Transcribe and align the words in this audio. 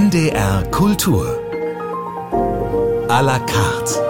NDR 0.00 0.62
Kultur. 0.70 1.26
A 3.10 3.20
la 3.20 3.38
carte. 3.38 4.00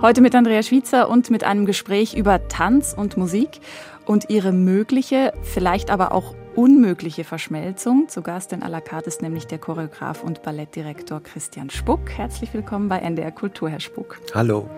Heute 0.00 0.20
mit 0.20 0.36
Andrea 0.36 0.62
Schwitzer 0.62 1.08
und 1.08 1.28
mit 1.28 1.42
einem 1.42 1.66
Gespräch 1.66 2.14
über 2.14 2.46
Tanz 2.46 2.94
und 2.96 3.16
Musik 3.16 3.58
und 4.06 4.30
ihre 4.30 4.52
mögliche, 4.52 5.32
vielleicht 5.42 5.90
aber 5.90 6.12
auch 6.12 6.36
unmögliche 6.54 7.24
Verschmelzung. 7.24 8.08
Zu 8.08 8.22
Gast 8.22 8.52
in 8.52 8.62
à 8.62 8.68
la 8.68 8.80
carte 8.80 9.08
ist 9.08 9.22
nämlich 9.22 9.48
der 9.48 9.58
Choreograf 9.58 10.22
und 10.22 10.44
Ballettdirektor 10.44 11.20
Christian 11.20 11.68
Spuck. 11.68 12.10
Herzlich 12.10 12.54
willkommen 12.54 12.88
bei 12.88 13.00
NDR 13.00 13.32
Kultur, 13.32 13.68
Herr 13.68 13.80
Spuck. 13.80 14.20
Hallo. 14.36 14.70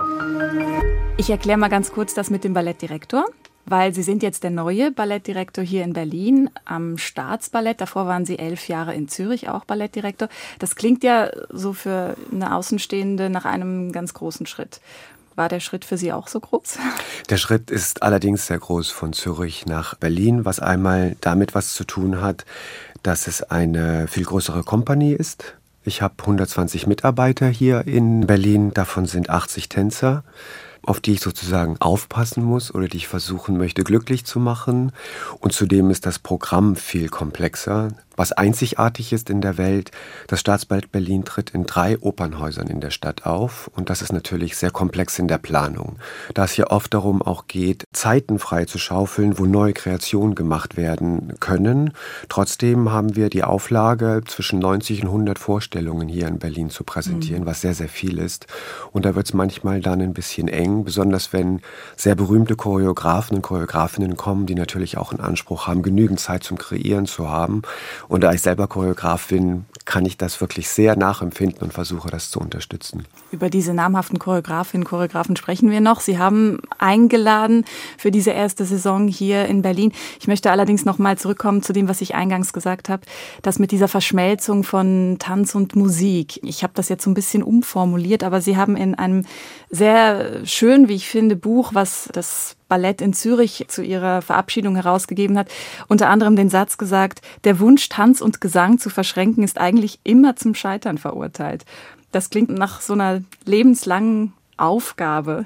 Ich 1.18 1.28
erkläre 1.28 1.58
mal 1.58 1.68
ganz 1.68 1.92
kurz 1.92 2.14
das 2.14 2.30
mit 2.30 2.44
dem 2.44 2.54
Ballettdirektor 2.54 3.26
weil 3.66 3.94
Sie 3.94 4.02
sind 4.02 4.22
jetzt 4.22 4.42
der 4.42 4.50
neue 4.50 4.90
Ballettdirektor 4.90 5.64
hier 5.64 5.84
in 5.84 5.92
Berlin 5.92 6.50
am 6.64 6.98
Staatsballett. 6.98 7.80
Davor 7.80 8.06
waren 8.06 8.26
Sie 8.26 8.38
elf 8.38 8.68
Jahre 8.68 8.94
in 8.94 9.08
Zürich 9.08 9.48
auch 9.48 9.64
Ballettdirektor. 9.64 10.28
Das 10.58 10.76
klingt 10.76 11.02
ja 11.04 11.30
so 11.50 11.72
für 11.72 12.16
eine 12.32 12.54
Außenstehende 12.54 13.30
nach 13.30 13.44
einem 13.44 13.92
ganz 13.92 14.14
großen 14.14 14.46
Schritt. 14.46 14.80
War 15.36 15.48
der 15.48 15.60
Schritt 15.60 15.84
für 15.84 15.98
Sie 15.98 16.12
auch 16.12 16.28
so 16.28 16.38
groß? 16.40 16.78
Der 17.30 17.38
Schritt 17.38 17.70
ist 17.70 18.02
allerdings 18.02 18.46
sehr 18.46 18.58
groß 18.58 18.90
von 18.90 19.12
Zürich 19.12 19.66
nach 19.66 19.96
Berlin, 19.96 20.44
was 20.44 20.60
einmal 20.60 21.16
damit 21.20 21.54
was 21.54 21.74
zu 21.74 21.84
tun 21.84 22.20
hat, 22.20 22.44
dass 23.02 23.26
es 23.26 23.42
eine 23.42 24.06
viel 24.06 24.24
größere 24.24 24.62
Kompanie 24.62 25.12
ist. 25.12 25.54
Ich 25.82 26.02
habe 26.02 26.14
120 26.20 26.86
Mitarbeiter 26.86 27.48
hier 27.48 27.86
in 27.86 28.26
Berlin, 28.26 28.72
davon 28.72 29.06
sind 29.06 29.28
80 29.28 29.68
Tänzer 29.68 30.24
auf 30.86 31.00
die 31.00 31.12
ich 31.12 31.20
sozusagen 31.20 31.76
aufpassen 31.80 32.44
muss 32.44 32.74
oder 32.74 32.88
die 32.88 32.98
ich 32.98 33.08
versuchen 33.08 33.56
möchte 33.56 33.84
glücklich 33.84 34.24
zu 34.24 34.40
machen. 34.40 34.92
Und 35.40 35.52
zudem 35.52 35.90
ist 35.90 36.06
das 36.06 36.18
Programm 36.18 36.76
viel 36.76 37.08
komplexer 37.08 37.88
was 38.16 38.32
einzigartig 38.32 39.12
ist 39.12 39.30
in 39.30 39.40
der 39.40 39.58
Welt. 39.58 39.90
Das 40.26 40.40
Staatsballett 40.40 40.92
Berlin 40.92 41.24
tritt 41.24 41.50
in 41.50 41.64
drei 41.64 41.98
Opernhäusern 41.98 42.68
in 42.68 42.80
der 42.80 42.90
Stadt 42.90 43.26
auf 43.26 43.70
und 43.74 43.90
das 43.90 44.02
ist 44.02 44.12
natürlich 44.12 44.56
sehr 44.56 44.70
komplex 44.70 45.18
in 45.18 45.28
der 45.28 45.38
Planung, 45.38 45.96
da 46.34 46.44
es 46.44 46.52
hier 46.52 46.70
oft 46.70 46.94
darum 46.94 47.22
auch 47.22 47.46
geht, 47.46 47.84
Zeiten 47.92 48.38
frei 48.38 48.64
zu 48.64 48.78
schaufeln, 48.78 49.38
wo 49.38 49.46
neue 49.46 49.72
Kreationen 49.72 50.34
gemacht 50.34 50.76
werden 50.76 51.34
können. 51.40 51.92
Trotzdem 52.28 52.90
haben 52.90 53.16
wir 53.16 53.30
die 53.30 53.44
Auflage, 53.44 54.22
zwischen 54.26 54.58
90 54.58 55.02
und 55.02 55.08
100 55.08 55.38
Vorstellungen 55.38 56.08
hier 56.08 56.26
in 56.28 56.38
Berlin 56.38 56.70
zu 56.70 56.84
präsentieren, 56.84 57.42
mhm. 57.42 57.46
was 57.46 57.60
sehr, 57.60 57.74
sehr 57.74 57.88
viel 57.88 58.18
ist. 58.18 58.46
Und 58.92 59.04
da 59.04 59.14
wird 59.14 59.26
es 59.26 59.34
manchmal 59.34 59.80
dann 59.80 60.00
ein 60.00 60.14
bisschen 60.14 60.48
eng, 60.48 60.84
besonders 60.84 61.32
wenn 61.32 61.60
sehr 61.96 62.14
berühmte 62.14 62.56
Choreografen 62.56 63.36
und 63.36 63.42
Choreografinnen 63.42 64.16
kommen, 64.16 64.46
die 64.46 64.54
natürlich 64.54 64.98
auch 64.98 65.12
einen 65.12 65.20
Anspruch 65.20 65.66
haben, 65.66 65.82
genügend 65.82 66.20
Zeit 66.20 66.44
zum 66.44 66.58
Kreieren 66.58 67.06
zu 67.06 67.28
haben. 67.28 67.62
Und 68.08 68.22
da 68.22 68.32
ich 68.32 68.42
selber 68.42 68.66
Choreograf 68.66 69.28
bin, 69.28 69.64
kann 69.84 70.06
ich 70.06 70.16
das 70.16 70.40
wirklich 70.40 70.68
sehr 70.68 70.96
nachempfinden 70.96 71.62
und 71.62 71.72
versuche 71.72 72.08
das 72.08 72.30
zu 72.30 72.40
unterstützen. 72.40 73.04
Über 73.30 73.50
diese 73.50 73.74
namhaften 73.74 74.18
Choreografinnen 74.18 74.86
Choreografen 74.86 75.36
sprechen 75.36 75.70
wir 75.70 75.80
noch. 75.80 76.00
Sie 76.00 76.18
haben 76.18 76.60
eingeladen 76.78 77.64
für 77.98 78.10
diese 78.10 78.30
erste 78.30 78.64
Saison 78.64 79.08
hier 79.08 79.46
in 79.46 79.62
Berlin. 79.62 79.92
Ich 80.20 80.26
möchte 80.26 80.50
allerdings 80.50 80.84
noch 80.84 80.98
mal 80.98 81.18
zurückkommen 81.18 81.62
zu 81.62 81.72
dem, 81.72 81.88
was 81.88 82.00
ich 82.00 82.14
eingangs 82.14 82.52
gesagt 82.52 82.88
habe, 82.88 83.02
das 83.42 83.58
mit 83.58 83.72
dieser 83.72 83.88
Verschmelzung 83.88 84.64
von 84.64 85.16
Tanz 85.18 85.54
und 85.54 85.76
Musik. 85.76 86.40
Ich 86.42 86.62
habe 86.62 86.72
das 86.74 86.88
jetzt 86.88 87.04
so 87.04 87.10
ein 87.10 87.14
bisschen 87.14 87.42
umformuliert, 87.42 88.24
aber 88.24 88.40
Sie 88.40 88.56
haben 88.56 88.76
in 88.76 88.94
einem 88.94 89.24
sehr 89.70 90.46
schön, 90.46 90.88
wie 90.88 90.94
ich 90.94 91.08
finde, 91.08 91.36
Buch, 91.36 91.70
was 91.74 92.08
das 92.12 92.56
Ballett 92.68 93.00
in 93.00 93.12
Zürich 93.12 93.66
zu 93.68 93.82
ihrer 93.82 94.22
Verabschiedung 94.22 94.76
herausgegeben 94.76 95.38
hat, 95.38 95.48
unter 95.88 96.08
anderem 96.08 96.36
den 96.36 96.50
Satz 96.50 96.78
gesagt, 96.78 97.20
der 97.44 97.60
Wunsch, 97.60 97.88
Tanz 97.88 98.20
und 98.20 98.40
Gesang 98.40 98.78
zu 98.78 98.90
verschränken, 98.90 99.44
ist 99.44 99.58
eigentlich 99.58 100.00
immer 100.04 100.36
zum 100.36 100.54
Scheitern 100.54 100.98
verurteilt. 100.98 101.64
Das 102.12 102.30
klingt 102.30 102.50
nach 102.50 102.80
so 102.80 102.92
einer 102.92 103.22
lebenslangen 103.44 104.32
Aufgabe. 104.56 105.44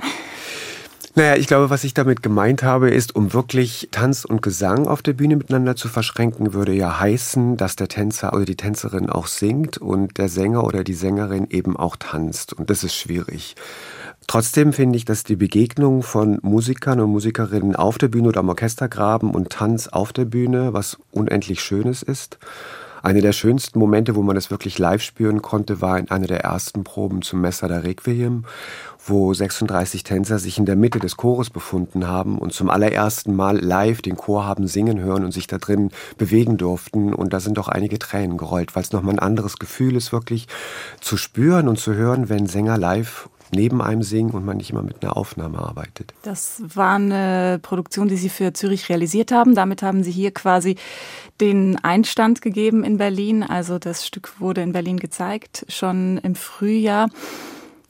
Naja, 1.18 1.34
ich 1.34 1.48
glaube, 1.48 1.68
was 1.68 1.82
ich 1.82 1.94
damit 1.94 2.22
gemeint 2.22 2.62
habe, 2.62 2.90
ist, 2.90 3.16
um 3.16 3.32
wirklich 3.32 3.88
Tanz 3.90 4.24
und 4.24 4.40
Gesang 4.40 4.86
auf 4.86 5.02
der 5.02 5.14
Bühne 5.14 5.34
miteinander 5.34 5.74
zu 5.74 5.88
verschränken, 5.88 6.52
würde 6.52 6.72
ja 6.72 7.00
heißen, 7.00 7.56
dass 7.56 7.74
der 7.74 7.88
Tänzer 7.88 8.32
oder 8.34 8.44
die 8.44 8.54
Tänzerin 8.54 9.10
auch 9.10 9.26
singt 9.26 9.78
und 9.78 10.18
der 10.18 10.28
Sänger 10.28 10.62
oder 10.62 10.84
die 10.84 10.94
Sängerin 10.94 11.48
eben 11.50 11.76
auch 11.76 11.96
tanzt. 11.96 12.52
Und 12.52 12.70
das 12.70 12.84
ist 12.84 12.94
schwierig. 12.94 13.56
Trotzdem 14.28 14.74
finde 14.74 14.98
ich, 14.98 15.06
dass 15.06 15.24
die 15.24 15.36
Begegnung 15.36 16.02
von 16.02 16.38
Musikern 16.42 17.00
und 17.00 17.10
Musikerinnen 17.10 17.74
auf 17.74 17.96
der 17.96 18.08
Bühne 18.08 18.28
oder 18.28 18.40
am 18.40 18.50
Orchestergraben 18.50 19.30
und 19.30 19.48
Tanz 19.48 19.88
auf 19.88 20.12
der 20.12 20.26
Bühne 20.26 20.74
was 20.74 20.98
unendlich 21.10 21.62
Schönes 21.62 22.02
ist. 22.02 22.38
Eine 23.02 23.22
der 23.22 23.32
schönsten 23.32 23.78
Momente, 23.78 24.16
wo 24.16 24.22
man 24.22 24.34
das 24.34 24.50
wirklich 24.50 24.78
live 24.78 25.00
spüren 25.00 25.40
konnte, 25.40 25.80
war 25.80 25.98
in 25.98 26.10
einer 26.10 26.26
der 26.26 26.40
ersten 26.40 26.84
Proben 26.84 27.22
zum 27.22 27.40
Messer 27.40 27.68
der 27.68 27.84
Requiem, 27.84 28.44
wo 29.02 29.32
36 29.32 30.02
Tänzer 30.02 30.38
sich 30.38 30.58
in 30.58 30.66
der 30.66 30.76
Mitte 30.76 30.98
des 30.98 31.16
Chores 31.16 31.48
befunden 31.48 32.06
haben 32.06 32.36
und 32.38 32.52
zum 32.52 32.68
allerersten 32.68 33.34
Mal 33.34 33.56
live 33.56 34.02
den 34.02 34.16
Chor 34.18 34.44
haben 34.44 34.66
singen 34.66 35.00
hören 35.00 35.24
und 35.24 35.32
sich 35.32 35.46
da 35.46 35.56
drin 35.56 35.90
bewegen 36.18 36.58
durften. 36.58 37.14
Und 37.14 37.32
da 37.32 37.40
sind 37.40 37.56
doch 37.56 37.68
einige 37.68 37.98
Tränen 37.98 38.36
gerollt, 38.36 38.76
weil 38.76 38.82
es 38.82 38.92
nochmal 38.92 39.14
ein 39.14 39.20
anderes 39.20 39.58
Gefühl 39.58 39.96
ist, 39.96 40.12
wirklich 40.12 40.48
zu 41.00 41.16
spüren 41.16 41.66
und 41.66 41.78
zu 41.78 41.94
hören, 41.94 42.28
wenn 42.28 42.46
Sänger 42.46 42.76
live 42.76 43.30
neben 43.52 43.80
einem 43.82 44.02
singen 44.02 44.30
und 44.30 44.44
man 44.44 44.56
nicht 44.56 44.70
immer 44.70 44.82
mit 44.82 45.02
einer 45.02 45.16
Aufnahme 45.16 45.58
arbeitet. 45.58 46.14
Das 46.22 46.62
war 46.74 46.96
eine 46.96 47.58
Produktion, 47.62 48.08
die 48.08 48.16
Sie 48.16 48.28
für 48.28 48.52
Zürich 48.52 48.88
realisiert 48.88 49.32
haben. 49.32 49.54
Damit 49.54 49.82
haben 49.82 50.02
Sie 50.02 50.10
hier 50.10 50.32
quasi 50.32 50.76
den 51.40 51.82
Einstand 51.82 52.42
gegeben 52.42 52.84
in 52.84 52.98
Berlin. 52.98 53.42
Also 53.42 53.78
das 53.78 54.06
Stück 54.06 54.40
wurde 54.40 54.62
in 54.62 54.72
Berlin 54.72 54.98
gezeigt, 54.98 55.64
schon 55.68 56.18
im 56.18 56.34
Frühjahr. 56.34 57.08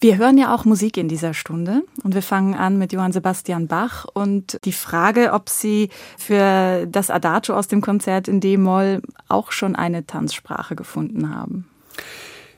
Wir 0.01 0.17
hören 0.17 0.39
ja 0.39 0.55
auch 0.55 0.65
Musik 0.65 0.97
in 0.97 1.09
dieser 1.09 1.35
Stunde 1.35 1.83
und 2.05 2.15
wir 2.15 2.23
fangen 2.23 2.55
an 2.55 2.79
mit 2.79 2.93
Johann 2.93 3.11
Sebastian 3.11 3.67
Bach 3.67 4.05
und 4.05 4.61
die 4.65 4.73
Frage, 4.73 5.33
ob 5.33 5.49
Sie 5.49 5.89
für 6.17 6.87
das 6.87 7.11
Adagio 7.11 7.57
aus 7.57 7.67
dem 7.67 7.81
Konzert 7.81 8.29
in 8.29 8.41
D-Moll 8.41 9.03
auch 9.27 9.51
schon 9.51 9.75
eine 9.75 10.07
Tanzsprache 10.07 10.77
gefunden 10.77 11.35
haben. 11.35 11.69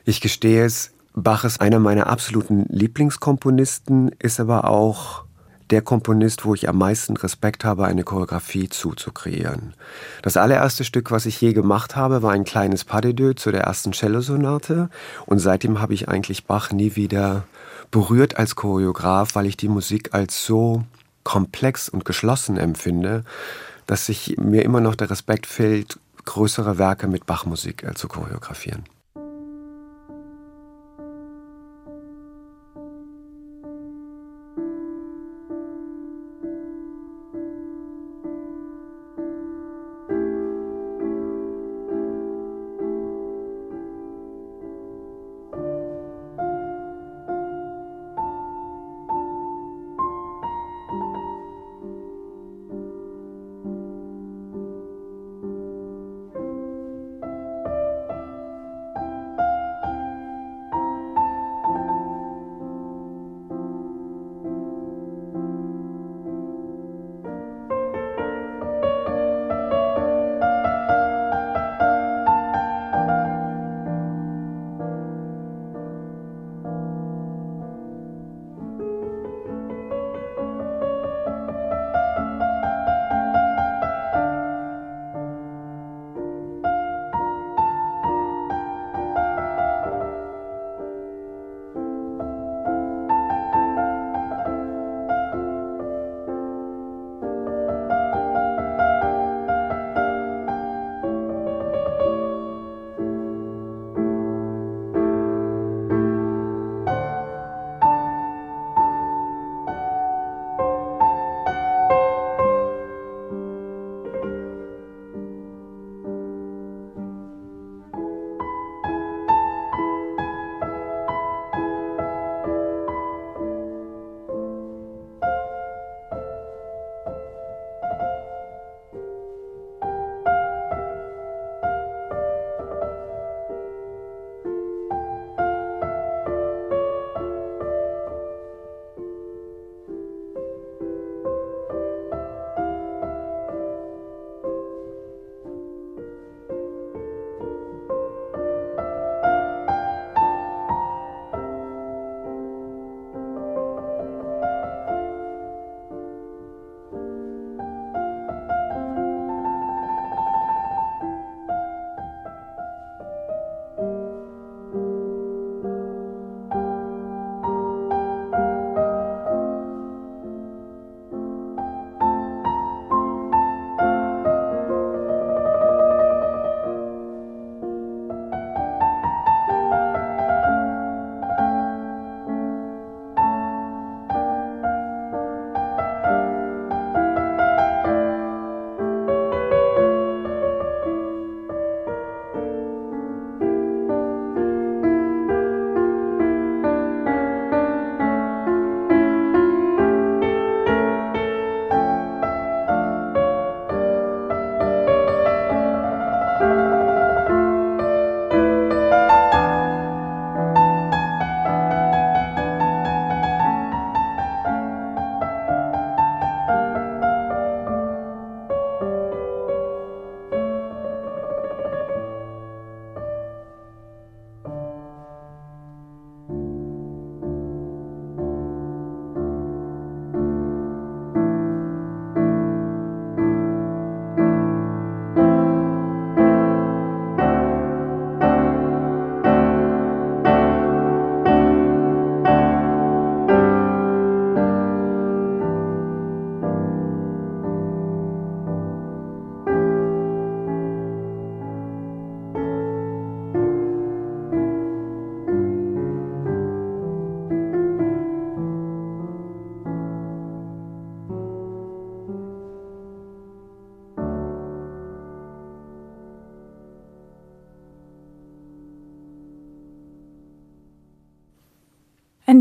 Ich 0.05 0.21
gestehe 0.21 0.65
es, 0.65 0.91
Bach 1.13 1.43
ist 1.43 1.59
einer 1.59 1.79
meiner 1.79 2.07
absoluten 2.07 2.65
Lieblingskomponisten, 2.69 4.09
ist 4.19 4.39
aber 4.39 4.65
auch 4.65 5.25
der 5.69 5.81
Komponist, 5.81 6.45
wo 6.45 6.53
ich 6.53 6.67
am 6.67 6.77
meisten 6.77 7.15
Respekt 7.15 7.63
habe, 7.63 7.85
eine 7.85 8.03
Choreografie 8.03 8.69
zuzukreieren. 8.69 9.73
Das 10.21 10.37
allererste 10.37 10.83
Stück, 10.83 11.11
was 11.11 11.25
ich 11.25 11.39
je 11.39 11.53
gemacht 11.53 11.95
habe, 11.95 12.21
war 12.21 12.31
ein 12.31 12.43
kleines 12.43 12.83
Pas 12.83 13.01
de 13.01 13.13
deux 13.13 13.35
zu 13.35 13.51
der 13.51 13.61
ersten 13.61 13.93
Cellosonate 13.93 14.89
und 15.25 15.39
seitdem 15.39 15.79
habe 15.81 15.93
ich 15.93 16.09
eigentlich 16.09 16.45
Bach 16.45 16.71
nie 16.71 16.95
wieder 16.95 17.43
berührt 17.89 18.37
als 18.37 18.55
Choreograf, 18.55 19.35
weil 19.35 19.45
ich 19.45 19.57
die 19.57 19.69
Musik 19.69 20.13
als 20.13 20.45
so 20.45 20.83
komplex 21.23 21.87
und 21.87 22.05
geschlossen 22.05 22.57
empfinde, 22.57 23.23
dass 23.85 24.05
sich 24.05 24.37
mir 24.37 24.63
immer 24.63 24.81
noch 24.81 24.95
der 24.95 25.09
Respekt 25.09 25.45
fehlt, 25.45 25.99
größere 26.25 26.77
Werke 26.77 27.07
mit 27.07 27.25
Bachmusik 27.25 27.83
äh, 27.83 27.93
zu 27.93 28.07
choreografieren. 28.07 28.83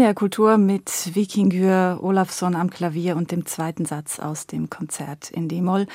NDR 0.00 0.14
Kultur 0.14 0.56
mit 0.56 1.14
Vikingur 1.14 1.98
Olafsson 2.02 2.56
am 2.56 2.70
Klavier 2.70 3.16
und 3.16 3.32
dem 3.32 3.44
zweiten 3.44 3.84
Satz 3.84 4.18
aus 4.18 4.46
dem 4.46 4.70
Konzert 4.70 5.30
in 5.30 5.46
D-Moll 5.46 5.86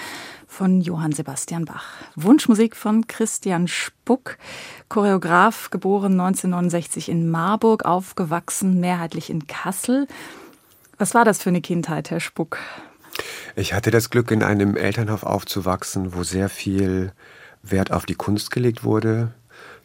von 0.48 0.80
Johann 0.80 1.12
Sebastian 1.12 1.66
Bach. 1.66 1.88
Wunschmusik 2.16 2.76
von 2.76 3.08
Christian 3.08 3.68
Spuck, 3.68 4.38
Choreograf, 4.90 5.72
geboren 5.72 6.12
1969 6.12 7.10
in 7.10 7.32
Marburg, 7.32 7.84
aufgewachsen 7.86 8.80
mehrheitlich 8.80 9.32
in 9.32 9.48
Kassel. 9.48 10.08
Was 11.00 11.16
war 11.16 11.26
das 11.26 11.42
für 11.42 11.50
eine 11.50 11.62
Kindheit, 11.62 12.12
Herr 12.12 12.20
Spuck? 12.20 12.60
Ich 13.56 13.74
hatte 13.74 13.90
das 13.90 14.12
Glück, 14.12 14.30
in 14.30 14.44
einem 14.44 14.76
Elternhaus 14.76 15.24
aufzuwachsen, 15.24 16.14
wo 16.14 16.22
sehr 16.22 16.50
viel 16.50 17.12
Wert 17.64 17.92
auf 17.92 18.06
die 18.06 18.14
Kunst 18.14 18.52
gelegt 18.52 18.84
wurde. 18.84 19.34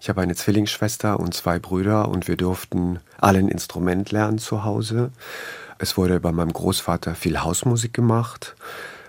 Ich 0.00 0.08
habe 0.08 0.22
eine 0.22 0.34
Zwillingsschwester 0.34 1.20
und 1.20 1.34
zwei 1.34 1.58
Brüder 1.58 2.08
und 2.08 2.26
wir 2.26 2.38
durften 2.38 3.00
alle 3.18 3.38
ein 3.38 3.48
Instrument 3.48 4.10
lernen 4.10 4.38
zu 4.38 4.64
Hause. 4.64 5.10
Es 5.78 5.98
wurde 5.98 6.18
bei 6.20 6.32
meinem 6.32 6.54
Großvater 6.54 7.14
viel 7.14 7.42
Hausmusik 7.42 7.92
gemacht. 7.92 8.56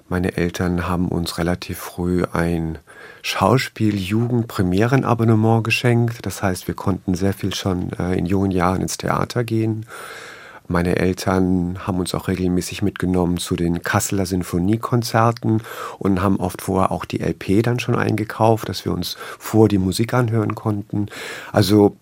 Meine 0.09 0.35
Eltern 0.35 0.89
haben 0.89 1.07
uns 1.07 1.37
relativ 1.37 1.77
früh 1.77 2.25
ein 2.33 2.77
Schauspiel-Jugend-Premierenabonnement 3.21 5.63
geschenkt. 5.63 6.25
Das 6.25 6.43
heißt, 6.43 6.67
wir 6.67 6.75
konnten 6.75 7.15
sehr 7.15 7.31
viel 7.31 7.55
schon 7.55 7.93
äh, 7.93 8.17
in 8.17 8.25
jungen 8.25 8.51
Jahren 8.51 8.81
ins 8.81 8.97
Theater 8.97 9.45
gehen. 9.45 9.85
Meine 10.71 10.95
Eltern 10.95 11.85
haben 11.85 11.99
uns 11.99 12.15
auch 12.15 12.27
regelmäßig 12.27 12.81
mitgenommen 12.81 13.37
zu 13.37 13.55
den 13.55 13.81
Kasseler 13.81 14.25
Sinfoniekonzerten 14.25 15.61
und 15.99 16.21
haben 16.21 16.37
oft 16.37 16.61
vorher 16.61 16.91
auch 16.91 17.05
die 17.05 17.21
LP 17.21 17.61
dann 17.63 17.79
schon 17.79 17.95
eingekauft, 17.95 18.69
dass 18.69 18.85
wir 18.85 18.93
uns 18.93 19.17
vor 19.37 19.67
die 19.67 19.77
Musik 19.77 20.13
anhören 20.13 20.55
konnten. 20.55 21.07
Also 21.51 21.97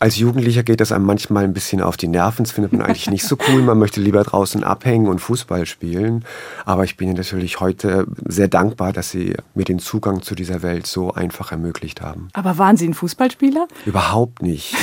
als 0.00 0.16
Jugendlicher 0.16 0.62
geht 0.62 0.80
das 0.80 0.92
einem 0.92 1.04
manchmal 1.04 1.44
ein 1.44 1.52
bisschen 1.52 1.82
auf 1.82 1.98
die 1.98 2.08
Nerven. 2.08 2.44
Das 2.44 2.52
findet 2.52 2.72
man 2.72 2.80
eigentlich 2.80 3.10
nicht 3.10 3.24
so 3.24 3.36
cool. 3.48 3.60
Man 3.60 3.78
möchte 3.78 4.00
lieber 4.00 4.24
draußen 4.24 4.64
abhängen 4.64 5.08
und 5.08 5.18
Fußball 5.18 5.66
spielen. 5.66 6.24
Aber 6.64 6.84
ich 6.84 6.96
bin 6.96 7.08
Ihnen 7.08 7.18
natürlich 7.18 7.60
heute 7.60 8.06
sehr 8.26 8.48
dankbar, 8.48 8.94
dass 8.94 9.10
Sie 9.10 9.34
mir 9.54 9.64
den 9.64 9.78
Zugang 9.78 10.22
zu 10.22 10.34
dieser 10.34 10.62
Welt 10.62 10.86
so 10.86 11.12
einfach 11.12 11.52
ermöglicht 11.52 12.00
haben. 12.00 12.28
Aber 12.32 12.56
waren 12.56 12.78
Sie 12.78 12.88
ein 12.88 12.94
Fußballspieler? 12.94 13.68
Überhaupt 13.84 14.40
nicht. 14.40 14.74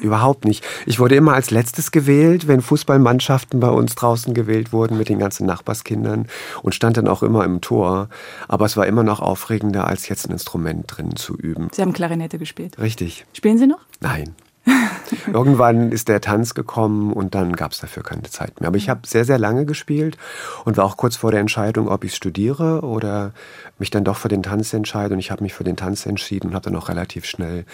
Überhaupt 0.00 0.44
nicht. 0.44 0.62
Ich 0.84 1.00
wurde 1.00 1.16
immer 1.16 1.32
als 1.32 1.50
letztes 1.50 1.90
gewählt, 1.90 2.46
wenn 2.46 2.60
Fußballmannschaften 2.60 3.58
bei 3.60 3.70
uns 3.70 3.94
draußen 3.94 4.34
gewählt 4.34 4.74
wurden 4.74 4.98
mit 4.98 5.08
den 5.08 5.18
ganzen 5.18 5.46
Nachbarskindern 5.46 6.26
und 6.62 6.74
stand 6.74 6.98
dann 6.98 7.08
auch 7.08 7.22
immer 7.22 7.44
im 7.44 7.62
Tor. 7.62 8.10
Aber 8.46 8.66
es 8.66 8.76
war 8.76 8.86
immer 8.86 9.04
noch 9.04 9.20
aufregender, 9.20 9.86
als 9.86 10.06
jetzt 10.10 10.28
ein 10.28 10.32
Instrument 10.32 10.84
drin 10.86 11.16
zu 11.16 11.34
üben. 11.34 11.68
Sie 11.72 11.80
haben 11.80 11.94
Klarinette 11.94 12.38
gespielt. 12.38 12.78
Richtig. 12.78 13.24
Spielen 13.32 13.56
Sie 13.56 13.66
noch? 13.66 13.80
Nein. 14.00 14.34
Irgendwann 15.32 15.92
ist 15.92 16.08
der 16.08 16.20
Tanz 16.20 16.54
gekommen 16.54 17.12
und 17.12 17.34
dann 17.34 17.54
gab 17.54 17.72
es 17.72 17.78
dafür 17.78 18.02
keine 18.02 18.24
Zeit 18.24 18.60
mehr. 18.60 18.68
Aber 18.68 18.76
ich 18.76 18.88
habe 18.88 19.06
sehr, 19.06 19.24
sehr 19.24 19.38
lange 19.38 19.64
gespielt 19.64 20.16
und 20.64 20.76
war 20.76 20.84
auch 20.84 20.96
kurz 20.96 21.16
vor 21.16 21.30
der 21.30 21.40
Entscheidung, 21.40 21.88
ob 21.88 22.04
ich 22.04 22.14
studiere 22.14 22.82
oder 22.82 23.32
mich 23.78 23.90
dann 23.90 24.04
doch 24.04 24.16
für 24.16 24.28
den 24.28 24.42
Tanz 24.42 24.72
entscheide. 24.72 25.14
Und 25.14 25.20
ich 25.20 25.30
habe 25.30 25.42
mich 25.42 25.54
für 25.54 25.64
den 25.64 25.76
Tanz 25.76 26.06
entschieden 26.06 26.48
und 26.48 26.54
habe 26.54 26.64
dann 26.64 26.76
auch 26.76 26.88
relativ 26.88 27.24
schnell 27.26 27.64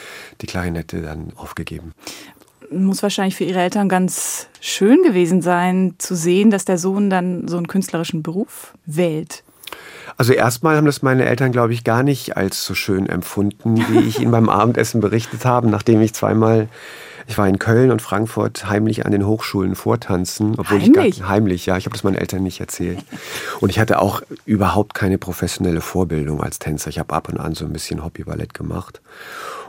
die 0.40 0.46
Klarinette 0.46 1.02
dann 1.02 1.32
aufgegeben 1.36 1.92
muss 2.70 3.02
wahrscheinlich 3.02 3.36
für 3.36 3.44
Ihre 3.44 3.60
Eltern 3.60 3.90
ganz 3.90 4.48
schön 4.58 5.02
gewesen 5.02 5.42
sein, 5.42 5.94
zu 5.98 6.14
sehen, 6.16 6.50
dass 6.50 6.64
der 6.64 6.78
Sohn 6.78 7.10
dann 7.10 7.46
so 7.46 7.58
einen 7.58 7.68
künstlerischen 7.68 8.22
Beruf 8.22 8.72
wählt. 8.86 9.44
Also 10.16 10.32
erstmal 10.32 10.76
haben 10.76 10.86
das 10.86 11.02
meine 11.02 11.24
Eltern, 11.24 11.52
glaube 11.52 11.72
ich, 11.72 11.84
gar 11.84 12.02
nicht 12.02 12.36
als 12.36 12.64
so 12.64 12.74
schön 12.74 13.08
empfunden, 13.08 13.84
wie 13.88 14.00
ich 14.00 14.20
ihnen 14.20 14.30
beim 14.30 14.48
Abendessen 14.50 15.00
berichtet 15.00 15.44
habe, 15.44 15.68
nachdem 15.68 16.00
ich 16.00 16.14
zweimal 16.14 16.68
ich 17.26 17.38
war 17.38 17.48
in 17.48 17.58
Köln 17.58 17.90
und 17.90 18.02
Frankfurt 18.02 18.68
heimlich 18.68 19.06
an 19.06 19.12
den 19.12 19.26
Hochschulen 19.26 19.74
vortanzen, 19.74 20.54
obwohl 20.58 20.80
heimlich? 20.80 21.08
ich 21.08 21.20
gar, 21.20 21.28
heimlich, 21.28 21.66
ja, 21.66 21.76
ich 21.76 21.84
habe 21.84 21.94
das 21.94 22.02
meinen 22.02 22.16
Eltern 22.16 22.42
nicht 22.42 22.60
erzählt. 22.60 22.98
Und 23.60 23.70
ich 23.70 23.78
hatte 23.78 24.00
auch 24.00 24.22
überhaupt 24.44 24.94
keine 24.94 25.18
professionelle 25.18 25.80
Vorbildung 25.80 26.42
als 26.42 26.58
Tänzer. 26.58 26.90
Ich 26.90 26.98
habe 26.98 27.14
ab 27.14 27.28
und 27.28 27.38
an 27.38 27.54
so 27.54 27.64
ein 27.64 27.72
bisschen 27.72 28.04
Hobbyballett 28.04 28.54
gemacht 28.54 29.00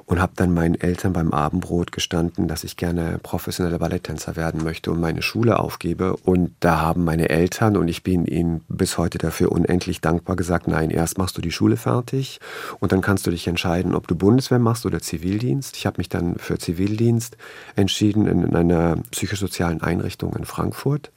und 0.06 0.22
habe 0.22 0.34
dann 0.36 0.54
meinen 0.54 0.76
Eltern 0.76 1.14
beim 1.14 1.32
Abendbrot 1.32 1.92
gestanden, 1.92 2.48
dass 2.48 2.64
ich 2.64 2.78
gerne 2.78 3.20
professioneller 3.22 3.80
Balletttänzer 3.80 4.36
werden 4.36 4.64
möchte 4.64 4.92
und 4.92 5.00
meine 5.00 5.22
Schule 5.22 5.60
aufgebe. 5.60 6.16
Und 6.18 6.52
da 6.60 6.82
haben 6.82 7.04
meine 7.04 7.30
Eltern, 7.30 7.78
und 7.78 7.88
ich 7.88 8.04
bin 8.04 8.26
ihnen 8.26 8.62
bis 8.68 8.98
heute 8.98 9.18
dafür 9.18 9.52
unendlich 9.52 10.02
dankbar, 10.02 10.36
gesagt, 10.36 10.68
nein, 10.68 10.90
erst 10.90 11.18
machst 11.18 11.38
du 11.38 11.42
die 11.42 11.52
Schule 11.52 11.78
fertig 11.78 12.40
und 12.80 12.92
dann 12.92 13.02
kannst 13.02 13.26
du 13.28 13.32
dich 13.32 13.48
entscheiden, 13.48 13.96
ob 13.96 14.08
du 14.08 14.16
Bundeswehr 14.16 14.60
machst 14.60 14.86
oder 14.86 15.00
Zivildienst. 15.00 15.78
Ich 15.78 15.86
habe 15.86 15.98
mich 15.98 16.10
dann 16.10 16.36
für 16.36 16.58
Zivildienst 16.58 17.38
entschieden 17.76 18.28
in 18.28 18.56
einer 18.56 18.98
psychosozialen 19.12 19.82
Einrichtung 19.82 20.36
in 20.36 20.46
Frankfurt 20.46 21.12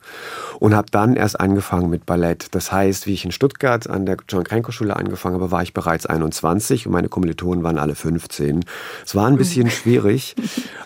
und 0.58 0.74
habe 0.74 0.88
dann 0.90 1.16
erst 1.16 1.40
angefangen 1.40 1.90
mit 1.90 2.06
Ballett. 2.06 2.54
Das 2.54 2.72
heißt, 2.72 3.06
wie 3.06 3.14
ich 3.14 3.24
in 3.24 3.32
Stuttgart 3.32 3.88
an 3.88 4.06
der 4.06 4.16
John 4.28 4.44
Krenko 4.44 4.72
Schule 4.72 4.96
angefangen 4.96 5.36
habe, 5.36 5.50
war 5.50 5.62
ich 5.62 5.74
bereits 5.74 6.06
21 6.06 6.86
und 6.86 6.92
meine 6.92 7.08
Kommilitonen 7.08 7.64
waren 7.64 7.78
alle 7.78 7.94
15. 7.94 8.64
Es 9.04 9.14
war 9.14 9.26
ein 9.26 9.36
bisschen 9.36 9.70
schwierig 9.70 10.34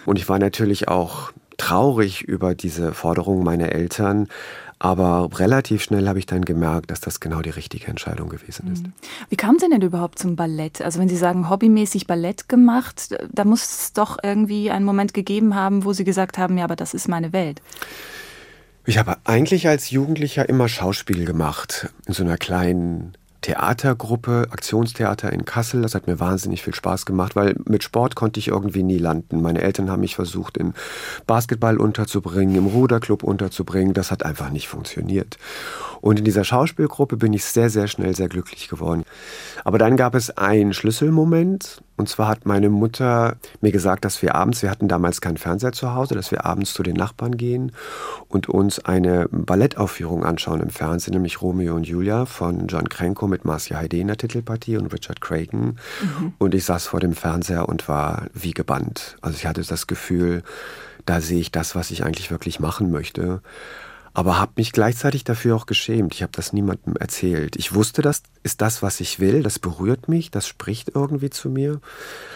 und 0.07 0.19
ich 0.19 0.29
war 0.29 0.39
natürlich 0.39 0.89
auch 0.89 1.33
traurig 1.57 2.23
über 2.23 2.55
diese 2.55 2.93
Forderung 2.93 3.45
meiner 3.45 3.73
Eltern. 3.73 4.29
Aber 4.83 5.29
relativ 5.39 5.83
schnell 5.83 6.09
habe 6.09 6.19
ich 6.19 6.25
dann 6.25 6.43
gemerkt, 6.43 6.91
dass 6.91 7.01
das 7.01 7.21
genau 7.21 7.43
die 7.43 7.51
richtige 7.51 7.87
Entscheidung 7.89 8.31
gewesen 8.31 8.73
ist. 8.73 8.87
Mhm. 8.87 8.93
Wie 9.29 9.37
kam 9.37 9.59
Sie 9.59 9.69
denn 9.69 9.83
überhaupt 9.83 10.19
zum 10.19 10.37
Ballett? 10.37 10.81
Also 10.81 10.99
wenn 10.99 11.09
Sie 11.11 11.19
sagen, 11.19 11.51
hobbymäßig 11.51 12.07
Ballett 12.07 12.49
gemacht, 12.49 13.15
da 13.31 13.45
muss 13.45 13.63
es 13.63 13.93
doch 13.93 14.17
irgendwie 14.23 14.71
einen 14.71 14.87
Moment 14.87 15.13
gegeben 15.13 15.55
haben, 15.55 15.85
wo 15.85 15.93
Sie 15.93 16.05
gesagt 16.05 16.39
haben, 16.39 16.57
ja, 16.57 16.65
aber 16.65 16.77
das 16.77 16.95
ist 16.95 17.09
meine 17.09 17.35
Welt. 17.35 17.61
Ich 18.87 18.97
habe 18.97 19.19
eigentlich 19.25 19.69
als 19.69 19.91
Jugendlicher 19.91 20.49
immer 20.49 20.67
Schauspiel 20.67 21.27
gemacht, 21.27 21.91
in 22.07 22.15
so 22.15 22.25
einer 22.25 22.39
kleinen 22.39 23.13
Theatergruppe, 23.43 24.49
Aktionstheater 24.51 25.33
in 25.33 25.45
Kassel. 25.45 25.83
Das 25.83 25.95
hat 25.95 26.07
mir 26.07 26.21
wahnsinnig 26.21 26.63
viel 26.63 26.75
Spaß 26.75 27.07
gemacht, 27.07 27.37
weil 27.37 27.57
mit 27.65 27.83
Sport 27.83 28.15
konnte 28.15 28.39
ich 28.39 28.49
irgendwie 28.49 28.83
nie 28.83 28.99
landen. 28.99 29.41
Meine 29.41 29.63
Eltern 29.63 29.91
haben 29.91 30.01
mich 30.01 30.15
versucht, 30.15 30.57
in 30.57 30.75
Basketball 31.27 31.79
unterzubringen, 31.79 32.55
im 32.55 32.67
Ruderclub 32.67 33.23
unterzubringen. 33.23 33.95
Das 33.95 34.11
hat 34.11 34.25
einfach 34.25 34.51
nicht 34.51 34.69
funktioniert. 34.69 35.39
Und 36.01 36.19
in 36.19 36.25
dieser 36.25 36.45
Schauspielgruppe 36.45 37.17
bin 37.17 37.33
ich 37.33 37.45
sehr, 37.45 37.71
sehr 37.71 37.87
schnell 37.87 38.15
sehr 38.15 38.29
glücklich 38.29 38.69
geworden. 38.69 39.05
Aber 39.65 39.79
dann 39.79 39.97
gab 39.97 40.15
es 40.15 40.37
einen 40.37 40.73
Schlüsselmoment. 40.73 41.83
Und 42.01 42.09
zwar 42.09 42.29
hat 42.29 42.47
meine 42.47 42.71
Mutter 42.71 43.37
mir 43.61 43.73
gesagt, 43.73 44.07
dass 44.07 44.23
wir 44.23 44.35
abends, 44.35 44.63
wir 44.63 44.71
hatten 44.71 44.89
damals 44.89 45.21
keinen 45.21 45.37
Fernseher 45.37 45.73
zu 45.73 45.93
Hause, 45.93 46.15
dass 46.15 46.31
wir 46.31 46.47
abends 46.47 46.73
zu 46.73 46.83
den 46.83 46.97
Nachbarn 46.97 47.37
gehen 47.37 47.73
und 48.29 48.49
uns 48.49 48.83
eine 48.83 49.29
Ballettaufführung 49.31 50.25
anschauen 50.25 50.63
im 50.63 50.71
Fernsehen, 50.71 51.13
nämlich 51.13 51.43
Romeo 51.43 51.75
und 51.75 51.87
Julia 51.87 52.25
von 52.25 52.69
John 52.69 52.89
Krenko 52.89 53.27
mit 53.27 53.45
Marcia 53.45 53.77
Heide 53.77 53.99
in 53.99 54.07
der 54.07 54.17
Titelpartie 54.17 54.79
und 54.79 54.91
Richard 54.95 55.21
Cragen. 55.21 55.77
Mhm. 56.01 56.33
Und 56.39 56.55
ich 56.55 56.65
saß 56.65 56.87
vor 56.87 57.01
dem 57.01 57.13
Fernseher 57.13 57.69
und 57.69 57.87
war 57.87 58.29
wie 58.33 58.53
gebannt. 58.53 59.19
Also 59.21 59.37
ich 59.37 59.45
hatte 59.45 59.63
das 59.63 59.87
Gefühl, 59.87 60.43
da 61.05 61.21
sehe 61.21 61.41
ich 61.41 61.53
das, 61.53 61.75
was 61.75 61.91
ich 61.91 62.03
eigentlich 62.03 62.31
wirklich 62.31 62.61
machen 62.61 62.91
möchte 62.91 63.43
aber 64.13 64.39
habe 64.39 64.53
mich 64.57 64.73
gleichzeitig 64.73 65.25
dafür 65.25 65.57
auch 65.57 65.67
geschämt. 65.67 66.15
Ich 66.15 66.23
habe 66.23 66.33
das 66.35 66.53
niemandem 66.53 66.97
erzählt. 66.97 67.57
Ich 67.57 67.75
wusste, 67.75 68.03
das 68.03 68.23
ist 68.43 68.61
das, 68.61 68.83
was 68.83 69.01
ich 69.01 69.21
will, 69.21 69.43
das 69.43 69.59
berührt 69.59 70.09
mich, 70.09 70.31
das 70.31 70.47
spricht 70.47 70.93
irgendwie 70.95 71.31
zu 71.31 71.49
mir. 71.49 71.81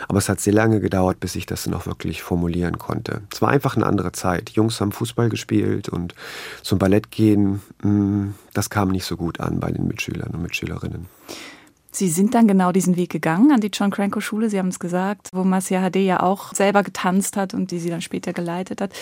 Aber 0.08 0.18
es 0.18 0.28
hat 0.28 0.40
sehr 0.40 0.52
lange 0.52 0.80
gedauert, 0.80 1.20
bis 1.20 1.34
ich 1.36 1.46
das 1.46 1.66
auch 1.72 1.86
wirklich 1.86 2.22
formulieren 2.22 2.78
konnte. 2.78 3.22
Es 3.32 3.42
war 3.42 3.48
einfach 3.48 3.76
eine 3.76 3.86
andere 3.86 4.12
Zeit. 4.12 4.50
Jungs 4.50 4.80
haben 4.80 4.92
Fußball 4.92 5.28
gespielt 5.28 5.88
und 5.88 6.14
zum 6.62 6.78
Ballett 6.78 7.10
gehen, 7.10 7.62
mm, 7.82 8.34
das 8.52 8.70
kam 8.70 8.90
nicht 8.90 9.04
so 9.04 9.16
gut 9.16 9.40
an 9.40 9.60
bei 9.60 9.70
den 9.70 9.86
Mitschülern 9.86 10.30
und 10.30 10.42
Mitschülerinnen. 10.42 11.06
Sie 11.94 12.08
sind 12.08 12.34
dann 12.34 12.48
genau 12.48 12.72
diesen 12.72 12.96
Weg 12.96 13.10
gegangen 13.10 13.52
an 13.52 13.60
die 13.60 13.70
John 13.72 13.92
Cranko 13.92 14.18
Schule, 14.18 14.50
Sie 14.50 14.58
haben 14.58 14.68
es 14.68 14.80
gesagt, 14.80 15.28
wo 15.32 15.44
Marcia 15.44 15.88
HD 15.88 15.96
ja 15.98 16.24
auch 16.24 16.52
selber 16.52 16.82
getanzt 16.82 17.36
hat 17.36 17.54
und 17.54 17.70
die 17.70 17.78
sie 17.78 17.88
dann 17.88 18.00
später 18.00 18.32
geleitet 18.32 18.80
hat. 18.80 18.92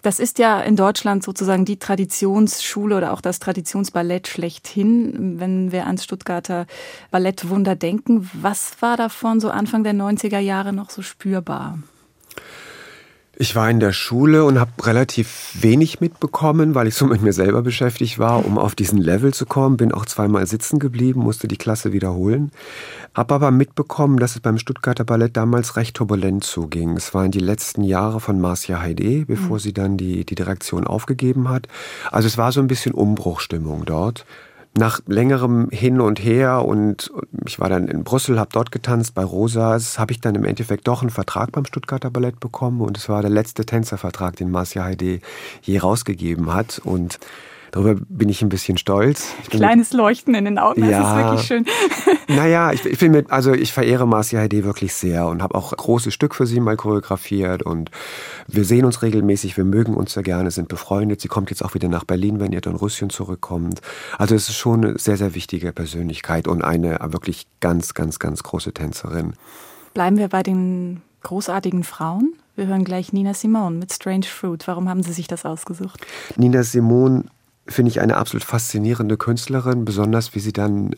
Das 0.00 0.18
ist 0.18 0.38
ja 0.38 0.58
in 0.60 0.74
Deutschland 0.74 1.22
sozusagen 1.22 1.66
die 1.66 1.78
Traditionsschule 1.78 2.96
oder 2.96 3.12
auch 3.12 3.20
das 3.20 3.40
Traditionsballett 3.40 4.26
schlechthin, 4.26 5.38
wenn 5.38 5.70
wir 5.70 5.84
ans 5.84 6.02
Stuttgarter 6.02 6.66
Ballettwunder 7.10 7.76
denken. 7.76 8.30
Was 8.32 8.80
war 8.80 8.96
davon 8.96 9.38
so 9.40 9.50
Anfang 9.50 9.84
der 9.84 9.92
90er 9.92 10.38
Jahre 10.38 10.72
noch 10.72 10.88
so 10.88 11.02
spürbar? 11.02 11.78
Ich 13.40 13.56
war 13.56 13.70
in 13.70 13.80
der 13.80 13.94
Schule 13.94 14.44
und 14.44 14.60
habe 14.60 14.70
relativ 14.82 15.52
wenig 15.58 16.02
mitbekommen, 16.02 16.74
weil 16.74 16.88
ich 16.88 16.94
so 16.94 17.06
mit 17.06 17.22
mir 17.22 17.32
selber 17.32 17.62
beschäftigt 17.62 18.18
war, 18.18 18.44
um 18.44 18.58
auf 18.58 18.74
diesen 18.74 18.98
Level 18.98 19.32
zu 19.32 19.46
kommen. 19.46 19.78
Bin 19.78 19.92
auch 19.92 20.04
zweimal 20.04 20.46
sitzen 20.46 20.78
geblieben, 20.78 21.20
musste 21.20 21.48
die 21.48 21.56
Klasse 21.56 21.94
wiederholen. 21.94 22.50
Hab 23.14 23.32
aber 23.32 23.50
mitbekommen, 23.50 24.18
dass 24.18 24.34
es 24.34 24.40
beim 24.40 24.58
Stuttgarter 24.58 25.04
Ballett 25.04 25.38
damals 25.38 25.76
recht 25.76 25.96
turbulent 25.96 26.44
zuging. 26.44 26.98
Es 26.98 27.14
waren 27.14 27.30
die 27.30 27.40
letzten 27.40 27.82
Jahre 27.82 28.20
von 28.20 28.38
Marcia 28.42 28.78
Heide, 28.78 29.24
bevor 29.24 29.56
mhm. 29.56 29.60
sie 29.60 29.72
dann 29.72 29.96
die, 29.96 30.26
die 30.26 30.34
Direktion 30.34 30.86
aufgegeben 30.86 31.48
hat. 31.48 31.66
Also 32.12 32.26
es 32.26 32.36
war 32.36 32.52
so 32.52 32.60
ein 32.60 32.68
bisschen 32.68 32.92
Umbruchstimmung 32.92 33.86
dort. 33.86 34.26
Nach 34.78 35.00
längerem 35.06 35.68
Hin 35.70 36.00
und 36.00 36.22
Her 36.22 36.64
und 36.64 37.10
ich 37.46 37.58
war 37.58 37.68
dann 37.68 37.88
in 37.88 38.04
Brüssel, 38.04 38.38
habe 38.38 38.50
dort 38.52 38.70
getanzt 38.70 39.14
bei 39.14 39.24
Rosas, 39.24 39.98
habe 39.98 40.12
ich 40.12 40.20
dann 40.20 40.36
im 40.36 40.44
Endeffekt 40.44 40.86
doch 40.86 41.02
einen 41.02 41.10
Vertrag 41.10 41.52
beim 41.52 41.64
Stuttgarter 41.64 42.10
Ballett 42.10 42.38
bekommen 42.38 42.80
und 42.80 42.96
es 42.96 43.08
war 43.08 43.20
der 43.20 43.30
letzte 43.30 43.66
Tänzervertrag, 43.66 44.36
den 44.36 44.50
Marcia 44.50 44.84
Heide 44.84 45.20
je 45.62 45.78
rausgegeben 45.78 46.52
hat. 46.52 46.80
Und 46.84 47.18
Darüber 47.72 47.94
bin 48.08 48.28
ich 48.28 48.42
ein 48.42 48.48
bisschen 48.48 48.78
stolz. 48.78 49.32
Kleines 49.48 49.92
Leuchten 49.92 50.34
in 50.34 50.44
den 50.44 50.58
Augen, 50.58 50.80
das 50.80 50.90
ja, 50.90 51.10
ist 51.10 51.24
wirklich 51.24 51.46
schön. 51.46 51.66
Naja, 52.28 52.70
ich, 52.70 52.84
ich 52.84 52.98
bin 53.00 53.10
mit, 53.10 53.32
also 53.32 53.52
ich 53.52 53.72
verehre 53.72 54.06
Marcia 54.06 54.38
Heide 54.38 54.62
wirklich 54.62 54.94
sehr 54.94 55.26
und 55.26 55.42
habe 55.42 55.56
auch 55.56 55.76
großes 55.76 56.14
Stück 56.14 56.36
für 56.36 56.46
sie 56.46 56.60
mal 56.60 56.76
choreografiert 56.76 57.64
und 57.64 57.90
wir 58.46 58.64
sehen 58.64 58.84
uns 58.84 59.02
regelmäßig, 59.02 59.56
wir 59.56 59.64
mögen 59.64 59.94
uns 59.94 60.12
sehr 60.12 60.22
gerne, 60.22 60.52
sind 60.52 60.68
befreundet. 60.68 61.20
Sie 61.20 61.26
kommt 61.26 61.50
jetzt 61.50 61.64
auch 61.64 61.74
wieder 61.74 61.88
nach 61.88 62.04
Berlin, 62.04 62.38
wenn 62.38 62.52
ihr 62.52 62.60
Don 62.60 62.76
Rüsschen 62.76 63.10
zurückkommt. 63.10 63.80
Also 64.16 64.36
es 64.36 64.48
ist 64.48 64.56
schon 64.56 64.84
eine 64.84 64.98
sehr, 64.98 65.16
sehr 65.16 65.34
wichtige 65.34 65.72
Persönlichkeit 65.72 66.46
und 66.46 66.62
eine 66.62 66.98
wirklich 67.08 67.48
ganz, 67.58 67.94
ganz, 67.94 68.20
ganz 68.20 68.44
große 68.44 68.72
Tänzerin. 68.72 69.32
Bleiben 69.92 70.16
wir 70.16 70.28
bei 70.28 70.44
den 70.44 71.02
großartigen 71.22 71.82
Frauen. 71.82 72.34
Wir 72.54 72.66
hören 72.66 72.84
gleich 72.84 73.12
Nina 73.12 73.34
Simone 73.34 73.76
mit 73.76 73.92
Strange 73.92 74.26
Fruit. 74.26 74.68
Warum 74.68 74.88
haben 74.88 75.02
Sie 75.02 75.12
sich 75.12 75.26
das 75.26 75.44
ausgesucht? 75.44 76.06
Nina 76.36 76.62
Simone 76.62 77.24
finde 77.70 77.90
ich 77.90 78.00
eine 78.00 78.16
absolut 78.16 78.44
faszinierende 78.44 79.16
Künstlerin, 79.16 79.84
besonders 79.84 80.34
wie 80.34 80.40
sie 80.40 80.52
dann 80.52 80.94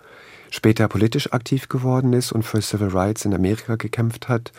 später 0.50 0.88
politisch 0.88 1.32
aktiv 1.32 1.68
geworden 1.68 2.12
ist 2.12 2.32
und 2.32 2.42
für 2.42 2.60
Civil 2.60 2.88
Rights 2.88 3.24
in 3.24 3.34
Amerika 3.34 3.76
gekämpft 3.76 4.28
hat. 4.28 4.52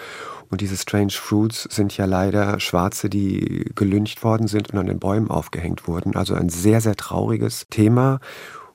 Und 0.50 0.62
diese 0.62 0.78
Strange 0.78 1.12
Fruits 1.12 1.68
sind 1.72 1.96
ja 1.98 2.06
leider 2.06 2.60
Schwarze, 2.60 3.10
die 3.10 3.72
gelyncht 3.76 4.24
worden 4.24 4.48
sind 4.48 4.72
und 4.72 4.80
an 4.80 4.88
den 4.88 5.00
Bäumen 5.00 5.30
aufgehängt 5.30 5.88
wurden. 5.88 6.16
Also 6.16 6.34
ein 6.36 6.50
sehr, 6.50 6.82
sehr 6.82 6.96
trauriges 6.96 7.68
Thema. 7.70 8.20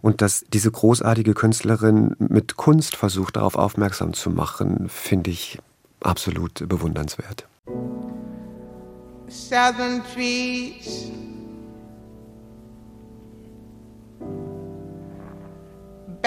Und 0.01 0.23
dass 0.23 0.45
diese 0.49 0.71
großartige 0.71 1.35
Künstlerin 1.35 2.15
mit 2.19 2.57
Kunst 2.57 2.95
versucht, 2.95 3.37
darauf 3.37 3.57
aufmerksam 3.57 4.13
zu 4.13 4.31
machen, 4.31 4.89
finde 4.89 5.31
ich 5.31 5.59
absolut 6.01 6.69
bewundernswert. 6.69 7.47
Southern 9.29 10.03
trees 10.15 11.11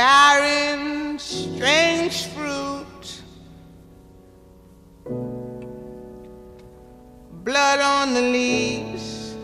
barren, 0.01 1.20
strange 1.20 2.25
fruit, 2.34 3.05
blood 7.43 7.79
on 7.79 8.15
the 8.15 8.22
leaves, 8.38 9.36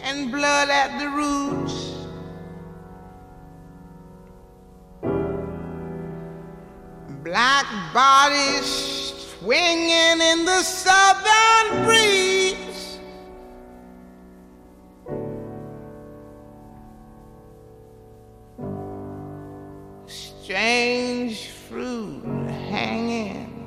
and 0.00 0.32
blood 0.32 0.68
at 0.70 0.90
the 0.98 1.08
roots. 1.20 1.78
Black 7.22 7.66
bodies 7.94 8.70
swinging 9.38 10.18
in 10.30 10.44
the 10.44 10.62
southern 10.62 11.84
breeze. 11.84 12.35
Strange 20.46 21.48
fruit 21.48 22.22
hanging 22.70 23.66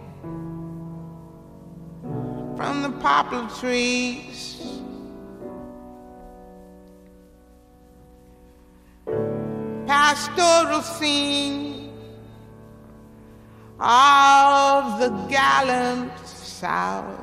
from 2.55 2.81
the 2.81 2.89
poplar 3.01 3.49
trees. 3.59 4.79
Pastoral 9.87 10.81
scene 10.81 11.91
of 13.77 15.01
the 15.01 15.09
gallant 15.29 16.17
South. 16.25 17.19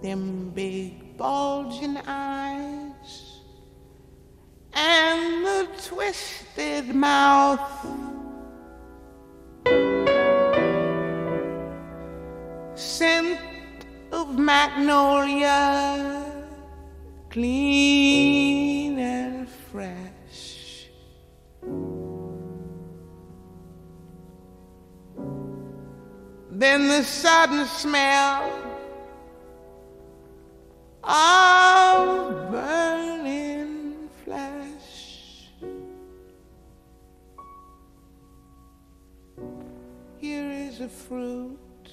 Them 0.00 0.52
big 0.54 1.16
bulging 1.16 1.96
eyes 2.06 2.83
and 4.74 5.44
the 5.44 5.68
twisted 5.86 6.94
mouth. 6.94 7.60
Scent 12.74 13.40
of 14.12 14.38
magnolia, 14.38 16.24
clean 17.30 18.98
and 18.98 19.48
fresh. 19.48 20.88
Then 26.50 26.88
the 26.88 27.02
sudden 27.02 27.66
smell 27.66 28.50
of 31.02 32.50
burning 32.50 33.03
A 40.84 40.86
fruit 40.86 41.88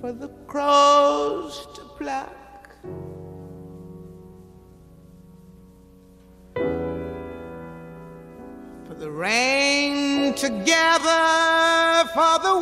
for 0.00 0.12
the 0.12 0.28
crows 0.46 1.66
to 1.74 1.80
pluck. 1.98 2.36
For 8.86 8.94
the 8.94 9.10
rain 9.10 10.32
to 10.34 10.48
gather, 10.64 12.08
for 12.14 12.38
the 12.46 12.56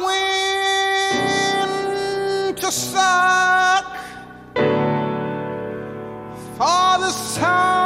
wind 1.19 1.77
to 2.57 2.73
suck, 2.73 3.97
for 6.57 6.99
the 7.05 7.11
sun. 7.11 7.78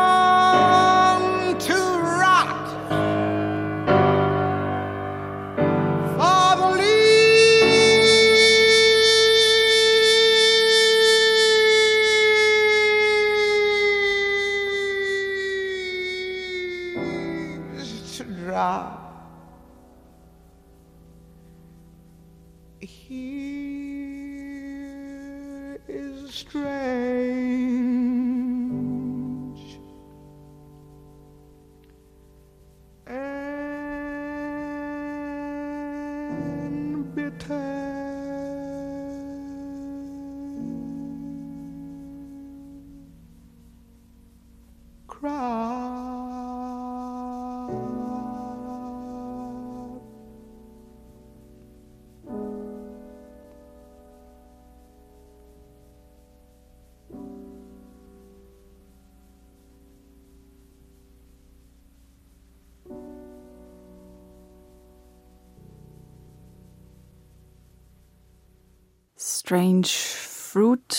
Strange 69.53 69.87
Fruit 69.87 70.97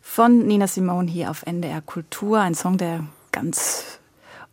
von 0.00 0.46
Nina 0.46 0.66
Simone 0.66 1.10
hier 1.10 1.30
auf 1.30 1.42
NDR 1.42 1.82
Kultur. 1.82 2.40
Ein 2.40 2.54
Song, 2.54 2.78
der 2.78 3.04
ganz 3.30 3.98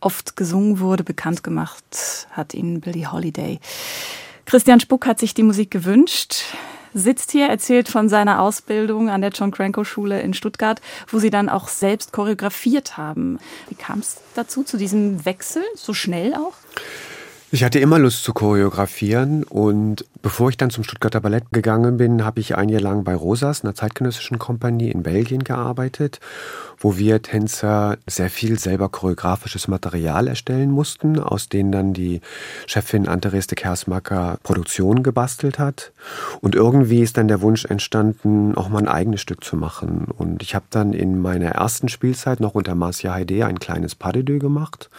oft 0.02 0.36
gesungen 0.36 0.82
wurde, 0.82 1.06
bekannt 1.06 1.46
gemacht 1.46 2.28
hat 2.32 2.54
ihn 2.54 2.82
Billie 2.82 3.10
Holiday. 3.10 3.62
Christian 4.43 4.82
Spuck 4.82 5.06
hat 5.06 5.17
sich 5.17 5.34
die 5.34 5.43
Musik 5.43 5.72
gewünscht, 5.72 6.43
sitzt 6.93 7.32
hier, 7.32 7.48
erzählt 7.48 7.88
von 7.88 8.10
seiner 8.10 8.41
Ausbildung 8.41 9.10
an 9.10 9.22
der 9.22 9.30
John 9.30 9.52
Cranko 9.52 9.86
Schule 9.86 10.19
in 10.19 10.34
Stuttgart, 10.34 10.82
wo 11.08 11.19
sie 11.19 11.30
dann 11.30 11.48
auch 11.48 11.69
selbst 11.69 12.12
choreografiert 12.12 12.98
haben. 12.98 13.39
Wie 13.69 13.76
kam 13.76 14.00
es 14.00 14.17
dazu, 14.36 14.62
zu 14.63 14.76
diesem 14.76 15.24
Wechsel, 15.24 15.63
so 15.78 15.93
schnell 15.93 16.36
auch? 16.36 16.56
Ich 17.50 17.63
hatte 17.63 17.80
immer 17.80 18.00
Lust 18.00 18.24
zu 18.24 18.34
choreografieren 18.34 19.43
und 19.43 20.06
bevor 20.24 20.50
ich 20.50 20.58
dann 20.58 20.72
zum 20.72 20.84
Stuttgarter 20.84 21.20
Ballett 21.22 21.52
gegangen 21.52 21.98
bin, 21.98 22.26
habe 22.26 22.40
ich 22.40 22.56
ein 22.56 22.70
Jahr 22.70 22.82
lang 22.82 23.04
bei 23.04 23.14
Rosas, 23.14 23.64
einer 23.64 23.76
zeitgenössischen 23.76 24.40
Kompanie 24.40 24.90
in 24.90 25.04
Belgien 25.04 25.44
gearbeitet, 25.44 26.20
wo 26.80 26.98
wir 26.98 27.22
Tänzer 27.22 27.98
sehr 28.08 28.30
viel 28.30 28.58
selber 28.58 28.90
choreografisches 28.90 29.68
Material 29.68 30.28
erstellen 30.28 30.72
mussten, 30.72 31.20
aus 31.20 31.50
denen 31.50 31.72
dann 31.72 31.94
die 31.94 32.22
Chefin 32.66 33.08
Antereste 33.08 33.56
Kersmacker 33.56 34.40
Produktion 34.44 35.04
gebastelt 35.04 35.60
hat. 35.60 35.92
Und 36.40 36.56
irgendwie 36.56 37.02
ist 37.02 37.18
dann 37.18 37.28
der 37.28 37.42
Wunsch 37.42 37.66
entstanden, 37.66 38.56
auch 38.56 38.70
mal 38.70 38.80
ein 38.80 38.88
eigenes 38.88 39.20
Stück 39.20 39.44
zu 39.44 39.58
machen. 39.58 40.08
Und 40.18 40.42
ich 40.42 40.56
habe 40.56 40.66
dann 40.70 40.94
in 40.94 41.20
meiner 41.20 41.50
ersten 41.50 41.90
Spielzeit 41.90 42.40
noch 42.40 42.56
unter 42.56 42.76
Marcia 42.76 43.14
Heide 43.14 43.46
ein 43.46 43.60
kleines 43.60 43.94
Pas 43.94 44.14
de 44.14 44.24
deux 44.24 44.40
gemacht. 44.40 44.90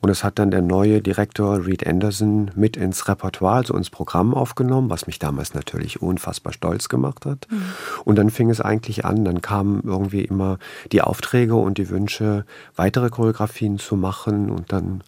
Und 0.00 0.10
es 0.10 0.24
hat 0.24 0.38
dann 0.38 0.50
der 0.50 0.62
neue 0.62 1.00
Direktor 1.00 1.64
Reed 1.64 1.86
Anderson 1.86 2.50
mit 2.56 2.76
ins 2.76 3.06
Repertoire, 3.06 3.56
also 3.56 3.76
ins 3.76 3.90
Programm 3.90 4.34
aufgenommen, 4.34 4.61
was 4.70 5.06
mich 5.06 5.18
damals 5.18 5.54
natürlich 5.54 6.02
unfassbar 6.02 6.52
stolz 6.52 6.88
gemacht 6.88 7.26
hat. 7.26 7.46
Mhm. 7.50 7.62
Und 8.04 8.16
dann 8.16 8.30
fing 8.30 8.50
es 8.50 8.60
eigentlich 8.60 9.04
an, 9.04 9.24
dann 9.24 9.42
kamen 9.42 9.82
irgendwie 9.84 10.22
immer 10.22 10.58
die 10.92 11.02
Aufträge 11.02 11.54
und 11.54 11.78
die 11.78 11.88
Wünsche, 11.88 12.44
weitere 12.76 13.10
Choreografien 13.10 13.78
zu 13.78 13.96
machen 13.96 14.50
und 14.50 14.72
dann 14.72 15.02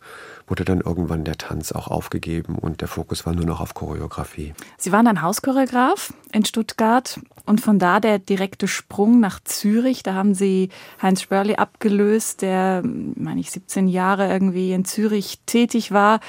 wurde 0.46 0.64
dann 0.64 0.80
irgendwann 0.80 1.24
der 1.24 1.38
Tanz 1.38 1.72
auch 1.72 1.88
aufgegeben 1.88 2.56
und 2.56 2.80
der 2.80 2.88
Fokus 2.88 3.24
war 3.24 3.32
nur 3.32 3.46
noch 3.46 3.60
auf 3.60 3.74
Choreografie. 3.74 4.54
Sie 4.76 4.92
waren 4.92 5.06
ein 5.06 5.22
Hauschoreograf 5.22 6.12
in 6.32 6.44
Stuttgart 6.44 7.18
und 7.46 7.60
von 7.60 7.78
da 7.78 8.00
der 8.00 8.18
direkte 8.18 8.68
Sprung 8.68 9.20
nach 9.20 9.40
Zürich. 9.40 10.02
Da 10.02 10.14
haben 10.14 10.34
Sie 10.34 10.68
Heinz 11.00 11.22
Spörli 11.22 11.54
abgelöst, 11.54 12.42
der, 12.42 12.82
meine 12.84 13.40
ich, 13.40 13.50
17 13.50 13.88
Jahre 13.88 14.28
irgendwie 14.28 14.72
in 14.72 14.84
Zürich 14.84 15.40
tätig 15.46 15.92
war 15.92 16.20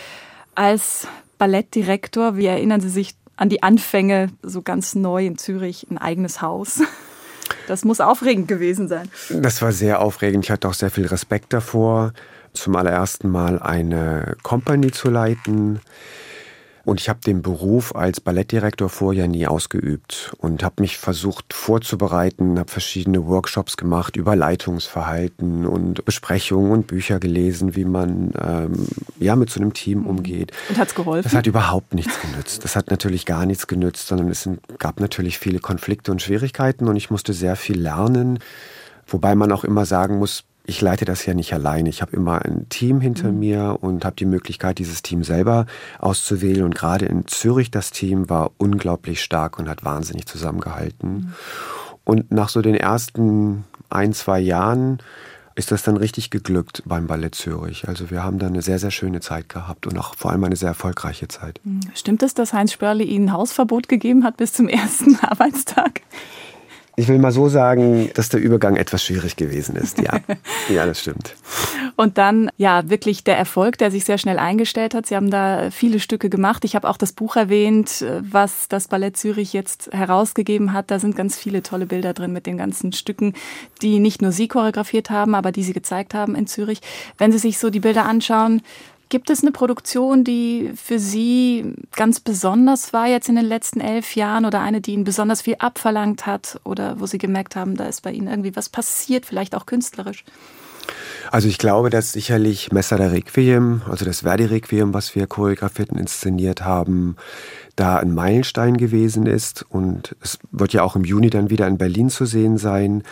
als 0.56 1.08
Ballettdirektor. 1.38 2.38
Wie 2.38 2.46
erinnern 2.46 2.82
Sie 2.82 2.90
sich 2.90 3.16
an 3.38 3.50
die 3.50 3.64
Anfänge 3.64 4.30
so 4.42 4.62
ganz 4.62 4.96
neu 4.96 5.26
in 5.26 5.38
Zürich, 5.38 5.88
ein 5.90 5.98
eigenes 5.98 6.42
Haus? 6.42 6.82
Das 7.68 7.86
muss 7.86 8.02
aufregend 8.02 8.48
gewesen 8.48 8.88
sein. 8.88 9.10
Das 9.30 9.62
war 9.62 9.72
sehr 9.72 10.02
aufregend. 10.02 10.46
Ich 10.46 10.52
hatte 10.52 10.68
auch 10.68 10.74
sehr 10.74 10.90
viel 10.90 11.06
Respekt 11.06 11.54
davor 11.54 12.14
zum 12.54 12.76
allerersten 12.76 13.30
Mal 13.30 13.60
eine 13.60 14.36
Company 14.44 14.92
zu 14.92 15.10
leiten. 15.10 15.80
Und 16.86 17.02
ich 17.02 17.10
habe 17.10 17.20
den 17.20 17.42
Beruf 17.42 17.96
als 17.96 18.22
Ballettdirektor 18.22 18.90
vorher 18.90 19.28
nie 19.28 19.48
ausgeübt 19.48 20.34
und 20.38 20.64
habe 20.64 20.84
mich 20.84 21.00
versucht 21.00 21.52
vorzubereiten, 21.52 22.60
habe 22.60 22.72
verschiedene 22.72 23.26
Workshops 23.26 23.76
gemacht 23.76 24.16
über 24.16 24.36
Leitungsverhalten 24.36 25.66
und 25.66 26.06
Besprechungen 26.06 26.72
und 26.72 26.86
Bücher 26.86 27.20
gelesen, 27.20 27.76
wie 27.76 27.86
man 27.86 28.34
ähm, 28.40 28.88
ja 29.20 29.36
mit 29.36 29.50
so 29.50 29.60
einem 29.60 29.74
Team 29.74 30.02
mhm. 30.02 30.08
umgeht. 30.08 30.52
Und 30.70 30.78
hat's 30.78 30.94
geholfen? 30.94 31.24
Das 31.24 31.34
hat 31.34 31.48
überhaupt 31.48 31.96
nichts 31.96 32.22
genützt. 32.22 32.64
Das 32.64 32.76
hat 32.76 32.92
natürlich 32.92 33.26
gar 33.26 33.48
nichts 33.48 33.66
genützt, 33.66 34.08
sondern 34.08 34.30
es 34.30 34.48
gab 34.78 35.00
natürlich 35.00 35.40
viele 35.40 35.60
Konflikte 35.60 36.12
und 36.12 36.22
Schwierigkeiten 36.22 36.88
und 36.88 36.98
ich 36.98 37.10
musste 37.10 37.34
sehr 37.34 37.56
viel 37.56 37.82
lernen. 37.82 38.38
Wobei 39.08 39.34
man 39.34 39.52
auch 39.52 39.64
immer 39.64 39.86
sagen 39.86 40.20
muss, 40.20 40.44
ich 40.68 40.82
leite 40.82 41.06
das 41.06 41.26
ja 41.26 41.34
nicht 41.34 41.54
alleine. 41.54 41.90
Ich 41.90 42.02
habe 42.02 42.16
immer 42.16 42.44
ein 42.44 42.68
Team 42.70 43.00
hinter 43.02 43.32
mhm. 43.32 43.40
mir 43.40 43.78
und 43.82 44.06
habe 44.06 44.16
die 44.16 44.26
Möglichkeit, 44.26 44.80
dieses 44.80 45.02
Team 45.02 45.24
selber 45.24 45.66
auszuwählen. 46.00 46.64
Und 46.64 46.76
gerade 46.76 47.06
in 47.06 47.28
Zürich 47.28 47.72
das 47.72 47.92
Team 47.92 48.30
war 48.30 48.52
unglaublich 48.58 49.22
stark 49.22 49.60
und 49.60 49.70
hat 49.70 49.86
wahnsinnig 49.86 50.26
zusammengehalten. 50.26 51.10
Mhm. 51.10 51.34
Und 52.04 52.32
nach 52.32 52.50
so 52.50 52.62
den 52.62 52.76
ersten 52.76 53.64
ein, 53.90 54.14
zwei 54.14 54.40
Jahren 54.40 55.00
ist 55.56 55.72
das 55.72 55.84
dann 55.84 55.96
richtig 55.96 56.32
geglückt 56.32 56.84
beim 56.86 57.08
Ballett 57.08 57.34
Zürich. 57.34 57.88
Also 57.88 58.12
wir 58.12 58.24
haben 58.24 58.40
da 58.40 58.48
eine 58.48 58.62
sehr, 58.62 58.78
sehr 58.78 58.92
schöne 58.92 59.22
Zeit 59.22 59.48
gehabt 59.48 59.88
und 59.88 59.98
auch 59.98 60.16
vor 60.16 60.32
allem 60.32 60.44
eine 60.44 60.58
sehr 60.58 60.70
erfolgreiche 60.70 61.30
Zeit. 61.30 61.62
Mhm. 61.64 61.80
Stimmt 61.94 62.24
es, 62.24 62.34
dass 62.34 62.54
Heinz 62.54 62.74
Spörle 62.74 63.04
Ihnen 63.04 63.32
Hausverbot 63.32 63.88
gegeben 63.88 64.24
hat 64.26 64.38
bis 64.38 64.52
zum 64.52 64.68
ersten 64.68 65.18
Arbeitstag? 65.22 66.02
Ich 66.98 67.08
will 67.08 67.20
mal 67.20 67.32
so 67.32 67.50
sagen, 67.50 68.10
dass 68.14 68.30
der 68.30 68.40
Übergang 68.40 68.78
etwas 68.78 69.04
schwierig 69.04 69.36
gewesen 69.36 69.76
ist. 69.76 70.02
Ja, 70.02 70.20
ja, 70.70 70.86
das 70.86 71.02
stimmt. 71.02 71.36
Und 71.98 72.18
dann, 72.18 72.50
ja, 72.58 72.90
wirklich 72.90 73.24
der 73.24 73.38
Erfolg, 73.38 73.78
der 73.78 73.92
sich 73.92 74.06
sehr 74.06 74.18
schnell 74.18 74.40
eingestellt 74.40 74.94
hat. 74.94 75.06
Sie 75.06 75.16
haben 75.16 75.30
da 75.30 75.72
viele 75.72 76.00
Stücke 76.00 76.30
gemacht. 76.30 76.66
Ich 76.66 76.76
habe 76.76 76.90
auch 76.90 76.98
das 76.98 77.14
Buch 77.14 77.36
erwähnt, 77.36 78.06
was 78.22 78.68
das 78.68 78.88
Ballett 78.88 79.18
Zürich 79.18 79.54
jetzt 79.54 79.90
herausgegeben 79.92 80.74
hat. 80.74 80.92
Da 80.92 81.00
sind 81.00 81.16
ganz 81.16 81.38
viele 81.38 81.64
tolle 81.64 81.86
Bilder 81.86 82.14
drin 82.14 82.34
mit 82.34 82.46
den 82.46 82.58
ganzen 82.58 82.94
Stücken, 82.94 83.34
die 83.82 84.00
nicht 84.00 84.22
nur 84.22 84.32
Sie 84.32 84.48
choreografiert 84.48 85.10
haben, 85.10 85.36
aber 85.36 85.52
die 85.52 85.64
Sie 85.64 85.74
gezeigt 85.74 86.14
haben 86.14 86.36
in 86.36 86.48
Zürich. 86.48 86.82
Wenn 87.18 87.32
Sie 87.32 87.40
sich 87.40 87.58
so 87.58 87.70
die 87.70 87.80
Bilder 87.80 88.06
anschauen, 88.06 88.62
Gibt 89.16 89.30
es 89.30 89.44
eine 89.44 89.54
Produktion, 89.54 90.26
die 90.26 90.74
für 90.76 91.00
Sie 91.00 91.74
ganz 91.96 92.20
besonders 92.20 92.92
war 92.92 93.08
jetzt 93.08 93.30
in 93.30 93.38
den 93.38 93.46
letzten 93.46 93.80
elf 93.80 94.18
Jahren 94.18 94.44
oder 94.44 94.60
eine, 94.60 94.82
die 94.82 94.92
Ihnen 94.92 95.06
besonders 95.06 95.42
viel 95.42 95.56
abverlangt 95.58 96.26
hat 96.26 96.60
oder 96.66 97.00
wo 97.00 97.06
Sie 97.06 97.18
gemerkt 97.18 97.56
haben, 97.56 97.78
da 97.78 97.86
ist 97.86 98.02
bei 98.02 98.12
Ihnen 98.12 98.28
irgendwie 98.28 98.58
was 98.58 98.68
passiert, 98.68 99.26
vielleicht 99.26 99.56
auch 99.56 99.68
künstlerisch? 99.68 100.26
Also 101.32 101.48
ich 101.48 101.60
glaube, 101.60 101.90
dass 101.90 102.12
sicherlich 102.12 102.74
Messer 102.74 102.98
der 102.98 103.14
Requiem, 103.14 103.84
also 103.90 104.04
das 104.04 104.20
Verdi-Requiem, 104.20 104.94
was 104.94 105.16
wir 105.16 105.28
choreografiert 105.28 105.92
und 105.92 105.98
inszeniert 105.98 106.66
haben, 106.66 107.16
da 107.78 107.96
ein 107.96 108.14
Meilenstein 108.14 108.76
gewesen 108.76 109.28
ist. 109.28 109.66
Und 109.70 110.18
es 110.22 110.40
wird 110.52 110.74
ja 110.74 110.84
auch 110.84 110.98
im 110.98 111.06
Juni 111.06 111.30
dann 111.30 111.50
wieder 111.50 111.68
in 111.68 111.78
Berlin 111.78 112.10
zu 112.10 112.26
sehen 112.26 112.58
sein. 112.58 113.04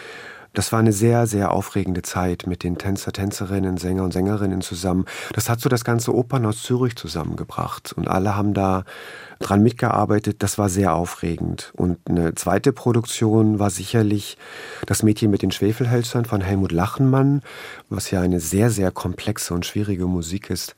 Das 0.53 0.71
war 0.71 0.79
eine 0.79 0.93
sehr, 0.93 1.25
sehr 1.27 1.51
aufregende 1.51 2.03
Zeit 2.03 2.45
mit 2.47 2.63
den 2.63 2.77
Tänzer, 2.77 3.11
Tänzerinnen, 3.11 3.77
Sänger 3.77 4.03
und 4.03 4.13
Sängerinnen 4.13 4.61
zusammen. 4.61 5.05
Das 5.33 5.49
hat 5.49 5.59
so 5.59 5.69
das 5.69 5.83
ganze 5.83 6.13
Opernhaus 6.13 6.61
Zürich 6.61 6.95
zusammengebracht 6.95 7.93
und 7.93 8.07
alle 8.07 8.35
haben 8.35 8.53
da 8.53 8.83
dran 9.39 9.63
mitgearbeitet. 9.63 10.43
Das 10.43 10.57
war 10.57 10.69
sehr 10.69 10.93
aufregend. 10.93 11.73
Und 11.75 11.97
eine 12.07 12.35
zweite 12.35 12.71
Produktion 12.71 13.59
war 13.59 13.69
sicherlich 13.69 14.37
Das 14.85 15.03
Mädchen 15.03 15.31
mit 15.31 15.41
den 15.41 15.51
Schwefelhölzern 15.51 16.25
von 16.25 16.41
Helmut 16.41 16.71
Lachenmann, 16.71 17.41
was 17.89 18.11
ja 18.11 18.21
eine 18.21 18.39
sehr, 18.39 18.69
sehr 18.69 18.91
komplexe 18.91 19.53
und 19.53 19.65
schwierige 19.65 20.05
Musik 20.05 20.49
ist. 20.49 20.75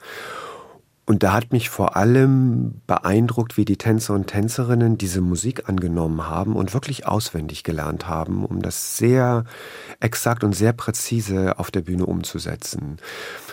Und 1.07 1.21
da 1.21 1.33
hat 1.33 1.51
mich 1.51 1.69
vor 1.69 1.95
allem 1.95 2.81
beeindruckt, 2.87 3.57
wie 3.57 3.65
die 3.65 3.77
Tänzer 3.77 4.15
und 4.15 4.25
Tänzerinnen 4.25 4.97
diese 4.97 5.21
Musik 5.21 5.69
angenommen 5.69 6.27
haben 6.27 6.55
und 6.55 6.73
wirklich 6.73 7.05
auswendig 7.05 7.63
gelernt 7.63 8.07
haben, 8.07 8.43
um 8.43 8.63
das 8.63 8.97
sehr 8.97 9.43
exakt 9.99 10.43
und 10.43 10.53
sehr 10.53 10.73
präzise 10.73 11.59
auf 11.59 11.69
der 11.69 11.81
Bühne 11.81 12.07
umzusetzen. 12.07 12.97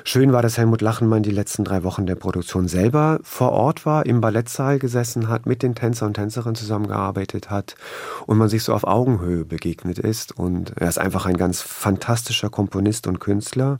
Schön 0.04 0.32
war, 0.32 0.42
dass 0.42 0.58
Helmut 0.58 0.80
Lachenmann 0.80 1.22
die 1.22 1.30
letzten 1.30 1.62
drei 1.62 1.84
Wochen 1.84 2.06
der 2.06 2.16
Produktion 2.16 2.66
selber 2.66 3.20
vor 3.22 3.52
Ort 3.52 3.86
war, 3.86 4.04
im 4.04 4.20
Ballettsaal 4.20 4.80
gesessen 4.80 5.28
hat, 5.28 5.46
mit 5.46 5.62
den 5.62 5.76
Tänzer 5.76 6.06
und 6.06 6.14
Tänzerinnen 6.14 6.56
zusammengearbeitet 6.56 7.50
hat 7.50 7.76
und 8.26 8.36
man 8.36 8.48
sich 8.48 8.64
so 8.64 8.74
auf 8.74 8.82
Augenhöhe 8.82 9.44
begegnet 9.44 10.00
ist. 10.00 10.32
Und 10.36 10.72
er 10.76 10.88
ist 10.88 10.98
einfach 10.98 11.26
ein 11.26 11.36
ganz 11.36 11.60
fantastischer 11.62 12.50
Komponist 12.50 13.06
und 13.06 13.20
Künstler. 13.20 13.78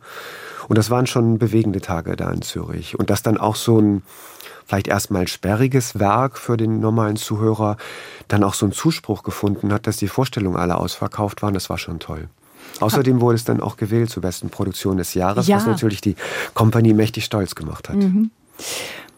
Und 0.69 0.79
das 0.79 0.91
waren 0.91 1.07
schon 1.07 1.39
bewegende 1.39 1.81
Tage 1.81 2.15
da 2.15 2.31
in 2.31 2.43
Zürich. 2.43 2.97
Und 2.97 3.11
das 3.11 3.23
dann 3.23 3.37
auch 3.37 3.57
so 3.57 3.81
ein 3.81 4.03
vielleicht 4.65 4.87
erstmal 4.87 5.27
sperriges 5.27 5.99
Werk 5.99 6.39
für 6.39 6.57
den 6.57 6.79
normalen 6.79 7.17
Zuhörer 7.17 7.77
dann 8.29 8.45
auch 8.45 8.55
so 8.55 8.65
einen 8.65 8.73
Zuspruch 8.73 9.25
gefunden 9.25 9.73
hat, 9.73 9.89
dass 9.89 9.97
die 9.97 10.09
Vorstellungen 10.09 10.57
alle 10.57 10.77
ausverkauft 10.77 11.43
waren, 11.43 11.55
das 11.55 11.69
war 11.69 11.79
schon 11.79 11.99
toll. 11.99 12.29
Außerdem 12.81 13.21
wurde 13.21 13.37
es 13.37 13.45
dann 13.45 13.61
auch 13.61 13.77
gewählt 13.77 14.11
zur 14.11 14.23
besten 14.23 14.51
Produktion 14.51 14.97
des 14.97 15.15
Jahres, 15.15 15.47
ja. 15.47 15.57
was 15.57 15.67
natürlich 15.67 16.01
die 16.01 16.17
Kompanie 16.55 16.95
mächtig 16.95 17.25
stolz 17.25 17.55
gemacht 17.55 17.89
hat. 17.89 17.97
Mhm. 17.97 18.31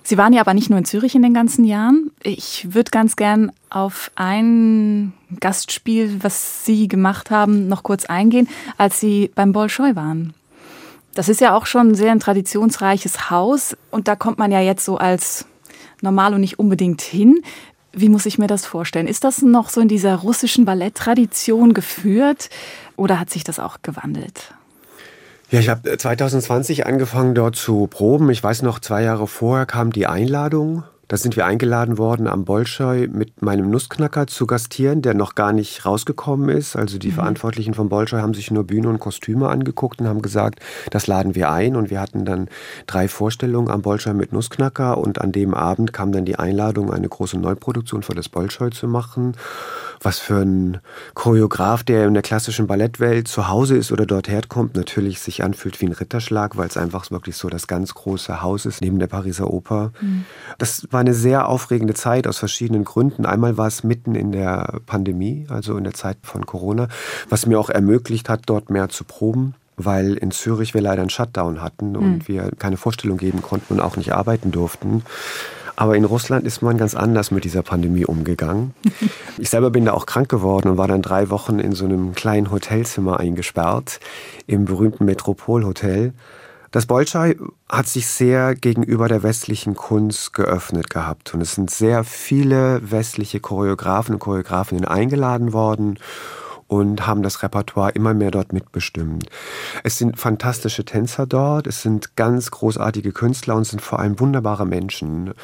Sie 0.06 0.18
waren 0.18 0.34
ja 0.34 0.42
aber 0.42 0.52
nicht 0.52 0.68
nur 0.68 0.78
in 0.78 0.84
Zürich 0.84 1.14
in 1.14 1.22
den 1.22 1.32
ganzen 1.32 1.64
Jahren. 1.64 2.10
Ich 2.22 2.74
würde 2.74 2.90
ganz 2.90 3.16
gern 3.16 3.50
auf 3.70 4.10
ein 4.16 5.14
Gastspiel, 5.40 6.18
was 6.20 6.66
Sie 6.66 6.88
gemacht 6.88 7.30
haben, 7.30 7.68
noch 7.68 7.82
kurz 7.82 8.04
eingehen, 8.04 8.48
als 8.76 9.00
Sie 9.00 9.30
beim 9.34 9.52
Bolschoi 9.52 9.96
waren. 9.96 10.34
Das 11.14 11.30
ist 11.30 11.40
ja 11.40 11.56
auch 11.56 11.64
schon 11.64 11.90
ein 11.90 11.94
sehr 11.94 12.12
ein 12.12 12.20
traditionsreiches 12.20 13.30
Haus 13.30 13.76
und 13.90 14.06
da 14.06 14.14
kommt 14.14 14.38
man 14.38 14.52
ja 14.52 14.60
jetzt 14.60 14.84
so 14.84 14.98
als 14.98 15.46
normal 16.02 16.34
und 16.34 16.40
nicht 16.40 16.58
unbedingt 16.58 17.00
hin. 17.00 17.40
Wie 17.92 18.08
muss 18.10 18.26
ich 18.26 18.36
mir 18.36 18.48
das 18.48 18.66
vorstellen? 18.66 19.06
Ist 19.06 19.24
das 19.24 19.40
noch 19.40 19.70
so 19.70 19.80
in 19.80 19.88
dieser 19.88 20.16
russischen 20.16 20.66
Balletttradition 20.66 21.72
geführt 21.72 22.50
oder 22.96 23.18
hat 23.18 23.30
sich 23.30 23.44
das 23.44 23.58
auch 23.58 23.78
gewandelt? 23.82 24.54
Ja, 25.50 25.60
ich 25.60 25.68
habe 25.68 25.96
2020 25.96 26.86
angefangen 26.86 27.34
dort 27.34 27.56
zu 27.56 27.86
proben. 27.86 28.30
Ich 28.30 28.42
weiß 28.42 28.62
noch, 28.62 28.78
zwei 28.80 29.02
Jahre 29.02 29.26
vorher 29.26 29.66
kam 29.66 29.92
die 29.92 30.06
Einladung 30.06 30.84
da 31.08 31.18
sind 31.18 31.36
wir 31.36 31.44
eingeladen 31.44 31.98
worden, 31.98 32.26
am 32.26 32.44
Bolschoi 32.44 33.08
mit 33.08 33.42
meinem 33.42 33.70
Nussknacker 33.70 34.26
zu 34.26 34.46
gastieren, 34.46 35.02
der 35.02 35.14
noch 35.14 35.34
gar 35.34 35.52
nicht 35.52 35.84
rausgekommen 35.84 36.48
ist. 36.48 36.76
Also 36.76 36.98
die 36.98 37.10
mhm. 37.10 37.14
Verantwortlichen 37.14 37.74
vom 37.74 37.88
Bolschoi 37.88 38.20
haben 38.20 38.34
sich 38.34 38.50
nur 38.50 38.64
Bühne 38.64 38.88
und 38.88 39.00
Kostüme 39.00 39.48
angeguckt 39.48 40.00
und 40.00 40.08
haben 40.08 40.22
gesagt, 40.22 40.60
das 40.90 41.06
laden 41.06 41.34
wir 41.34 41.50
ein. 41.50 41.76
Und 41.76 41.90
wir 41.90 42.00
hatten 42.00 42.24
dann 42.24 42.48
drei 42.86 43.08
Vorstellungen 43.08 43.70
am 43.70 43.82
Bolschoi 43.82 44.14
mit 44.14 44.32
Nussknacker. 44.32 44.96
Und 44.96 45.20
an 45.20 45.32
dem 45.32 45.52
Abend 45.52 45.92
kam 45.92 46.10
dann 46.10 46.24
die 46.24 46.38
Einladung, 46.38 46.92
eine 46.92 47.08
große 47.08 47.38
Neuproduktion 47.38 48.02
für 48.02 48.14
das 48.14 48.30
Bolschoi 48.30 48.70
zu 48.70 48.88
machen 48.88 49.36
was 50.04 50.18
für 50.18 50.42
ein 50.42 50.80
Choreograf, 51.14 51.82
der 51.82 52.06
in 52.06 52.14
der 52.14 52.22
klassischen 52.22 52.66
Ballettwelt 52.66 53.28
zu 53.28 53.48
Hause 53.48 53.76
ist 53.76 53.92
oder 53.92 54.06
dort 54.06 54.28
herkommt, 54.28 54.76
natürlich 54.76 55.20
sich 55.20 55.42
anfühlt 55.42 55.80
wie 55.80 55.86
ein 55.86 55.92
Ritterschlag, 55.92 56.56
weil 56.56 56.68
es 56.68 56.76
einfach 56.76 57.10
wirklich 57.10 57.36
so 57.36 57.48
das 57.48 57.66
ganz 57.66 57.94
große 57.94 58.42
Haus 58.42 58.66
ist 58.66 58.80
neben 58.80 58.98
der 58.98 59.06
Pariser 59.06 59.52
Oper. 59.52 59.92
Mhm. 60.00 60.24
Das 60.58 60.86
war 60.90 61.00
eine 61.00 61.14
sehr 61.14 61.48
aufregende 61.48 61.94
Zeit 61.94 62.26
aus 62.26 62.38
verschiedenen 62.38 62.84
Gründen. 62.84 63.26
Einmal 63.26 63.56
war 63.56 63.66
es 63.66 63.84
mitten 63.84 64.14
in 64.14 64.32
der 64.32 64.80
Pandemie, 64.86 65.46
also 65.48 65.76
in 65.76 65.84
der 65.84 65.94
Zeit 65.94 66.18
von 66.22 66.46
Corona, 66.46 66.88
was 67.28 67.46
mir 67.46 67.58
auch 67.58 67.70
ermöglicht 67.70 68.28
hat, 68.28 68.42
dort 68.46 68.70
mehr 68.70 68.88
zu 68.88 69.04
proben 69.04 69.54
weil 69.76 70.14
in 70.14 70.30
Zürich 70.30 70.74
wir 70.74 70.80
leider 70.80 71.02
einen 71.02 71.10
Shutdown 71.10 71.60
hatten 71.60 71.96
und 71.96 72.18
mhm. 72.18 72.28
wir 72.28 72.50
keine 72.58 72.76
Vorstellung 72.76 73.18
geben 73.18 73.42
konnten 73.42 73.74
und 73.74 73.80
auch 73.80 73.96
nicht 73.96 74.12
arbeiten 74.12 74.52
durften. 74.52 75.02
Aber 75.76 75.96
in 75.96 76.04
Russland 76.04 76.46
ist 76.46 76.62
man 76.62 76.78
ganz 76.78 76.94
anders 76.94 77.30
mit 77.30 77.44
dieser 77.44 77.62
Pandemie 77.62 78.04
umgegangen. 78.04 78.74
Ich 79.36 79.50
selber 79.50 79.70
bin 79.70 79.84
da 79.84 79.94
auch 79.94 80.06
krank 80.06 80.28
geworden 80.28 80.68
und 80.68 80.78
war 80.78 80.86
dann 80.86 81.02
drei 81.02 81.28
Wochen 81.28 81.58
in 81.58 81.72
so 81.72 81.84
einem 81.86 82.14
kleinen 82.14 82.52
Hotelzimmer 82.52 83.18
eingesperrt, 83.18 83.98
im 84.46 84.64
berühmten 84.64 85.06
Metropolhotel. 85.06 86.12
Das 86.70 86.86
Bolschoi 86.86 87.36
hat 87.68 87.88
sich 87.88 88.06
sehr 88.06 88.54
gegenüber 88.54 89.08
der 89.08 89.24
westlichen 89.24 89.74
Kunst 89.74 90.34
geöffnet 90.34 90.88
gehabt. 90.88 91.34
Und 91.34 91.40
es 91.40 91.56
sind 91.56 91.70
sehr 91.70 92.04
viele 92.04 92.80
westliche 92.88 93.40
Choreografen 93.40 94.14
und 94.14 94.20
Choreografinnen 94.20 94.84
eingeladen 94.84 95.52
worden 95.52 95.98
und 96.74 97.06
haben 97.06 97.22
das 97.22 97.42
Repertoire 97.42 97.92
immer 97.92 98.14
mehr 98.14 98.32
dort 98.32 98.52
mitbestimmt. 98.52 99.28
Es 99.84 99.96
sind 99.96 100.18
fantastische 100.18 100.84
Tänzer 100.84 101.24
dort, 101.24 101.68
es 101.68 101.82
sind 101.82 102.16
ganz 102.16 102.50
großartige 102.50 103.12
Künstler 103.12 103.54
und 103.54 103.64
sind 103.64 103.80
vor 103.80 104.00
allem 104.00 104.18
wunderbare 104.18 104.66
Menschen. 104.66 105.34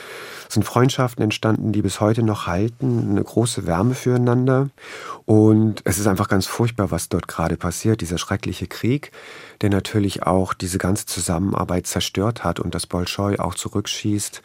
Es 0.49 0.55
sind 0.55 0.65
Freundschaften 0.65 1.23
entstanden, 1.23 1.71
die 1.71 1.83
bis 1.83 2.01
heute 2.01 2.25
noch 2.25 2.49
halten, 2.49 3.11
eine 3.11 3.23
große 3.23 3.67
Wärme 3.67 3.95
füreinander. 3.95 4.71
Und 5.25 5.83
es 5.85 5.99
ist 5.99 6.09
einfach 6.09 6.27
ganz 6.27 6.47
furchtbar, 6.47 6.91
was 6.91 7.09
dort 7.09 7.29
gerade 7.29 7.57
passiert, 7.57 8.01
dieser 8.01 8.19
schreckliche 8.19 8.67
Krieg, 8.67 9.13
der 9.63 9.71
natürlich 9.71 10.23
auch 10.23 10.55
diese 10.55 10.79
ganze 10.79 11.07
Zusammenarbeit 11.07 11.87
zerstört 11.87 12.45
hat 12.45 12.61
und 12.61 12.75
das 12.75 12.87
Bolschoi 12.87 13.39
auch 13.39 13.55
zurückschießt 13.55 14.43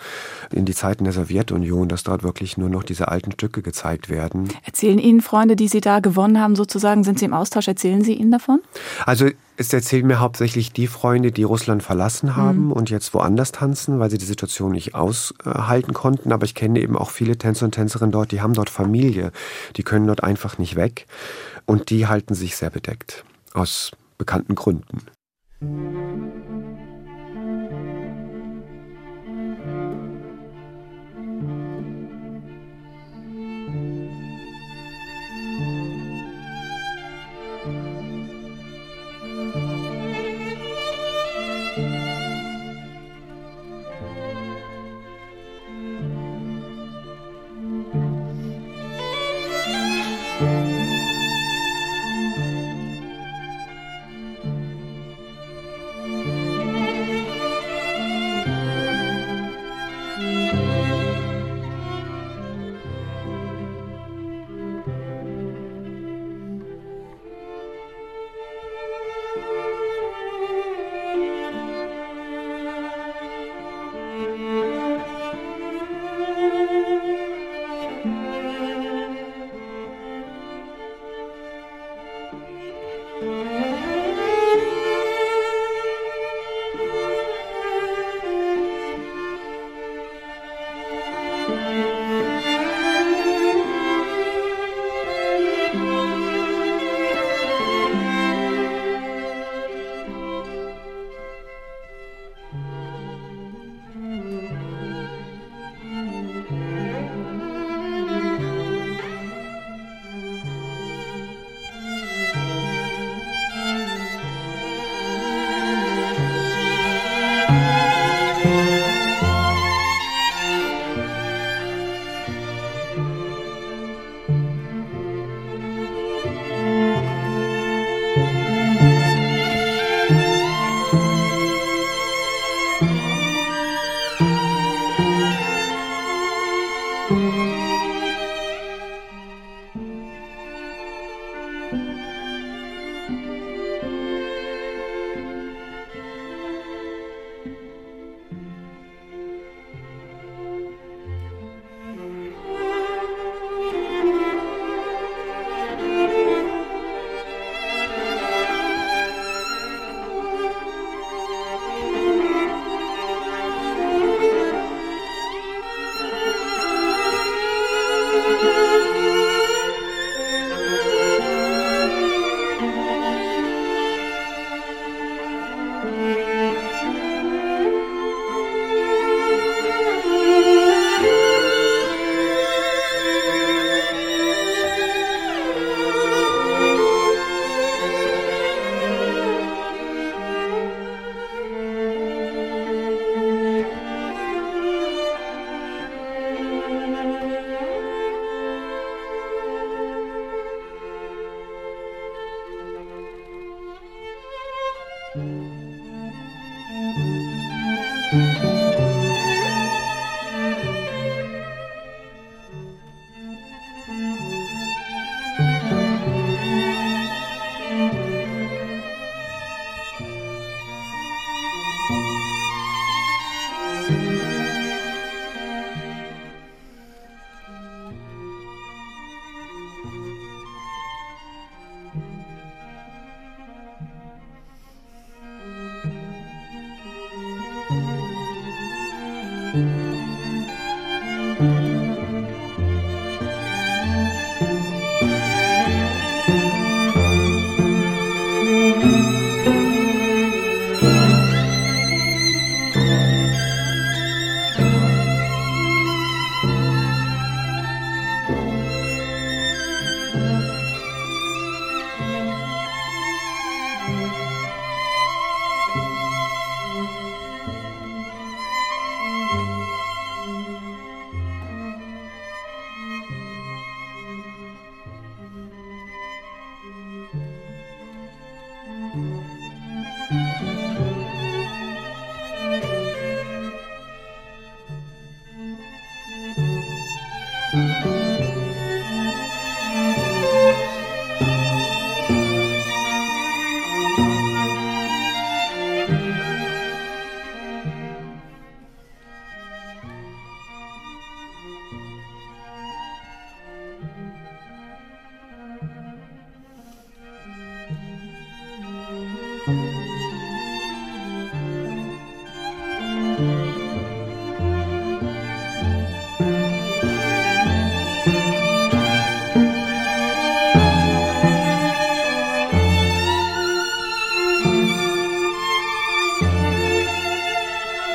in 0.51 0.65
die 0.65 0.75
Zeiten 0.75 1.05
der 1.05 1.13
Sowjetunion, 1.13 1.89
dass 1.89 2.03
dort 2.03 2.23
wirklich 2.23 2.57
nur 2.57 2.69
noch 2.69 2.83
diese 2.83 3.07
alten 3.07 3.31
Stücke 3.31 3.61
gezeigt 3.61 4.09
werden. 4.09 4.49
Erzählen 4.63 4.99
Ihnen 4.99 5.21
Freunde, 5.21 5.55
die 5.55 5.67
Sie 5.67 5.81
da 5.81 5.99
gewonnen 5.99 6.39
haben, 6.39 6.55
sozusagen, 6.55 7.03
sind 7.03 7.19
Sie 7.19 7.25
im 7.25 7.33
Austausch, 7.33 7.67
erzählen 7.67 8.03
Sie 8.03 8.13
Ihnen 8.13 8.31
davon? 8.31 8.61
Also 9.05 9.29
es 9.57 9.71
erzählen 9.71 10.05
mir 10.05 10.19
hauptsächlich 10.19 10.73
die 10.73 10.87
Freunde, 10.87 11.31
die 11.31 11.43
Russland 11.43 11.81
verlassen 11.81 12.35
haben 12.35 12.65
mhm. 12.65 12.71
und 12.73 12.89
jetzt 12.89 13.13
woanders 13.13 13.53
tanzen, 13.53 13.99
weil 13.99 14.09
sie 14.09 14.17
die 14.17 14.25
Situation 14.25 14.73
nicht 14.73 14.95
aushalten 14.95 15.93
konnten. 15.93 16.33
Aber 16.33 16.43
ich 16.43 16.55
kenne 16.55 16.79
eben 16.79 16.97
auch 16.97 17.09
viele 17.09 17.37
Tänzer 17.37 17.65
und 17.65 17.71
Tänzerinnen 17.71 18.11
dort, 18.11 18.31
die 18.31 18.41
haben 18.41 18.53
dort 18.53 18.69
Familie. 18.69 19.31
Die 19.77 19.83
können 19.83 20.07
dort 20.07 20.23
einfach 20.23 20.57
nicht 20.57 20.75
weg. 20.75 21.07
Und 21.65 21.89
die 21.89 22.07
halten 22.07 22.35
sich 22.35 22.57
sehr 22.57 22.69
bedeckt. 22.69 23.23
Aus 23.53 23.91
bekannten 24.17 24.55
Gründen. 24.55 25.01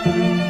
Música 0.04 0.49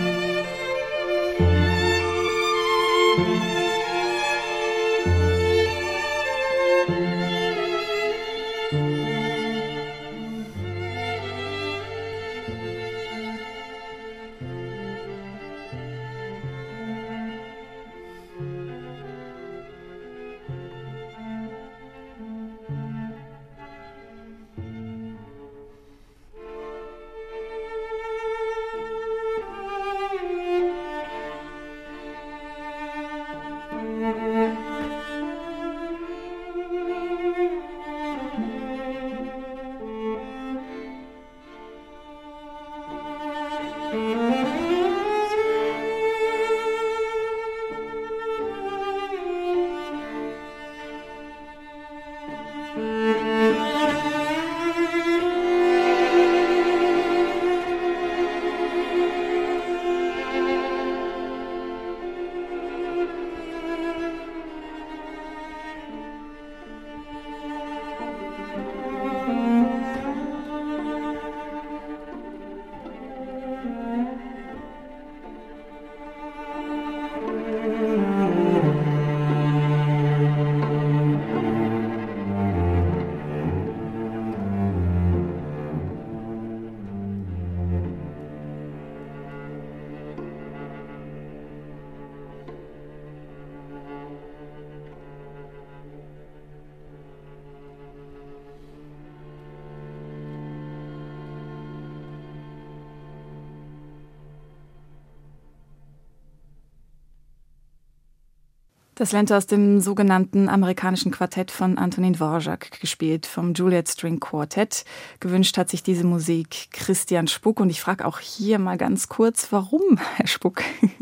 Das 109.00 109.12
Lente 109.12 109.34
aus 109.34 109.46
dem 109.46 109.80
sogenannten 109.80 110.50
amerikanischen 110.50 111.10
Quartett 111.10 111.50
von 111.50 111.78
Antonin 111.78 112.12
Dvorak, 112.12 112.78
gespielt 112.82 113.24
vom 113.24 113.54
Juliet 113.54 113.88
String 113.88 114.20
Quartet. 114.20 114.84
Gewünscht 115.20 115.56
hat 115.56 115.70
sich 115.70 115.82
diese 115.82 116.04
Musik 116.04 116.68
Christian 116.70 117.26
Spuck. 117.26 117.60
Und 117.60 117.70
ich 117.70 117.80
frage 117.80 118.04
auch 118.04 118.18
hier 118.18 118.58
mal 118.58 118.76
ganz 118.76 119.08
kurz, 119.08 119.52
warum, 119.52 119.98
Herr 120.16 120.26
Spuck? 120.26 120.62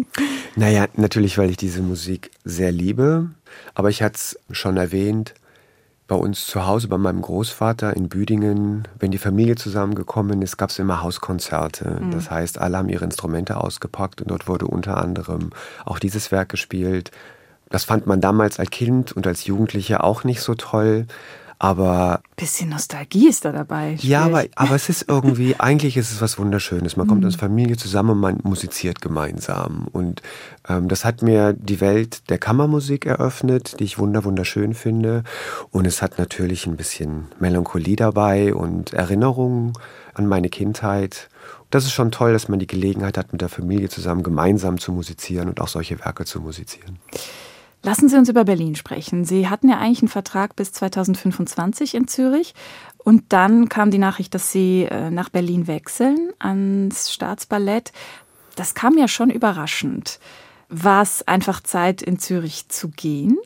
Naja, 0.54 0.87
natürlich, 0.94 1.38
weil 1.38 1.50
ich 1.50 1.56
diese 1.56 1.82
Musik 1.82 2.30
sehr 2.44 2.70
liebe. 2.70 3.30
Aber 3.74 3.90
ich 3.90 4.00
hatte 4.02 4.14
es 4.14 4.38
schon 4.52 4.76
erwähnt, 4.76 5.34
bei 6.06 6.16
uns 6.16 6.46
zu 6.46 6.66
Hause, 6.66 6.87
bei 6.87 6.98
meinem 6.98 7.20
Großvater 7.20 7.96
in 7.96 8.08
Büdingen, 8.08 8.87
wenn 8.98 9.11
die 9.11 9.18
Familie 9.18 9.56
zusammengekommen 9.56 10.40
ist, 10.40 10.56
gab 10.56 10.70
es 10.70 10.78
immer 10.78 11.02
Hauskonzerte. 11.02 12.00
Mhm. 12.00 12.12
Das 12.12 12.30
heißt, 12.30 12.58
alle 12.58 12.78
haben 12.78 12.88
ihre 12.88 13.04
Instrumente 13.04 13.56
ausgepackt 13.56 14.22
und 14.22 14.30
dort 14.30 14.46
wurde 14.46 14.68
unter 14.68 14.98
anderem 14.98 15.50
auch 15.84 15.98
dieses 15.98 16.30
Werk 16.30 16.48
gespielt. 16.48 17.11
Das 17.70 17.85
fand 17.85 18.07
man 18.07 18.20
damals 18.20 18.59
als 18.59 18.70
Kind 18.70 19.12
und 19.12 19.26
als 19.26 19.44
Jugendlicher 19.46 20.04
auch 20.04 20.24
nicht 20.24 20.40
so 20.40 20.54
toll. 20.54 21.07
Aber. 21.61 22.20
Bisschen 22.37 22.68
Nostalgie 22.68 23.28
ist 23.28 23.44
da 23.44 23.50
dabei. 23.50 23.96
Ja, 24.00 24.24
aber, 24.24 24.44
aber 24.54 24.76
es 24.76 24.88
ist 24.88 25.07
irgendwie, 25.09 25.57
eigentlich 25.59 25.96
ist 25.96 26.12
es 26.12 26.20
was 26.20 26.38
Wunderschönes. 26.38 26.96
Man 26.96 27.09
kommt 27.09 27.20
mhm. 27.20 27.26
als 27.26 27.37
Familie 27.37 27.76
zusammen 27.76 28.11
und 28.11 28.20
man 28.20 28.38
musiziert 28.44 29.00
gemeinsam. 29.00 29.88
Und 29.92 30.22
ähm, 30.68 30.88
das 30.88 31.04
hat 31.04 31.22
mir 31.22 31.52
die 31.52 31.81
Welt 31.81 32.31
der 32.31 32.38
Kammermusik 32.38 33.07
eröffnet, 33.07 33.81
die 33.81 33.85
ich 33.85 33.98
wunder 33.98 34.24
wunderschön 34.24 34.74
finde. 34.74 35.24
Und 35.70 35.85
es 35.85 36.00
hat 36.00 36.18
natürlich 36.18 36.66
ein 36.66 36.76
bisschen 36.76 37.26
Melancholie 37.40 37.96
dabei 37.96 38.54
und 38.54 38.92
Erinnerungen 38.92 39.72
an 40.14 40.26
meine 40.26 40.50
Kindheit. 40.50 41.28
Das 41.70 41.85
ist 41.85 41.92
schon 41.92 42.12
toll, 42.12 42.33
dass 42.33 42.48
man 42.48 42.61
die 42.61 42.66
Gelegenheit 42.68 43.18
hat, 43.18 43.33
mit 43.33 43.40
der 43.40 43.48
Familie 43.48 43.88
zusammen 43.88 44.22
gemeinsam 44.22 44.78
zu 44.78 44.92
musizieren 44.92 45.48
und 45.48 45.61
auch 45.61 45.68
solche 45.68 45.98
Werke 45.98 46.24
zu 46.24 46.40
musizieren. 46.40 46.98
Lassen 47.83 48.09
Sie 48.09 48.17
uns 48.17 48.29
über 48.29 48.45
Berlin 48.45 48.75
sprechen. 48.75 49.25
Sie 49.25 49.49
hatten 49.49 49.69
ja 49.69 49.79
eigentlich 49.79 50.03
einen 50.03 50.09
Vertrag 50.09 50.57
bis 50.57 50.73
2025 50.73 51.95
in 51.95 52.09
Zürich. 52.09 52.55
Und 52.99 53.25
dann 53.29 53.69
kam 53.69 53.91
die 53.91 53.99
Nachricht, 53.99 54.35
dass 54.35 54.53
Sie 54.53 54.83
äh, 54.85 55.11
nach 55.11 55.29
Berlin 55.29 55.67
wechseln 55.67 56.33
ans 56.38 57.12
Staatsballett. 57.12 57.93
Das 58.57 58.75
kam 58.75 58.99
ja 58.99 59.07
schon 59.07 59.31
überraschend. 59.31 60.19
War 60.69 61.03
es 61.03 61.27
einfach 61.27 61.62
Zeit, 61.62 62.03
in 62.03 62.19
Zürich 62.19 62.69
zu 62.69 62.88
gehen? 62.88 63.38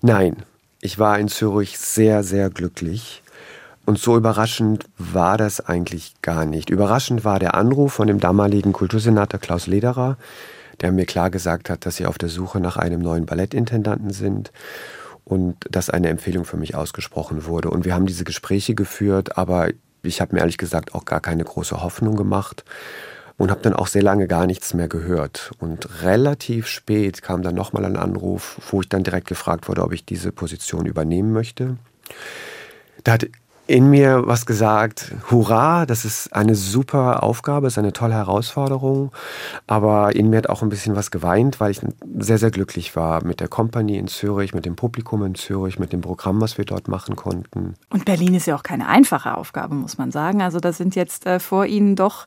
Nein, 0.00 0.36
ich 0.80 0.98
war 0.98 1.18
in 1.18 1.28
Zürich 1.28 1.78
sehr, 1.78 2.22
sehr 2.22 2.48
glücklich. 2.48 3.22
Und 3.84 3.98
so 3.98 4.16
überraschend 4.16 4.86
war 4.96 5.36
das 5.36 5.60
eigentlich 5.60 6.14
gar 6.22 6.44
nicht. 6.44 6.70
Überraschend 6.70 7.24
war 7.24 7.38
der 7.38 7.54
Anruf 7.54 7.94
von 7.94 8.06
dem 8.06 8.20
damaligen 8.20 8.72
Kultursenator 8.72 9.40
Klaus 9.40 9.66
Lederer, 9.66 10.16
der 10.82 10.92
mir 10.92 11.06
klar 11.06 11.30
gesagt 11.30 11.70
hat, 11.70 11.86
dass 11.86 11.96
sie 11.96 12.06
auf 12.06 12.18
der 12.18 12.28
Suche 12.28 12.60
nach 12.60 12.76
einem 12.76 13.00
neuen 13.00 13.26
Ballettintendanten 13.26 14.10
sind 14.10 14.52
und 15.24 15.56
dass 15.70 15.90
eine 15.90 16.08
Empfehlung 16.08 16.44
für 16.44 16.56
mich 16.56 16.74
ausgesprochen 16.74 17.46
wurde. 17.46 17.70
Und 17.70 17.84
wir 17.84 17.94
haben 17.94 18.06
diese 18.06 18.24
Gespräche 18.24 18.74
geführt, 18.74 19.38
aber 19.38 19.68
ich 20.02 20.20
habe 20.20 20.34
mir 20.34 20.40
ehrlich 20.40 20.58
gesagt 20.58 20.94
auch 20.94 21.04
gar 21.04 21.20
keine 21.20 21.44
große 21.44 21.82
Hoffnung 21.82 22.16
gemacht 22.16 22.64
und 23.38 23.50
habe 23.50 23.62
dann 23.62 23.72
auch 23.72 23.86
sehr 23.86 24.02
lange 24.02 24.26
gar 24.26 24.46
nichts 24.46 24.74
mehr 24.74 24.88
gehört. 24.88 25.52
Und 25.58 26.02
relativ 26.02 26.66
spät 26.66 27.22
kam 27.22 27.42
dann 27.42 27.54
nochmal 27.54 27.84
ein 27.84 27.96
Anruf, 27.96 28.60
wo 28.70 28.80
ich 28.80 28.88
dann 28.88 29.04
direkt 29.04 29.28
gefragt 29.28 29.68
wurde, 29.68 29.82
ob 29.82 29.92
ich 29.92 30.04
diese 30.04 30.32
Position 30.32 30.86
übernehmen 30.86 31.32
möchte. 31.32 31.76
Da 33.04 33.12
hat 33.12 33.26
in 33.66 33.88
mir 33.90 34.26
was 34.26 34.44
gesagt, 34.44 35.14
hurra, 35.30 35.86
das 35.86 36.04
ist 36.04 36.34
eine 36.34 36.54
super 36.54 37.22
Aufgabe, 37.22 37.68
ist 37.68 37.78
eine 37.78 37.92
tolle 37.92 38.14
Herausforderung. 38.14 39.12
Aber 39.66 40.14
in 40.16 40.30
mir 40.30 40.38
hat 40.38 40.48
auch 40.48 40.62
ein 40.62 40.68
bisschen 40.68 40.96
was 40.96 41.10
geweint, 41.10 41.60
weil 41.60 41.70
ich 41.70 41.80
sehr, 42.18 42.38
sehr 42.38 42.50
glücklich 42.50 42.96
war 42.96 43.24
mit 43.24 43.40
der 43.40 43.48
Kompanie 43.48 43.98
in 43.98 44.08
Zürich, 44.08 44.52
mit 44.52 44.66
dem 44.66 44.74
Publikum 44.74 45.24
in 45.24 45.34
Zürich, 45.34 45.78
mit 45.78 45.92
dem 45.92 46.00
Programm, 46.00 46.40
was 46.40 46.58
wir 46.58 46.64
dort 46.64 46.88
machen 46.88 47.14
konnten. 47.14 47.74
Und 47.90 48.04
Berlin 48.04 48.34
ist 48.34 48.46
ja 48.46 48.56
auch 48.56 48.64
keine 48.64 48.88
einfache 48.88 49.36
Aufgabe, 49.36 49.74
muss 49.74 49.96
man 49.96 50.10
sagen. 50.10 50.42
Also 50.42 50.58
da 50.58 50.72
sind 50.72 50.96
jetzt 50.96 51.26
äh, 51.26 51.38
vor 51.38 51.66
Ihnen 51.66 51.94
doch 51.94 52.26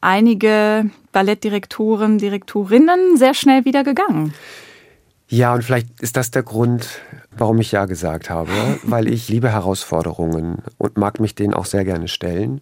einige 0.00 0.90
Ballettdirektoren, 1.12 2.18
Direktorinnen 2.18 3.16
sehr 3.16 3.34
schnell 3.34 3.64
wieder 3.64 3.84
gegangen. 3.84 4.32
Ja, 5.28 5.54
und 5.54 5.64
vielleicht 5.64 6.00
ist 6.00 6.16
das 6.18 6.30
der 6.30 6.42
Grund, 6.42 7.00
warum 7.36 7.60
ich 7.60 7.72
Ja 7.72 7.86
gesagt 7.86 8.30
habe, 8.30 8.50
weil 8.82 9.08
ich 9.08 9.28
liebe 9.28 9.50
Herausforderungen 9.50 10.62
und 10.78 10.96
mag 10.96 11.20
mich 11.20 11.34
denen 11.34 11.54
auch 11.54 11.66
sehr 11.66 11.84
gerne 11.84 12.08
stellen. 12.08 12.60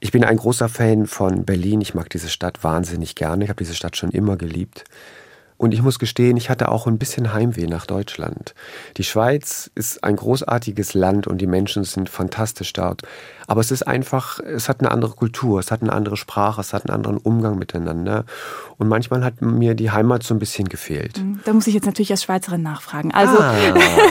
Ich 0.00 0.12
bin 0.12 0.24
ein 0.24 0.38
großer 0.38 0.68
Fan 0.68 1.06
von 1.06 1.44
Berlin. 1.44 1.80
Ich 1.80 1.94
mag 1.94 2.08
diese 2.08 2.28
Stadt 2.28 2.64
wahnsinnig 2.64 3.14
gerne. 3.14 3.44
Ich 3.44 3.50
habe 3.50 3.62
diese 3.62 3.74
Stadt 3.74 3.96
schon 3.96 4.10
immer 4.10 4.36
geliebt. 4.36 4.84
Und 5.60 5.74
ich 5.74 5.82
muss 5.82 5.98
gestehen, 5.98 6.38
ich 6.38 6.48
hatte 6.48 6.70
auch 6.70 6.86
ein 6.86 6.96
bisschen 6.96 7.34
Heimweh 7.34 7.66
nach 7.66 7.84
Deutschland. 7.84 8.54
Die 8.96 9.04
Schweiz 9.04 9.70
ist 9.74 10.02
ein 10.02 10.16
großartiges 10.16 10.94
Land 10.94 11.26
und 11.26 11.36
die 11.36 11.46
Menschen 11.46 11.84
sind 11.84 12.08
fantastisch 12.08 12.72
dort. 12.72 13.02
Aber 13.46 13.60
es 13.60 13.70
ist 13.70 13.82
einfach, 13.82 14.40
es 14.40 14.70
hat 14.70 14.80
eine 14.80 14.90
andere 14.90 15.12
Kultur, 15.12 15.60
es 15.60 15.70
hat 15.70 15.82
eine 15.82 15.92
andere 15.92 16.16
Sprache, 16.16 16.62
es 16.62 16.72
hat 16.72 16.88
einen 16.88 16.94
anderen 16.94 17.18
Umgang 17.18 17.58
miteinander. 17.58 18.24
Und 18.78 18.88
manchmal 18.88 19.22
hat 19.22 19.42
mir 19.42 19.74
die 19.74 19.90
Heimat 19.90 20.22
so 20.22 20.32
ein 20.32 20.38
bisschen 20.38 20.66
gefehlt. 20.66 21.18
Mhm. 21.18 21.40
Da 21.44 21.52
muss 21.52 21.66
ich 21.66 21.74
jetzt 21.74 21.84
natürlich 21.84 22.10
als 22.10 22.22
Schweizerin 22.22 22.62
nachfragen. 22.62 23.12
Also, 23.12 23.38
ah. 23.38 23.52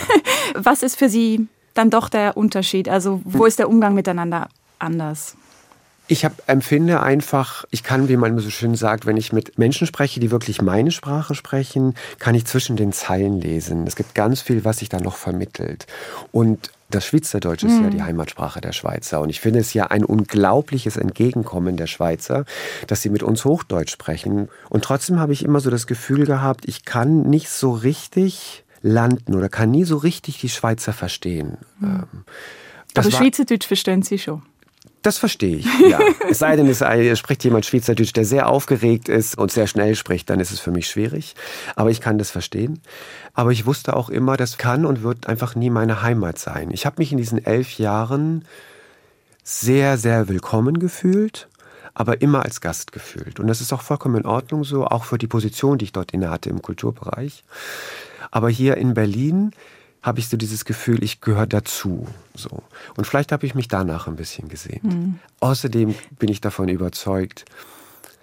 was 0.54 0.84
ist 0.84 1.00
für 1.00 1.10
Sie 1.10 1.48
dann 1.74 1.90
doch 1.90 2.10
der 2.10 2.38
Unterschied? 2.38 2.88
Also, 2.88 3.22
wo 3.26 3.48
ist 3.48 3.58
der 3.58 3.70
Umgang 3.70 3.96
miteinander 3.96 4.50
anders? 4.78 5.36
Ich 6.12 6.26
hab, 6.26 6.34
empfinde 6.48 7.02
einfach, 7.04 7.66
ich 7.70 7.84
kann, 7.84 8.10
wie 8.10 8.18
man 8.18 8.38
so 8.40 8.50
schön 8.50 8.74
sagt, 8.74 9.06
wenn 9.06 9.16
ich 9.16 9.32
mit 9.32 9.60
Menschen 9.60 9.86
spreche, 9.86 10.20
die 10.20 10.32
wirklich 10.32 10.60
meine 10.60 10.90
Sprache 10.90 11.36
sprechen, 11.36 11.94
kann 12.18 12.34
ich 12.34 12.46
zwischen 12.46 12.76
den 12.76 12.92
Zeilen 12.92 13.40
lesen. 13.40 13.86
Es 13.86 13.96
gibt 13.96 14.16
ganz 14.16 14.42
viel, 14.42 14.66
was 14.66 14.80
sich 14.80 14.90
da 14.90 15.00
noch 15.00 15.16
vermittelt. 15.16 15.86
Und 16.32 16.72
das 16.90 17.06
Schweizerdeutsch 17.06 17.64
ist 17.64 17.80
ja 17.80 17.92
die 17.92 18.02
Heimatsprache 18.02 18.60
der 18.60 18.72
Schweizer. 18.72 19.22
Und 19.22 19.30
ich 19.30 19.40
finde 19.40 19.60
es 19.60 19.76
ja 19.76 19.86
ein 19.88 20.04
unglaubliches 20.04 20.98
Entgegenkommen 20.98 21.78
der 21.78 21.86
Schweizer, 21.86 22.46
dass 22.88 23.04
sie 23.04 23.10
mit 23.10 23.22
uns 23.22 23.46
Hochdeutsch 23.46 23.92
sprechen. 23.92 24.50
Und 24.70 24.84
trotzdem 24.84 25.20
habe 25.20 25.32
ich 25.32 25.46
immer 25.46 25.60
so 25.60 25.70
das 25.70 25.86
Gefühl 25.86 26.26
gehabt, 26.26 26.68
ich 26.68 26.86
kann 26.86 27.30
nicht 27.30 27.50
so 27.50 27.72
richtig 27.72 28.64
landen 28.82 29.36
oder 29.36 29.50
kann 29.50 29.70
nie 29.70 29.84
so 29.84 29.98
richtig 29.98 30.40
die 30.40 30.50
Schweizer 30.50 30.94
verstehen. 30.94 31.58
Mhm. 31.80 32.06
Aber 32.96 33.12
Schweizerdeutsch 33.12 33.68
verstehen 33.68 34.02
Sie 34.02 34.18
schon. 34.18 34.42
Das 35.02 35.18
verstehe 35.18 35.58
ich, 35.58 35.66
ja. 35.90 36.00
es 36.30 36.40
sei 36.40 36.58
denn, 36.58 36.68
es 36.68 37.20
spricht 37.20 37.44
jemand 37.46 37.66
Schweizerdeutsch, 37.66 38.14
der 38.14 38.26
sehr 38.26 38.50
aufgeregt 38.50 39.08
ist 39.08 39.38
und 39.38 39.52
sehr 39.52 39.68
schnell 39.68 39.96
spricht, 39.96 40.30
dann 40.30 40.42
ist 40.42 40.52
es 40.52 40.60
für 40.60 40.72
mich 40.72 40.88
schwierig. 40.88 41.36
Aber 41.76 41.90
ich 41.90 42.02
kann 42.02 42.18
das 42.18 42.32
verstehen. 42.32 42.82
Aber 43.34 43.52
ich 43.52 43.66
wusste 43.66 43.96
auch 43.96 44.10
immer, 44.10 44.36
das 44.36 44.58
kann 44.58 44.86
und 44.86 45.02
wird 45.02 45.28
einfach 45.28 45.56
nie 45.56 45.70
meine 45.70 46.02
Heimat 46.02 46.38
sein. 46.38 46.72
Ich 46.72 46.86
habe 46.86 46.98
mich 47.00 47.14
in 47.14 47.18
diesen 47.18 47.44
elf 47.46 47.78
Jahren 47.78 48.44
sehr, 49.44 49.98
sehr 49.98 50.28
willkommen 50.28 50.80
gefühlt, 50.80 51.48
aber 51.94 52.22
immer 52.22 52.44
als 52.44 52.60
Gast 52.60 52.92
gefühlt. 52.92 53.40
Und 53.40 53.48
das 53.48 53.62
ist 53.62 53.72
auch 53.72 53.82
vollkommen 53.82 54.18
in 54.18 54.26
Ordnung 54.26 54.66
so, 54.66 54.86
auch 54.86 55.06
für 55.06 55.18
die 55.18 55.28
Position, 55.28 55.78
die 55.78 55.86
ich 55.86 55.94
dort 55.94 56.12
innehatte 56.12 56.50
im 56.50 56.62
Kulturbereich. 56.62 57.46
Aber 58.32 58.50
hier 58.50 58.76
in 58.78 58.94
Berlin 58.94 59.52
habe 60.02 60.20
ich 60.20 60.30
so 60.30 60.38
dieses 60.38 60.66
Gefühl, 60.66 61.04
ich 61.04 61.22
gehöre 61.22 61.48
dazu. 61.48 62.08
So. 62.34 62.64
Und 62.96 63.06
vielleicht 63.06 63.32
habe 63.32 63.46
ich 63.46 63.56
mich 63.56 63.68
danach 63.68 64.08
ein 64.08 64.16
bisschen 64.16 64.48
gesehen. 64.48 64.82
Mhm. 64.84 65.20
Außerdem 65.40 65.96
bin 66.18 66.30
ich 66.30 66.42
davon 66.42 66.70
überzeugt, 66.70 67.46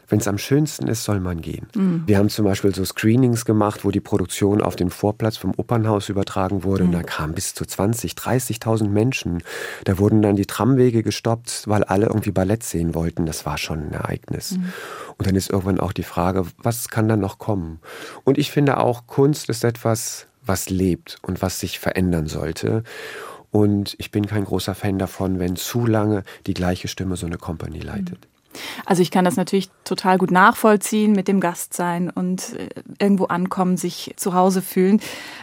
wenn 0.09 0.21
es 0.21 0.29
am 0.29 0.39
schönsten 0.39 0.87
ist, 0.87 1.05
soll 1.05 1.21
man 1.21 1.41
gehen. 1.41 1.67
Mhm. 1.75 2.05
Wir 2.07 2.19
haben 2.19 2.29
zum 2.29 2.45
Beispiel 2.45 2.75
so 2.75 2.85
Screenings 2.85 3.45
gemacht, 3.45 3.85
wo 3.85 3.91
die 3.91 4.01
Produktion 4.01 4.63
auf 4.63 4.77
den 4.77 4.91
Vorplatz 4.91 5.37
vom 5.37 5.53
Opernhaus 5.57 6.09
übertragen 6.09 6.63
wurde. 6.63 6.85
Mhm. 6.85 6.91
Und 6.91 6.95
da 6.95 7.03
kamen 7.03 7.35
bis 7.35 7.55
zu 7.55 7.65
20, 7.65 8.13
30.000 8.13 8.89
Menschen. 8.89 9.43
Da 9.85 9.99
wurden 9.99 10.23
dann 10.23 10.37
die 10.37 10.47
Tramwege 10.47 11.03
gestoppt, 11.03 11.65
weil 11.67 11.83
alle 11.85 12.07
irgendwie 12.07 12.31
Ballett 12.31 12.63
sehen 12.63 12.95
wollten. 12.95 13.27
Das 13.27 13.47
war 13.47 13.59
schon 13.59 13.89
ein 13.89 13.93
Ereignis. 13.93 14.53
Mhm. 14.53 14.73
Und 15.19 15.27
dann 15.27 15.35
ist 15.35 15.51
irgendwann 15.51 15.81
auch 15.81 15.93
die 15.93 16.05
Frage, 16.05 16.45
was 16.63 16.89
kann 16.89 17.09
dann 17.09 17.21
noch 17.21 17.39
kommen? 17.39 17.81
Und 18.23 18.39
ich 18.39 18.51
finde 18.51 18.79
auch, 18.79 19.07
Kunst 19.07 19.49
ist 19.49 19.65
etwas, 19.65 20.29
was 20.47 20.71
lebt 20.71 21.19
und 21.23 21.43
was 21.43 21.61
sich 21.61 21.79
verändern 21.79 22.27
sollte. 22.27 22.83
Und 23.51 23.95
ich 23.99 24.11
bin 24.11 24.27
kein 24.27 24.45
großer 24.45 24.75
Fan 24.75 24.99
davon, 24.99 25.39
wenn 25.39 25.57
zu 25.57 25.87
lange 25.87 26.23
die 26.47 26.55
gleiche 26.55 26.89
Stimme 26.89 27.17
so 27.17 27.27
eine 27.27 27.39
Company 27.39 27.81
leitet. 27.81 28.29
Also 28.85 29.03
ich 29.03 29.11
kann 29.11 29.25
das 29.25 29.37
natürlich 29.37 29.71
total 29.85 30.19
gut 30.19 30.31
nachvollziehen 30.31 31.13
mit 31.13 31.29
dem 31.29 31.41
Gastsein 31.41 32.11
und 32.11 32.55
äh, 32.55 32.69
irgendwo 32.99 33.25
ankommen, 33.25 33.77
sich 33.77 34.15
zu 34.17 34.35
Hause 34.35 34.63
fühlen. 34.63 35.01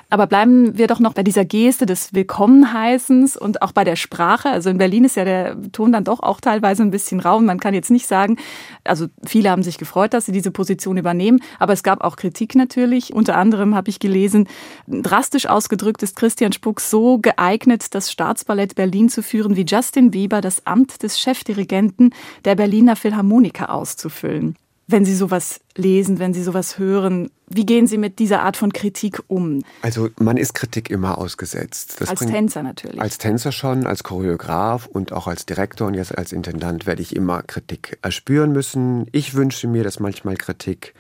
Aber 0.09 0.27
bleiben 0.27 0.77
wir 0.77 0.87
doch 0.87 0.99
noch 0.99 1.13
bei 1.13 1.23
dieser 1.23 1.43
Geste 1.43 1.87
des 1.87 2.13
Willkommenheißens 2.13 3.35
und 3.35 3.63
auch 3.63 3.71
bei 3.71 3.83
der 3.83 3.95
Sprache. 3.95 4.49
Also 4.49 4.69
in 4.69 4.77
Berlin 4.77 5.05
ist 5.05 5.15
ja 5.15 5.25
der 5.25 5.57
Ton 5.71 5.91
dann 5.91 6.03
doch 6.03 6.21
auch 6.21 6.39
teilweise 6.39 6.83
ein 6.83 6.91
bisschen 6.91 7.19
rau. 7.19 7.39
Man 7.39 7.59
kann 7.59 7.73
jetzt 7.73 7.89
nicht 7.89 8.05
sagen, 8.05 8.37
also 8.83 9.07
viele 9.25 9.49
haben 9.49 9.63
sich 9.63 9.79
gefreut, 9.79 10.13
dass 10.13 10.27
sie 10.27 10.31
diese 10.31 10.51
Position 10.51 10.97
übernehmen, 10.97 11.41
aber 11.57 11.73
es 11.73 11.81
gab 11.81 12.03
auch 12.03 12.15
Kritik 12.15 12.53
natürlich. 12.53 13.13
Unter 13.13 13.37
anderem 13.37 13.73
habe 13.73 13.89
ich 13.89 13.99
gelesen, 13.99 14.47
drastisch 14.87 15.47
ausgedrückt 15.47 16.03
ist 16.03 16.15
Christian 16.15 16.53
Spuck 16.53 16.79
so 16.79 17.17
geeignet, 17.17 17.95
das 17.95 18.11
Staatsballett 18.11 18.75
Berlin 18.75 19.09
zu 19.09 19.23
führen, 19.23 19.55
wie 19.55 19.65
Justin 19.65 20.11
Bieber 20.11 20.41
das 20.41 20.67
Amt 20.67 21.01
des 21.01 21.19
Chefdirigenten 21.19 22.13
der 22.45 22.55
Berliner 22.55 22.95
Philharmoniker 23.03 23.69
auszufüllen. 23.69 24.55
wenn 24.87 25.05
Sie 25.05 25.15
sowas 25.15 25.59
lesen, 25.75 26.19
wenn 26.19 26.33
Sie 26.33 26.43
sowas 26.43 26.77
hören? 26.77 27.29
Wie 27.47 27.65
gehen 27.65 27.87
Sie 27.87 27.97
mit 27.97 28.19
dieser 28.19 28.43
Art 28.43 28.57
von 28.57 28.71
Kritik 28.71 29.21
um? 29.27 29.61
Also 29.81 30.09
man 30.19 30.37
ist 30.37 30.53
Kritik 30.53 30.89
immer 30.89 31.17
ausgesetzt. 31.17 31.95
Das 31.99 32.09
als 32.09 32.19
bringt, 32.19 32.31
Tänzer 32.31 32.63
natürlich. 32.63 33.01
Als 33.01 33.17
Tänzer 33.17 33.51
schon, 33.51 33.87
als 33.87 34.03
Choreograf 34.03 34.85
und 34.85 35.11
auch 35.11 35.27
als 35.27 35.45
Direktor 35.45 35.87
und 35.87 35.93
jetzt 35.95 36.17
als 36.17 36.31
Intendant 36.31 36.85
werde 36.85 37.01
ich 37.01 37.15
immer 37.15 37.43
Kritik 37.43 37.97
erspüren 38.01 38.51
müssen. 38.51 39.07
Ich 39.11 39.33
wünsche 39.33 39.67
mir, 39.67 39.83
dass 39.83 39.99
manchmal 39.99 40.35
Kritik 40.35 40.93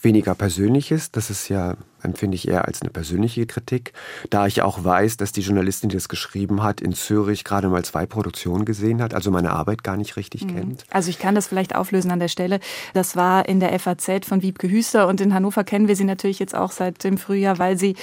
weniger 0.00 0.34
persönlich 0.34 0.90
ist. 0.90 1.16
Das 1.16 1.30
ist 1.30 1.48
ja 1.48 1.76
empfinde 2.04 2.34
ich 2.34 2.48
eher 2.48 2.66
als 2.66 2.82
eine 2.82 2.90
persönliche 2.90 3.46
Kritik, 3.46 3.92
da 4.30 4.46
ich 4.46 4.62
auch 4.62 4.84
weiß, 4.84 5.16
dass 5.16 5.32
die 5.32 5.40
Journalistin, 5.40 5.88
die 5.88 5.96
das 5.96 6.08
geschrieben 6.08 6.62
hat, 6.62 6.80
in 6.80 6.92
Zürich 6.92 7.44
gerade 7.44 7.68
mal 7.68 7.84
zwei 7.84 8.06
Produktionen 8.06 8.64
gesehen 8.64 9.02
hat, 9.02 9.14
also 9.14 9.30
meine 9.30 9.50
Arbeit 9.50 9.84
gar 9.84 9.96
nicht 9.96 10.16
richtig 10.16 10.44
mhm. 10.44 10.54
kennt. 10.54 10.84
Also 10.90 11.10
ich 11.10 11.18
kann 11.18 11.34
das 11.34 11.46
vielleicht 11.46 11.74
auflösen 11.74 12.10
an 12.10 12.20
der 12.20 12.28
Stelle. 12.28 12.60
Das 12.92 13.16
war 13.16 13.48
in 13.48 13.60
der 13.60 13.78
FAZ 13.78 14.26
von 14.26 14.42
Wiebke 14.42 14.70
Hüster 14.70 15.08
und 15.08 15.20
in 15.20 15.34
Hannover 15.34 15.64
kennen 15.64 15.88
wir 15.88 15.96
sie 15.96 16.04
natürlich 16.04 16.38
jetzt 16.38 16.54
auch 16.54 16.72
seit 16.72 17.04
dem 17.04 17.18
Frühjahr, 17.18 17.58
weil 17.58 17.78
sie 17.78 17.96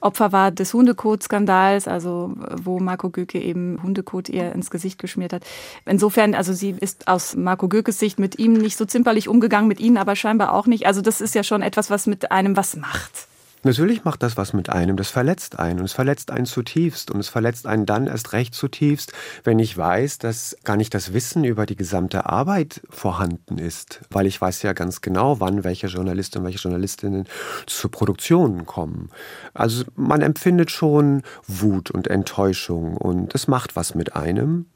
Opfer 0.00 0.32
war 0.32 0.50
des 0.50 0.74
Hundekot-Skandals, 0.74 1.88
also 1.88 2.32
wo 2.62 2.78
Marco 2.78 3.10
Göke 3.10 3.40
eben 3.40 3.82
Hundekot 3.82 4.28
ihr 4.28 4.52
ins 4.52 4.70
Gesicht 4.70 4.98
geschmiert 4.98 5.32
hat. 5.32 5.44
Insofern, 5.84 6.34
also 6.34 6.52
sie 6.52 6.74
ist 6.78 7.08
aus 7.08 7.36
Marco 7.36 7.68
Gökes 7.68 7.98
Sicht 7.98 8.18
mit 8.18 8.38
ihm 8.38 8.52
nicht 8.52 8.76
so 8.76 8.84
zimperlich 8.84 9.28
umgegangen, 9.28 9.68
mit 9.68 9.80
ihnen 9.80 9.96
aber 9.96 10.16
scheinbar 10.16 10.52
auch 10.52 10.66
nicht. 10.66 10.86
Also 10.86 11.00
das 11.00 11.20
ist 11.20 11.34
ja 11.34 11.42
schon 11.42 11.62
etwas, 11.62 11.90
was 11.90 12.06
mit 12.06 12.30
einem 12.30 12.56
was 12.56 12.76
macht. 12.76 13.28
Natürlich 13.64 14.04
macht 14.04 14.22
das 14.22 14.36
was 14.36 14.52
mit 14.52 14.70
einem, 14.70 14.96
das 14.96 15.10
verletzt 15.10 15.58
einen. 15.58 15.80
Und 15.80 15.86
es 15.86 15.92
verletzt 15.92 16.30
einen 16.30 16.46
zutiefst. 16.46 17.10
Und 17.10 17.20
es 17.20 17.28
verletzt 17.28 17.66
einen 17.66 17.86
dann 17.86 18.06
erst 18.06 18.32
recht 18.32 18.54
zutiefst, 18.54 19.12
wenn 19.44 19.58
ich 19.58 19.76
weiß, 19.76 20.18
dass 20.18 20.56
gar 20.64 20.76
nicht 20.76 20.94
das 20.94 21.12
Wissen 21.12 21.44
über 21.44 21.66
die 21.66 21.76
gesamte 21.76 22.26
Arbeit 22.26 22.80
vorhanden 22.88 23.58
ist, 23.58 24.00
weil 24.10 24.26
ich 24.26 24.40
weiß 24.40 24.62
ja 24.62 24.72
ganz 24.72 25.00
genau, 25.00 25.40
wann 25.40 25.64
welche 25.64 25.88
Journalisten 25.88 26.38
und 26.38 26.44
welche 26.44 26.60
Journalistinnen 26.60 27.26
zur 27.66 27.90
Produktion 27.90 28.66
kommen. 28.66 29.10
Also 29.54 29.84
man 29.96 30.22
empfindet 30.22 30.70
schon 30.70 31.22
Wut 31.46 31.90
und 31.90 32.08
Enttäuschung. 32.08 32.96
Und 32.96 33.34
es 33.34 33.48
macht 33.48 33.76
was 33.76 33.94
mit 33.94 34.14
einem. 34.14 34.66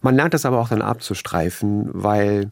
Man 0.00 0.14
lernt 0.14 0.34
das 0.34 0.46
aber 0.46 0.60
auch 0.60 0.68
dann 0.68 0.82
abzustreifen, 0.82 1.90
weil 1.92 2.50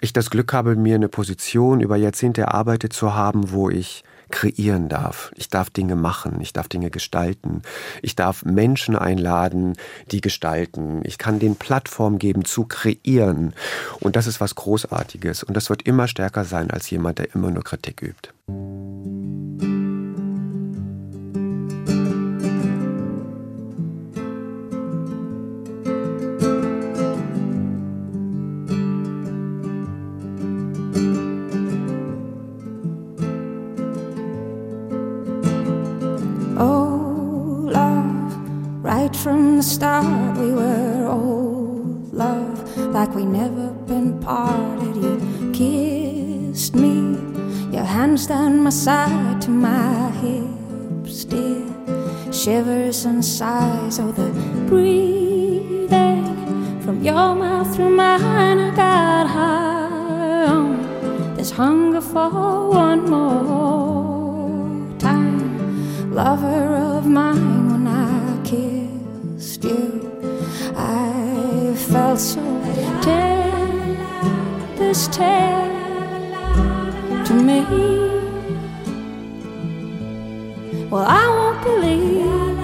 ich 0.00 0.12
das 0.12 0.30
Glück 0.30 0.52
habe, 0.52 0.76
mir 0.76 0.94
eine 0.94 1.08
Position 1.08 1.80
über 1.80 1.96
Jahrzehnte 1.96 2.42
erarbeitet 2.42 2.92
zu 2.92 3.14
haben, 3.14 3.50
wo 3.50 3.70
ich 3.70 4.04
kreieren 4.30 4.88
darf. 4.88 5.32
Ich 5.36 5.48
darf 5.48 5.70
Dinge 5.70 5.96
machen, 5.96 6.40
ich 6.40 6.52
darf 6.52 6.68
Dinge 6.68 6.90
gestalten, 6.90 7.62
ich 8.02 8.16
darf 8.16 8.44
Menschen 8.44 8.96
einladen, 8.96 9.76
die 10.10 10.20
gestalten. 10.20 11.00
Ich 11.04 11.18
kann 11.18 11.38
den 11.38 11.56
Plattform 11.56 12.18
geben 12.18 12.44
zu 12.44 12.64
kreieren. 12.64 13.54
Und 14.00 14.16
das 14.16 14.26
ist 14.26 14.40
was 14.40 14.54
Großartiges. 14.54 15.42
Und 15.42 15.56
das 15.56 15.70
wird 15.70 15.82
immer 15.82 16.08
stärker 16.08 16.44
sein 16.44 16.70
als 16.70 16.90
jemand, 16.90 17.18
der 17.18 17.34
immer 17.34 17.50
nur 17.50 17.64
Kritik 17.64 18.02
übt. 18.02 19.75
Oh, 36.58 36.96
from 39.26 39.56
the 39.56 39.62
start 39.62 40.36
we 40.38 40.52
were 40.52 41.06
old 41.08 42.12
love 42.12 42.76
like 42.96 43.14
we 43.14 43.24
never 43.24 43.68
been 43.86 44.20
parted. 44.20 44.96
You 44.96 45.52
kissed 45.52 46.74
me 46.74 46.96
your 47.72 47.84
hands 47.84 48.26
down 48.26 48.60
my 48.62 48.70
side 48.70 49.40
to 49.42 49.50
my 49.50 50.10
hips 50.22 51.24
dear. 51.24 51.66
Shivers 52.32 53.04
and 53.04 53.24
sighs 53.24 53.98
oh 53.98 54.12
the 54.12 54.30
breathing 54.68 56.24
from 56.82 57.02
your 57.02 57.34
mouth 57.34 57.74
through 57.74 57.90
mine 57.90 58.58
I 58.60 58.70
got 58.76 59.26
high. 59.26 60.46
On 60.46 61.34
this 61.36 61.50
hunger 61.50 62.00
for 62.00 62.30
one 62.70 63.10
more 63.10 64.05
lover 66.16 66.74
of 66.96 67.04
mine 67.06 67.70
when 67.70 67.86
I 67.86 68.40
kissed 68.42 69.62
you. 69.64 70.00
I 70.74 71.74
felt 71.76 72.18
so 72.18 72.42
dead, 73.02 73.98
this 74.78 75.08
tale 75.08 75.74
to 77.26 77.34
me. 77.34 77.60
Well, 80.90 81.04
I 81.06 81.24
won't 81.36 81.60
believe 81.62 82.56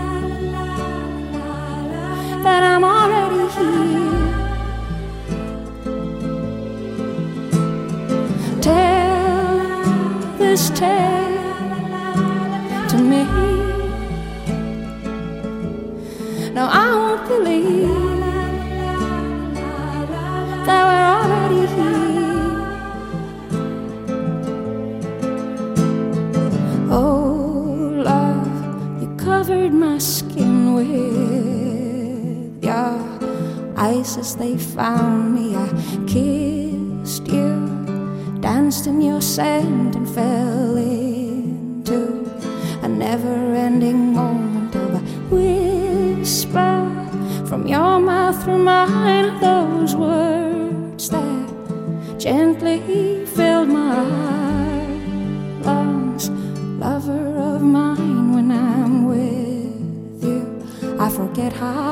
that 2.47 2.63
I'm 2.71 2.85
already 2.85 3.45
here. 3.57 4.31
Tell 8.63 10.39
this 10.39 10.71
tale 10.71 11.32
No, 16.63 16.69
I 16.69 16.95
won't 16.95 17.27
believe 17.27 18.21
that 20.65 20.83
we're 20.89 21.09
already 21.19 21.63
here. 21.75 22.55
Oh, 26.89 27.99
love, 28.11 29.03
you 29.03 29.09
covered 29.17 29.73
my 29.73 29.99
skin 29.99 30.75
with 30.75 32.63
your 32.63 32.95
eyes 33.77 34.17
as 34.17 34.37
they 34.37 34.57
found 34.57 35.35
me. 35.35 35.57
I 35.57 35.67
kissed 36.07 37.27
you, 37.27 38.39
danced 38.41 38.87
in 38.87 39.01
your 39.01 39.21
scent, 39.21 39.97
and 39.97 40.09
fell 40.09 40.77
into 40.77 41.12
through 48.43 48.59
mine 48.59 49.39
those 49.41 49.95
words 49.95 51.09
that 51.11 51.49
gently 52.19 53.25
filled 53.25 53.69
my 53.69 54.03
lungs. 55.63 56.29
Lover 56.81 57.37
of 57.39 57.63
mine, 57.63 58.35
when 58.35 58.51
I'm 58.51 59.05
with 59.07 60.25
you, 60.25 60.43
I 60.99 61.09
forget 61.09 61.53
how 61.53 61.92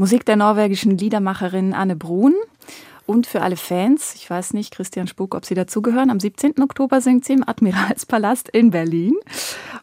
Musik 0.00 0.24
der 0.24 0.36
norwegischen 0.36 0.96
Liedermacherin 0.96 1.74
Anne 1.74 1.94
Brun. 1.94 2.34
Und 3.04 3.26
für 3.26 3.42
alle 3.42 3.56
Fans, 3.56 4.14
ich 4.14 4.30
weiß 4.30 4.54
nicht, 4.54 4.72
Christian 4.72 5.06
Spuk, 5.06 5.34
ob 5.34 5.44
Sie 5.44 5.54
dazugehören, 5.54 6.08
am 6.08 6.18
17. 6.18 6.54
Oktober 6.62 7.02
singt 7.02 7.26
sie 7.26 7.34
im 7.34 7.46
Admiralspalast 7.46 8.48
in 8.48 8.70
Berlin 8.70 9.12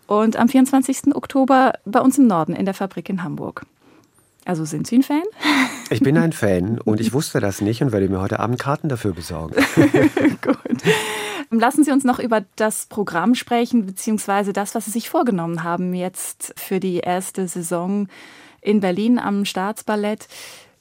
und 0.07 0.35
am 0.35 0.49
24. 0.49 1.15
Oktober 1.15 1.73
bei 1.85 1.99
uns 1.99 2.17
im 2.17 2.25
Norden 2.25 2.55
in 2.55 2.65
der 2.65 2.73
Fabrik 2.73 3.09
in 3.09 3.21
Hamburg. 3.21 3.67
Also 4.43 4.65
sind 4.65 4.87
Sie 4.87 4.97
ein 4.97 5.03
Fan? 5.03 5.21
Ich 5.91 5.99
bin 5.99 6.17
ein 6.17 6.33
Fan 6.33 6.81
und 6.81 6.99
ich 6.99 7.13
wusste 7.13 7.39
das 7.39 7.61
nicht 7.61 7.83
und 7.83 7.91
werde 7.91 8.09
mir 8.09 8.19
heute 8.19 8.39
Abend 8.39 8.57
Karten 8.57 8.89
dafür 8.89 9.13
besorgen. 9.13 9.53
Gut. 10.41 10.57
Lassen 11.51 11.83
Sie 11.83 11.91
uns 11.91 12.03
noch 12.03 12.17
über 12.17 12.43
das 12.55 12.87
Programm 12.87 13.35
sprechen, 13.35 13.85
beziehungsweise 13.85 14.51
das, 14.51 14.73
was 14.73 14.85
Sie 14.85 14.91
sich 14.91 15.11
vorgenommen 15.11 15.61
haben 15.61 15.93
jetzt 15.93 16.55
für 16.57 16.79
die 16.79 16.97
erste 16.97 17.47
Saison 17.47 18.07
in 18.61 18.79
Berlin 18.79 19.19
am 19.19 19.45
Staatsballett. 19.45 20.27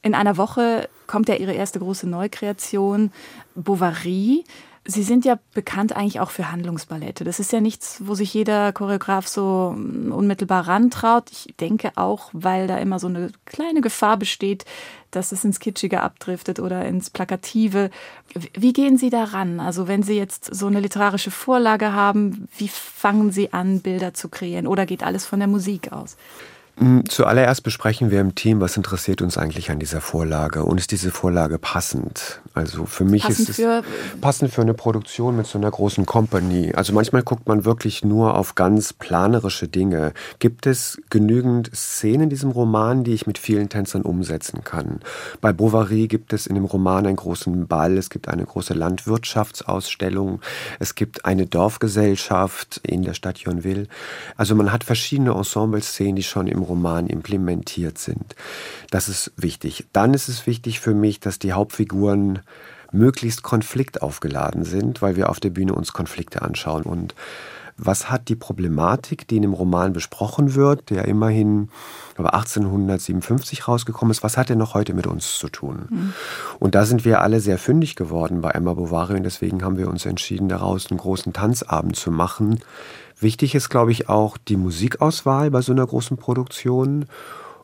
In 0.03 0.15
einer 0.15 0.37
Woche 0.37 0.89
kommt 1.07 1.29
ja 1.29 1.35
Ihre 1.35 1.53
erste 1.53 1.79
große 1.79 2.09
Neukreation, 2.09 3.11
Bovary. 3.55 4.45
Sie 4.89 5.03
sind 5.03 5.25
ja 5.25 5.37
bekannt 5.53 5.97
eigentlich 5.97 6.21
auch 6.21 6.31
für 6.31 6.53
Handlungsballette. 6.53 7.25
Das 7.25 7.41
ist 7.41 7.51
ja 7.51 7.61
nichts, 7.61 8.03
wo 8.05 8.15
sich 8.15 8.33
jeder 8.33 8.73
Choreograf 8.73 9.27
so 9.27 9.75
unmittelbar 9.77 10.69
rantraut. 10.69 11.25
Ich 11.33 11.55
denke 11.59 11.91
auch, 11.97 12.31
weil 12.33 12.69
da 12.69 12.79
immer 12.79 13.01
so 13.01 13.09
eine 13.09 13.33
kleine 13.47 13.81
Gefahr 13.81 14.17
besteht, 14.17 14.65
dass 15.11 15.33
es 15.33 15.45
ins 15.45 15.59
Kitschige 15.59 16.03
abdriftet 16.03 16.61
oder 16.61 16.85
ins 16.85 17.11
Plakative. 17.11 17.91
Wie 18.55 18.73
gehen 18.73 18.97
Sie 18.97 19.11
daran? 19.11 19.59
Also 19.59 19.89
wenn 19.89 20.05
Sie 20.05 20.17
jetzt 20.17 20.55
so 20.55 20.69
eine 20.69 20.79
literarische 20.79 21.33
Vorlage 21.33 21.93
haben, 21.93 22.47
wie 22.57 22.69
fangen 22.69 23.33
Sie 23.33 23.53
an, 23.53 23.81
Bilder 23.81 24.15
zu 24.15 24.29
kreieren? 24.29 24.69
Oder 24.69 24.87
geht 24.87 25.03
alles 25.03 25.27
von 25.27 25.41
der 25.41 25.49
Musik 25.49 25.91
aus? 25.91 26.17
Hm, 26.79 27.09
zuallererst 27.09 27.63
besprechen 27.63 28.11
wir 28.11 28.21
im 28.21 28.35
Team, 28.35 28.61
was 28.61 28.77
interessiert 28.77 29.23
uns 29.23 29.39
eigentlich 29.39 29.71
an 29.71 29.79
dieser 29.79 30.03
Vorlage 30.03 30.63
und 30.63 30.79
ist 30.79 30.91
diese 30.91 31.11
Vorlage 31.11 31.59
passend? 31.59 32.43
Also 32.53 32.85
für 32.85 33.05
mich 33.05 33.23
passend 33.23 33.49
ist 33.49 33.59
es 33.59 33.85
passend 34.21 34.53
für 34.53 34.61
eine 34.61 34.75
Produktion 34.75 35.39
mit 35.39 35.47
so 35.47 35.57
einer 35.57 35.71
großen 35.71 36.05
Company. 36.05 36.73
Also 36.75 36.93
manchmal 36.93 37.23
guckt 37.23 37.49
man 37.49 37.65
wirklich 37.65 38.05
nur 38.05 38.37
auf 38.37 38.57
ganz 38.57 38.93
planerische 38.93 39.69
Dinge. 39.69 40.13
Gibt 40.39 40.67
es 40.67 41.01
genügend 41.09 41.75
Szenen 41.75 42.25
in 42.25 42.31
diesem 42.31 42.51
Roman, 42.51 43.05
die 43.05 43.15
ich 43.15 43.27
mit 43.27 43.39
vielen 43.39 43.71
Tänzern 43.71 44.03
umsetzen 44.03 44.63
kann? 44.63 45.01
Bei 45.41 45.55
Bovary 45.55 46.09
gibt 46.09 46.35
es 46.35 46.47
in 46.47 46.57
dem 46.57 46.67
Roman 46.67 47.07
einen 47.07 47.17
großen 47.17 47.67
Ball, 47.67 47.97
es 47.97 48.11
gibt 48.11 48.29
eine 48.29 48.45
große 48.45 48.75
Landwirtschaftsausstellung, 48.75 50.43
es 50.79 50.95
gibt 50.95 51.25
eine 51.25 51.47
Dorfgesellschaft 51.47 52.83
in 52.83 53.03
der 53.03 53.15
Stadt 53.15 53.39
Yonville. 53.39 53.87
Also 54.37 54.55
man 54.55 54.73
hat 54.73 54.85
verschiedene 54.85 55.33
Ensemble-Szenen, 55.33 56.17
die 56.17 56.23
schon 56.23 56.47
im 56.49 56.66
Roman 56.67 57.07
implementiert 57.07 57.99
sind. 57.99 58.35
Das 58.91 59.09
ist 59.09 59.33
wichtig. 59.37 59.87
Dann 59.93 60.15
ist 60.15 60.29
es 60.29 60.47
wichtig 60.47 60.81
für 60.81 60.95
mich, 60.95 61.21
dass 61.21 61.39
die 61.39 61.53
Hauptfiguren 61.53 62.41
möglichst 62.93 63.43
konfliktaufgeladen 63.43 64.65
sind, 64.65 65.03
weil 65.03 65.17
wir 65.17 65.29
auf 65.31 65.41
der 65.41 65.51
Bühne 65.51 65.75
uns 65.75 65.93
Konflikte 65.93 66.43
anschauen. 66.43 66.83
Und 66.83 67.15
was 67.79 68.11
hat 68.11 68.29
die 68.29 68.37
Problematik, 68.37 69.29
die 69.29 69.37
in 69.37 69.43
dem 69.43 69.53
Roman 69.53 69.93
besprochen 69.93 70.55
wird, 70.55 70.89
der 70.89 71.07
immerhin 71.07 71.69
aber 72.17 72.33
1857 72.35 73.69
rausgekommen 73.69 74.13
ist, 74.13 74.23
was 74.23 74.39
hat 74.39 74.49
er 74.49 74.57
noch 74.57 74.73
heute 74.73 74.95
mit 74.95 75.07
uns 75.07 75.39
zu 75.39 75.51
tun? 75.51 75.87
Mhm. 75.91 76.13
Und 76.59 76.75
da 76.75 76.87
sind 76.87 77.05
wir 77.05 77.21
alle 77.21 77.41
sehr 77.41 77.59
fündig 77.59 77.95
geworden 77.95 78.41
bei 78.41 78.51
Emma 78.51 78.73
Bovary 78.73 79.17
und 79.17 79.25
deswegen 79.25 79.63
haben 79.63 79.77
wir 79.77 79.89
uns 79.89 80.07
entschieden, 80.07 80.49
daraus 80.49 80.91
einen 80.91 80.99
großen 80.99 81.35
Tanzabend 81.35 81.97
zu 81.97 82.11
machen, 82.11 82.61
Wichtig 83.19 83.55
ist, 83.55 83.71
glaube 83.71 83.93
ich, 83.93 84.09
auch 84.09 84.37
die 84.37 84.57
Musikauswahl 84.57 85.51
bei 85.51 85.63
so 85.63 85.73
einer 85.73 85.87
großen 85.87 86.17
Produktion, 86.17 87.07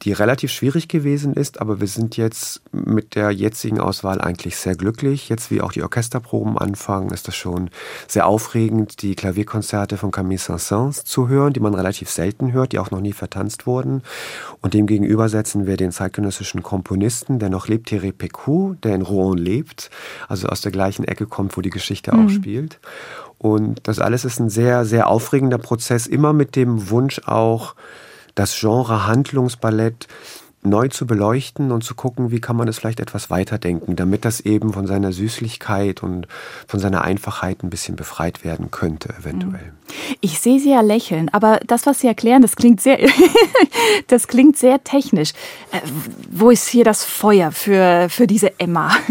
die 0.03 0.13
relativ 0.13 0.51
schwierig 0.51 0.89
gewesen 0.89 1.35
ist, 1.35 1.61
aber 1.61 1.81
wir 1.81 1.87
sind 1.87 2.17
jetzt 2.17 2.61
mit 2.73 3.15
der 3.15 3.31
jetzigen 3.31 3.79
Auswahl 3.79 4.21
eigentlich 4.21 4.57
sehr 4.57 4.75
glücklich. 4.75 5.29
Jetzt, 5.29 5.51
wie 5.51 5.61
auch 5.61 5.71
die 5.71 5.83
Orchesterproben 5.83 6.59
anfangen, 6.59 7.11
ist 7.11 7.29
das 7.29 7.37
schon 7.37 7.71
sehr 8.09 8.27
aufregend, 8.27 9.03
die 9.03 9.15
Klavierkonzerte 9.15 9.97
von 9.97 10.11
Camille 10.11 10.41
Saint-Saëns 10.41 11.05
zu 11.05 11.29
hören, 11.29 11.53
die 11.53 11.61
man 11.61 11.75
relativ 11.75 12.11
selten 12.11 12.53
hört, 12.53 12.73
die 12.73 12.81
auch 12.81 12.91
noch 12.91 13.01
nie 13.01 13.13
vertanzt 13.13 13.67
wurden. 13.67 14.03
Und 14.61 14.75
dem 14.75 14.87
gegenüber 14.87 15.29
setzen 15.29 15.67
wir 15.67 15.77
den 15.77 15.93
zeitgenössischen 15.93 16.65
Komponisten, 16.65 17.39
der 17.39 17.51
noch 17.51 17.69
lebt, 17.69 17.89
Thierry 17.89 18.13
Pécou, 18.13 18.75
der 18.83 18.97
in 18.97 19.03
Rouen 19.03 19.39
lebt, 19.39 19.91
also 20.27 20.49
aus 20.49 20.63
der 20.63 20.73
gleichen 20.73 21.05
Ecke 21.05 21.27
kommt, 21.27 21.57
wo 21.57 21.61
die 21.61 21.71
Geschichte 21.71 22.15
mhm. 22.15 22.27
auch 22.27 22.31
spielt. 22.31 22.81
Und 23.43 23.89
das 23.89 23.99
alles 23.99 24.25
ist 24.25 24.39
ein 24.39 24.49
sehr, 24.49 24.85
sehr 24.85 25.09
aufregender 25.09 25.59
Prozess, 25.59 26.07
immer 26.07 26.33
mit 26.33 26.55
dem 26.55 26.91
Wunsch 26.91 27.21
auch, 27.27 27.75
das 28.37 28.59
Genre 28.59 29.07
Handlungsballett 29.07 30.07
neu 30.63 30.89
zu 30.89 31.07
beleuchten 31.07 31.73
und 31.73 31.83
zu 31.83 31.95
gucken, 31.95 32.31
wie 32.31 32.41
kann 32.41 32.57
man 32.57 32.69
es 32.69 32.79
vielleicht 32.79 33.01
etwas 33.01 33.31
weiterdenken, 33.31 33.97
damit 33.97 34.25
das 34.25 34.41
eben 34.41 34.73
von 34.73 34.87
seiner 34.87 35.13
Süßlichkeit 35.13 36.03
und 36.03 36.29
von 36.69 36.79
seiner 36.79 37.03
Einfachheit 37.03 37.65
ein 37.65 37.71
bisschen 37.71 37.97
befreit 37.97 38.45
werden 38.45 38.71
könnte, 38.71 39.13
eventuell. 39.19 39.73
Ich 40.21 40.39
sehe 40.39 40.61
Sie 40.61 40.71
ja 40.71 40.81
lächeln, 40.81 41.29
aber 41.31 41.61
das, 41.67 41.87
was 41.87 42.01
Sie 42.01 42.07
erklären, 42.07 42.43
das 42.43 42.55
klingt 42.55 42.81
sehr, 42.81 42.99
das 44.07 44.29
klingt 44.29 44.57
sehr 44.57 44.85
technisch. 44.85 45.33
Äh, 45.73 45.81
wo 46.31 46.51
ist 46.51 46.69
hier 46.69 46.85
das 46.85 47.05
Feuer 47.05 47.51
für, 47.51 48.09
für 48.09 48.27
diese 48.27 48.59
Emma? 48.59 48.93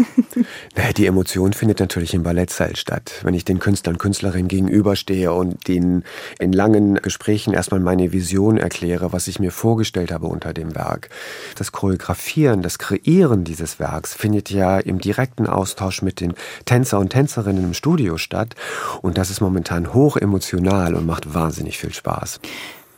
Naja, 0.74 0.92
die 0.92 1.06
Emotion 1.06 1.52
findet 1.52 1.80
natürlich 1.80 2.14
im 2.14 2.22
Ballettsaal 2.22 2.76
statt. 2.76 3.20
Wenn 3.22 3.34
ich 3.34 3.44
den 3.44 3.58
Künstlern 3.58 3.96
und 3.96 3.98
Künstlerinnen 3.98 4.48
gegenüberstehe 4.48 5.32
und 5.32 5.68
denen 5.68 6.04
in 6.38 6.52
langen 6.52 6.94
Gesprächen 6.94 7.52
erstmal 7.52 7.80
meine 7.80 8.12
Vision 8.12 8.56
erkläre, 8.56 9.12
was 9.12 9.28
ich 9.28 9.38
mir 9.38 9.50
vorgestellt 9.50 10.10
habe 10.10 10.26
unter 10.26 10.54
dem 10.54 10.74
Werk, 10.74 11.10
das 11.56 11.72
Choreografieren, 11.72 12.62
das 12.62 12.78
Kreieren 12.78 13.44
dieses 13.44 13.78
Werks 13.78 14.14
findet 14.14 14.50
ja 14.50 14.78
im 14.78 14.98
direkten 14.98 15.46
Austausch 15.46 16.02
mit 16.02 16.20
den 16.20 16.34
Tänzer 16.64 16.98
und 16.98 17.10
Tänzerinnen 17.10 17.64
im 17.64 17.74
Studio 17.74 18.18
statt. 18.18 18.54
Und 19.02 19.18
das 19.18 19.30
ist 19.30 19.40
momentan 19.40 19.94
hoch 19.94 20.16
emotional 20.16 20.94
und 20.94 21.06
macht 21.06 21.34
wahnsinnig 21.34 21.78
viel 21.78 21.92
Spaß. 21.92 22.40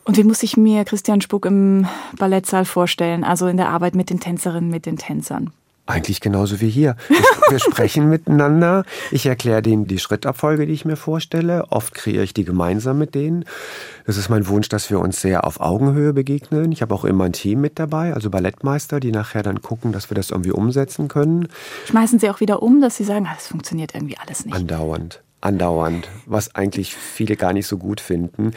Und 0.05 0.19
wie 0.19 0.25
muss 0.25 0.43
ich 0.43 0.57
mir 0.57 0.85
Christian 0.85 1.23
Spuck 1.23 1.47
im 1.47 1.87
Ballettsaal 2.19 2.67
vorstellen, 2.67 3.25
also 3.25 3.47
in 3.47 3.57
der 3.57 3.71
Arbeit 3.71 3.95
mit 3.95 4.11
den 4.11 4.21
Tänzerinnen, 4.21 4.71
mit 4.71 4.85
den 4.85 4.99
Tänzern? 4.99 5.51
Eigentlich 5.87 6.21
genauso 6.21 6.63
wie 6.63 6.71
hier. 6.71 6.97
Wir 7.51 7.59
sprechen 7.59 8.09
miteinander. 8.09 8.85
Ich 9.11 9.27
erkläre 9.27 9.61
denen 9.61 9.87
die 9.87 9.99
Schrittabfolge, 9.99 10.67
die 10.67 10.73
ich 10.73 10.87
mir 10.87 10.97
vorstelle. 10.97 11.67
Oft 11.71 11.93
kreiere 11.93 12.23
ich 12.23 12.33
die 12.33 12.45
gemeinsam 12.45 12.99
mit 12.99 13.15
denen. 13.15 13.45
Es 14.07 14.17
ist 14.17 14.31
mein 14.31 14.49
Wunsch, 14.49 14.71
dass 14.71 14.89
wir 14.89 14.99
uns 14.99 15.21
sehr 15.21 15.45
auf 15.45 15.61
Augenhöhe 15.61 16.15
begegnen. 16.15 16.73
Ich 16.73 16.81
habe 16.81 16.95
auch 16.95 17.05
immer 17.05 17.25
ein 17.25 17.35
Team 17.35 17.61
mit 17.61 17.79
dabei, 17.79 18.15
also 18.15 18.31
Ballettmeister, 18.31 18.99
die 18.99 19.13
nachher 19.13 19.43
dann 19.43 19.61
gucken, 19.61 19.93
dass 19.93 20.11
wir 20.11 20.15
das 20.15 20.31
irgendwie 20.31 20.53
umsetzen 20.53 21.09
können. 21.09 21.49
Schmeißen 21.87 22.19
Sie 22.19 22.31
auch 22.31 22.41
wieder 22.41 22.63
um, 22.63 22.81
dass 22.81 22.97
Sie 22.97 23.05
sagen, 23.05 23.27
ah, 23.29 23.35
das 23.35 23.49
funktioniert 23.49 23.95
irgendwie 23.95 24.17
alles 24.17 24.47
nicht? 24.47 24.55
Andauernd 24.55 25.24
andauernd, 25.45 26.09
was 26.27 26.55
eigentlich 26.55 26.95
viele 26.95 27.37
gar 27.37 27.53
nicht 27.53 27.67
so 27.67 27.77
gut 27.77 28.01
finden. 28.01 28.53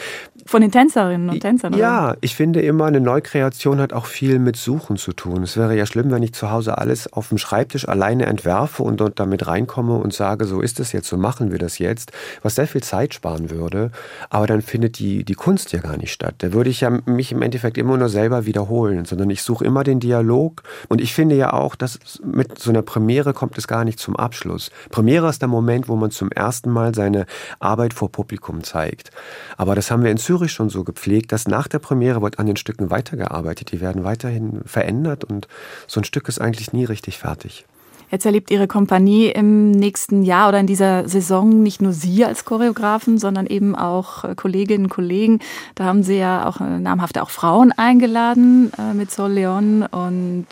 Von 0.46 0.62
den 0.62 0.72
Tänzerinnen 0.72 1.30
und 1.30 1.42
Tänzern? 1.42 1.74
Oder? 1.74 1.82
Ja, 1.82 2.16
ich 2.22 2.36
finde 2.36 2.62
immer, 2.62 2.86
eine 2.86 3.02
Neukreation 3.02 3.82
hat 3.82 3.92
auch 3.92 4.06
viel 4.06 4.40
mit 4.40 4.56
Suchen 4.56 4.96
zu 4.96 5.12
tun. 5.12 5.44
Es 5.44 5.58
wäre 5.58 5.76
ja 5.76 5.86
schlimm, 5.86 6.10
wenn 6.12 6.24
ich 6.24 6.34
zu 6.34 6.50
Hause 6.50 6.78
alles 6.78 7.12
auf 7.12 7.30
dem 7.30 7.38
Schreibtisch 7.38 7.88
alleine 7.88 8.28
entwerfe 8.28 8.84
und 8.84 9.02
dort 9.02 9.20
damit 9.20 9.46
reinkomme 9.48 9.96
und 9.96 10.14
sage, 10.14 10.46
so 10.46 10.62
ist 10.62 10.80
es 10.80 10.94
jetzt, 10.94 11.10
so 11.10 11.18
machen 11.18 11.52
wir 11.52 11.60
das 11.60 11.78
jetzt, 11.78 12.14
was 12.42 12.56
sehr 12.56 12.68
viel 12.68 12.82
Zeit 12.82 13.14
sparen 13.14 13.50
würde. 13.50 13.92
Aber 14.30 14.48
dann 14.48 14.62
findet 14.62 15.00
die, 15.00 15.26
die 15.26 15.34
Kunst 15.34 15.74
ja 15.74 15.80
gar 15.80 15.98
nicht 15.98 16.14
statt. 16.14 16.36
Da 16.38 16.54
würde 16.54 16.70
ich 16.70 16.80
ja 16.80 16.90
mich 17.06 17.34
im 17.34 17.42
Endeffekt 17.42 17.78
immer 17.78 17.98
nur 17.98 18.08
selber 18.08 18.46
wiederholen, 18.46 19.04
sondern 19.04 19.30
ich 19.30 19.44
suche 19.44 19.66
immer 19.66 19.84
den 19.84 20.00
Dialog. 20.00 20.64
Und 20.88 21.02
ich 21.02 21.14
finde 21.14 21.36
ja 21.36 21.52
auch, 21.52 21.76
dass 21.76 22.00
mit 22.24 22.58
so 22.58 22.70
einer 22.70 22.82
Premiere 22.82 23.34
kommt 23.34 23.58
es 23.58 23.68
gar 23.68 23.84
nicht 23.84 24.00
zum 24.00 24.16
Abschluss. 24.16 24.72
Premiere 24.90 25.28
ist 25.28 25.42
der 25.42 25.50
Moment, 25.50 25.90
wo 25.90 25.98
man 25.98 26.12
zum 26.12 26.32
ersten 26.32 26.72
Mal 26.72 26.77
mal 26.78 26.94
seine 26.94 27.26
Arbeit 27.60 27.94
vor 27.94 28.12
Publikum 28.12 28.64
zeigt. 28.64 29.12
Aber 29.58 29.76
das 29.76 29.90
haben 29.92 30.04
wir 30.04 30.12
in 30.12 30.18
Zürich 30.18 30.52
schon 30.52 30.70
so 30.70 30.84
gepflegt, 30.84 31.32
dass 31.32 31.48
nach 31.48 31.68
der 31.68 31.80
Premiere 31.80 32.22
wird 32.22 32.40
an 32.40 32.46
den 32.46 32.58
Stücken 32.58 32.90
weitergearbeitet. 32.90 33.72
Die 33.72 33.82
werden 33.82 34.04
weiterhin 34.04 34.62
verändert 34.66 35.24
und 35.24 35.48
so 35.88 36.00
ein 36.00 36.04
Stück 36.04 36.28
ist 36.28 36.40
eigentlich 36.40 36.74
nie 36.74 36.86
richtig 36.86 37.18
fertig. 37.18 37.66
Jetzt 38.10 38.26
erlebt 38.26 38.52
Ihre 38.52 38.68
Kompanie 38.68 39.28
im 39.28 39.72
nächsten 39.72 40.24
Jahr 40.24 40.48
oder 40.48 40.60
in 40.62 40.68
dieser 40.68 41.10
Saison 41.10 41.62
nicht 41.62 41.82
nur 41.82 41.92
Sie 41.92 42.24
als 42.24 42.46
Choreografen, 42.46 43.18
sondern 43.18 43.48
eben 43.48 43.76
auch 43.76 44.24
äh, 44.24 44.34
Kolleginnen 44.34 44.86
und 44.86 44.90
Kollegen. 44.90 45.40
Da 45.76 45.84
haben 45.84 46.04
Sie 46.04 46.18
ja 46.18 46.48
auch 46.48 46.62
äh, 46.62 46.80
namhafte 46.80 47.22
auch 47.22 47.30
Frauen 47.30 47.74
eingeladen 47.74 48.72
äh, 48.80 48.94
mit 48.94 49.12
Sol 49.12 49.32
Leon 49.32 49.86
und 49.86 50.48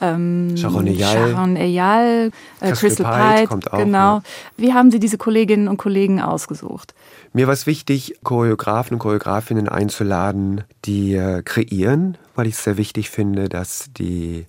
ähm, 0.00 0.56
Sharon 0.56 0.86
Eyal, 0.86 1.30
Sharon 1.30 1.56
Eyal 1.56 2.30
äh, 2.60 2.72
Crystal 2.72 3.36
Pite, 3.36 3.48
kommt 3.48 3.72
auch, 3.72 3.78
genau. 3.78 4.16
Ja. 4.16 4.22
Wie 4.56 4.72
haben 4.72 4.90
Sie 4.90 4.98
diese 4.98 5.18
Kolleginnen 5.18 5.68
und 5.68 5.76
Kollegen 5.76 6.20
ausgesucht? 6.20 6.94
Mir 7.32 7.46
war 7.46 7.54
es 7.54 7.66
wichtig, 7.66 8.16
Choreografen 8.22 8.94
und 8.94 8.98
Choreografinnen 9.00 9.68
einzuladen, 9.68 10.64
die 10.84 11.14
äh, 11.14 11.42
kreieren, 11.42 12.16
weil 12.34 12.46
ich 12.46 12.54
es 12.54 12.64
sehr 12.64 12.76
wichtig 12.76 13.10
finde, 13.10 13.48
dass 13.48 13.90
die 13.96 14.46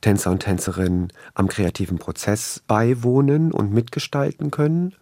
Tänzer 0.00 0.30
und 0.30 0.40
Tänzerinnen 0.40 1.12
am 1.34 1.48
kreativen 1.48 1.98
Prozess 1.98 2.62
beiwohnen 2.66 3.52
und 3.52 3.72
mitgestalten 3.72 4.50
können. 4.50 4.94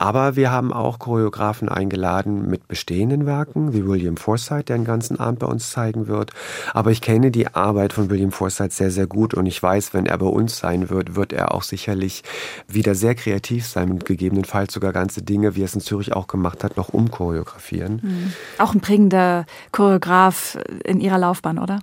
Aber 0.00 0.34
wir 0.34 0.50
haben 0.50 0.72
auch 0.72 0.98
Choreografen 0.98 1.68
eingeladen 1.68 2.48
mit 2.48 2.66
bestehenden 2.68 3.26
Werken, 3.26 3.74
wie 3.74 3.86
William 3.86 4.16
Forsythe, 4.16 4.64
der 4.64 4.78
den 4.78 4.86
ganzen 4.86 5.20
Abend 5.20 5.40
bei 5.40 5.46
uns 5.46 5.68
zeigen 5.68 6.08
wird. 6.08 6.30
Aber 6.72 6.90
ich 6.90 7.02
kenne 7.02 7.30
die 7.30 7.54
Arbeit 7.54 7.92
von 7.92 8.08
William 8.08 8.32
Forsythe 8.32 8.72
sehr, 8.72 8.90
sehr 8.90 9.06
gut 9.06 9.34
und 9.34 9.44
ich 9.44 9.62
weiß, 9.62 9.92
wenn 9.92 10.06
er 10.06 10.16
bei 10.16 10.26
uns 10.26 10.56
sein 10.56 10.88
wird, 10.88 11.16
wird 11.16 11.34
er 11.34 11.54
auch 11.54 11.62
sicherlich 11.62 12.22
wieder 12.66 12.94
sehr 12.94 13.14
kreativ 13.14 13.66
sein 13.66 13.90
und 13.90 14.06
gegebenenfalls 14.06 14.72
sogar 14.72 14.94
ganze 14.94 15.20
Dinge, 15.20 15.54
wie 15.54 15.60
er 15.60 15.66
es 15.66 15.74
in 15.74 15.82
Zürich 15.82 16.14
auch 16.14 16.28
gemacht 16.28 16.64
hat, 16.64 16.78
noch 16.78 16.88
umchoreografieren. 16.88 18.00
Mhm. 18.02 18.32
Auch 18.56 18.72
ein 18.72 18.80
prägender 18.80 19.44
Choreograf 19.70 20.56
in 20.82 21.02
Ihrer 21.02 21.18
Laufbahn, 21.18 21.58
oder? 21.58 21.80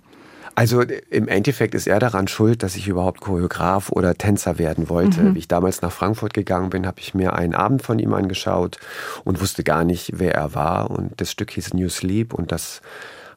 Also 0.58 0.82
im 0.82 1.28
Endeffekt 1.28 1.76
ist 1.76 1.86
er 1.86 2.00
daran 2.00 2.28
schuld, 2.28 2.64
dass 2.64 2.76
ich 2.76 2.88
überhaupt 2.88 3.22
Choreograf 3.22 3.92
oder 3.92 4.16
Tänzer 4.16 4.58
werden 4.58 4.90
wollte. 4.90 5.22
Mhm. 5.22 5.36
Wie 5.36 5.40
ich 5.40 5.48
damals 5.48 5.84
nach 5.84 5.92
Frankfurt 5.92 6.34
gegangen 6.34 6.72
bin, 6.72 6.88
habe 6.88 7.00
ich 7.00 7.14
mir 7.14 7.34
einen 7.34 7.54
Abend 7.54 7.84
von 7.84 8.00
ihm 8.00 8.16
angeschaut 8.16 8.80
und 9.24 9.40
wusste 9.40 9.64
gar 9.64 9.84
nicht, 9.84 10.14
wer 10.16 10.34
er 10.34 10.56
war. 10.56 10.90
Und 10.90 11.22
das 11.22 11.30
Stück 11.30 11.52
hieß 11.52 11.76
New 11.76 11.90
Sleep 11.90 12.34
und 12.34 12.52
das 12.52 12.82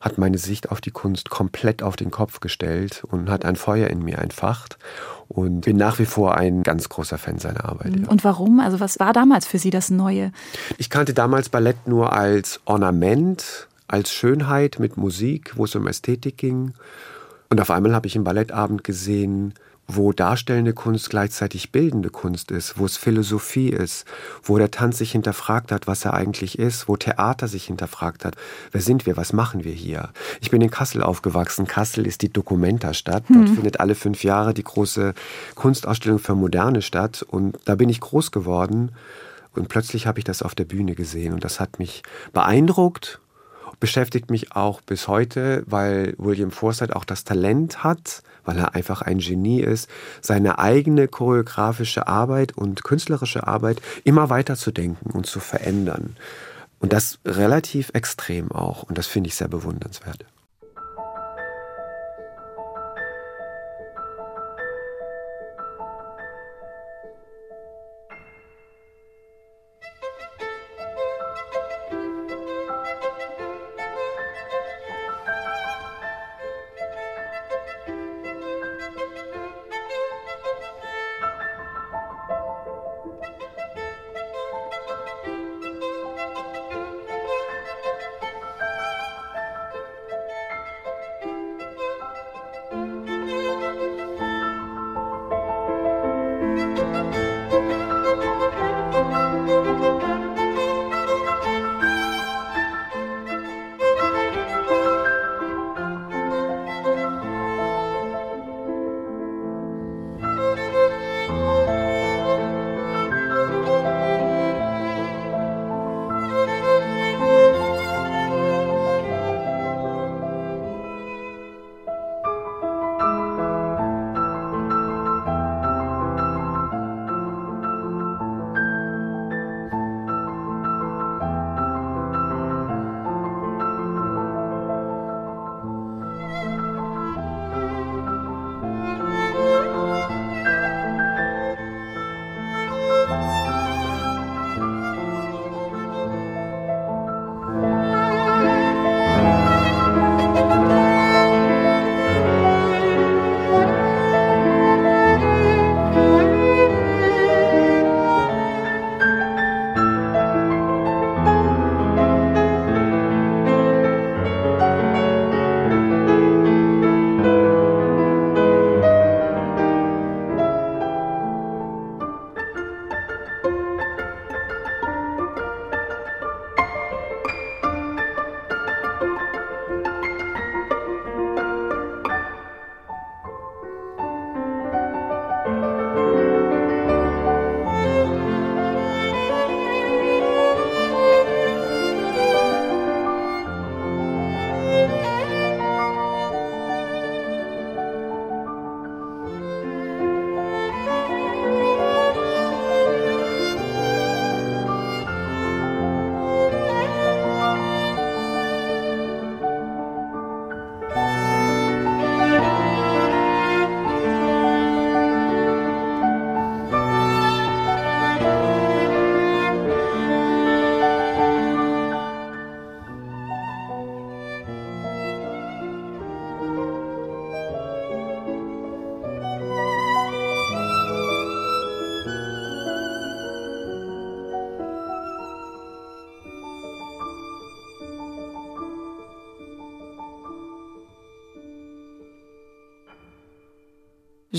hat 0.01 0.17
meine 0.17 0.39
Sicht 0.39 0.71
auf 0.71 0.81
die 0.81 0.93
Kunst 0.93 1.29
komplett 1.29 1.83
auf 1.83 1.95
den 1.95 2.11
Kopf 2.11 2.41
gestellt 2.41 3.05
und 3.11 3.29
hat 3.29 3.45
ein 3.45 3.57
Feuer 3.57 3.89
in 3.89 4.03
mir 4.03 4.17
entfacht. 4.17 4.79
Und 5.29 5.61
bin 5.61 5.77
nach 5.77 5.99
wie 5.99 6.07
vor 6.07 6.39
ein 6.39 6.63
ganz 6.63 6.89
großer 6.89 7.19
Fan 7.19 7.39
seiner 7.39 7.67
Arbeit. 7.67 8.01
Ja. 8.01 8.09
Und 8.09 8.25
warum? 8.25 8.61
Also 8.61 8.81
was 8.81 8.99
war 8.99 9.13
damals 9.13 9.47
für 9.47 9.59
Sie 9.59 9.69
das 9.69 9.91
Neue? 9.91 10.33
Ich 10.79 10.89
kannte 10.89 11.13
damals 11.13 11.51
Ballett 11.51 11.87
nur 11.87 12.15
als 12.15 12.61
Ornament, 12.65 13.69
als 13.89 14.11
Schönheit 14.11 14.79
mit 14.79 14.97
Musik, 14.97 15.53
wo 15.57 15.65
es 15.65 15.75
um 15.75 15.87
Ästhetik 15.87 16.39
ging. 16.39 16.73
Und 17.51 17.61
auf 17.61 17.71
einmal 17.71 17.95
habe 17.95 18.07
ich 18.07 18.15
einen 18.15 18.25
Ballettabend 18.25 18.85
gesehen, 18.85 19.55
wo 19.89 20.13
darstellende 20.13 20.73
Kunst 20.73 21.11
gleichzeitig 21.11 21.73
bildende 21.73 22.11
Kunst 22.11 22.53
ist, 22.53 22.79
wo 22.79 22.87
es 22.87 22.97
Philosophie 22.97 23.71
ist, 23.71 24.05
wo 24.45 24.57
der 24.57 24.71
Tanz 24.71 24.99
sich 24.99 25.11
hinterfragt 25.11 25.73
hat, 25.73 25.89
was 25.89 26.05
er 26.05 26.15
eigentlich 26.15 26.61
ist, 26.61 26.87
wo 26.87 26.97
Theater 26.97 27.49
sich 27.49 27.65
hinterfragt 27.65 28.25
hat, 28.25 28.37
wer 28.71 28.81
sind 28.81 29.05
wir, 29.05 29.17
was 29.17 29.33
machen 29.33 29.65
wir 29.65 29.73
hier. 29.73 30.11
Ich 30.41 30.53
bin 30.53 30.63
in 30.63 30.71
Kassel 30.71 31.03
aufgewachsen. 31.03 31.67
Kassel 31.67 32.07
ist 32.07 32.23
die 32.23 32.33
Documenta-Stadt. 32.33 33.25
Dort 33.29 33.49
hm. 33.49 33.55
findet 33.57 33.81
alle 33.81 33.97
fünf 33.97 34.23
Jahre 34.23 34.55
die 34.55 34.65
große 34.65 35.15
Kunstausstellung 35.57 36.21
für 36.21 36.37
Moderne 36.37 36.83
statt. 36.83 37.27
Und 37.29 37.59
da 37.65 37.75
bin 37.75 37.89
ich 37.89 38.01
groß 38.01 38.31
geworden. 38.31 38.93
Und 39.55 39.69
plötzlich 39.69 40.07
habe 40.07 40.21
ich 40.21 40.25
das 40.25 40.43
auf 40.43 40.55
der 40.55 40.67
Bühne 40.67 40.95
gesehen. 40.95 41.33
Und 41.33 41.43
das 41.43 41.59
hat 41.59 41.81
mich 41.81 42.05
beeindruckt 42.33 43.19
beschäftigt 43.81 44.31
mich 44.31 44.55
auch 44.55 44.81
bis 44.81 45.09
heute, 45.09 45.65
weil 45.67 46.15
William 46.19 46.51
Forsythe 46.51 46.95
auch 46.95 47.05
das 47.05 47.25
Talent 47.25 47.83
hat, 47.83 48.23
weil 48.45 48.59
er 48.59 48.75
einfach 48.75 49.03
ein 49.03 49.19
Genie 49.19 49.61
ist, 49.61 49.89
seine 50.21 50.59
eigene 50.59 51.09
choreografische 51.09 52.07
Arbeit 52.07 52.57
und 52.57 52.85
künstlerische 52.85 53.47
Arbeit 53.47 53.81
immer 54.05 54.31
weiter 54.31 54.57
zu 54.57 54.71
denken 54.71 55.11
und 55.11 55.27
zu 55.27 55.41
verändern. 55.41 56.17
Und 56.79 56.93
das 56.93 57.19
relativ 57.25 57.91
extrem 57.93 58.53
auch. 58.53 58.85
Und 58.85 58.97
das 58.97 59.07
finde 59.07 59.29
ich 59.29 59.35
sehr 59.35 59.49
bewundernswert. 59.49 60.25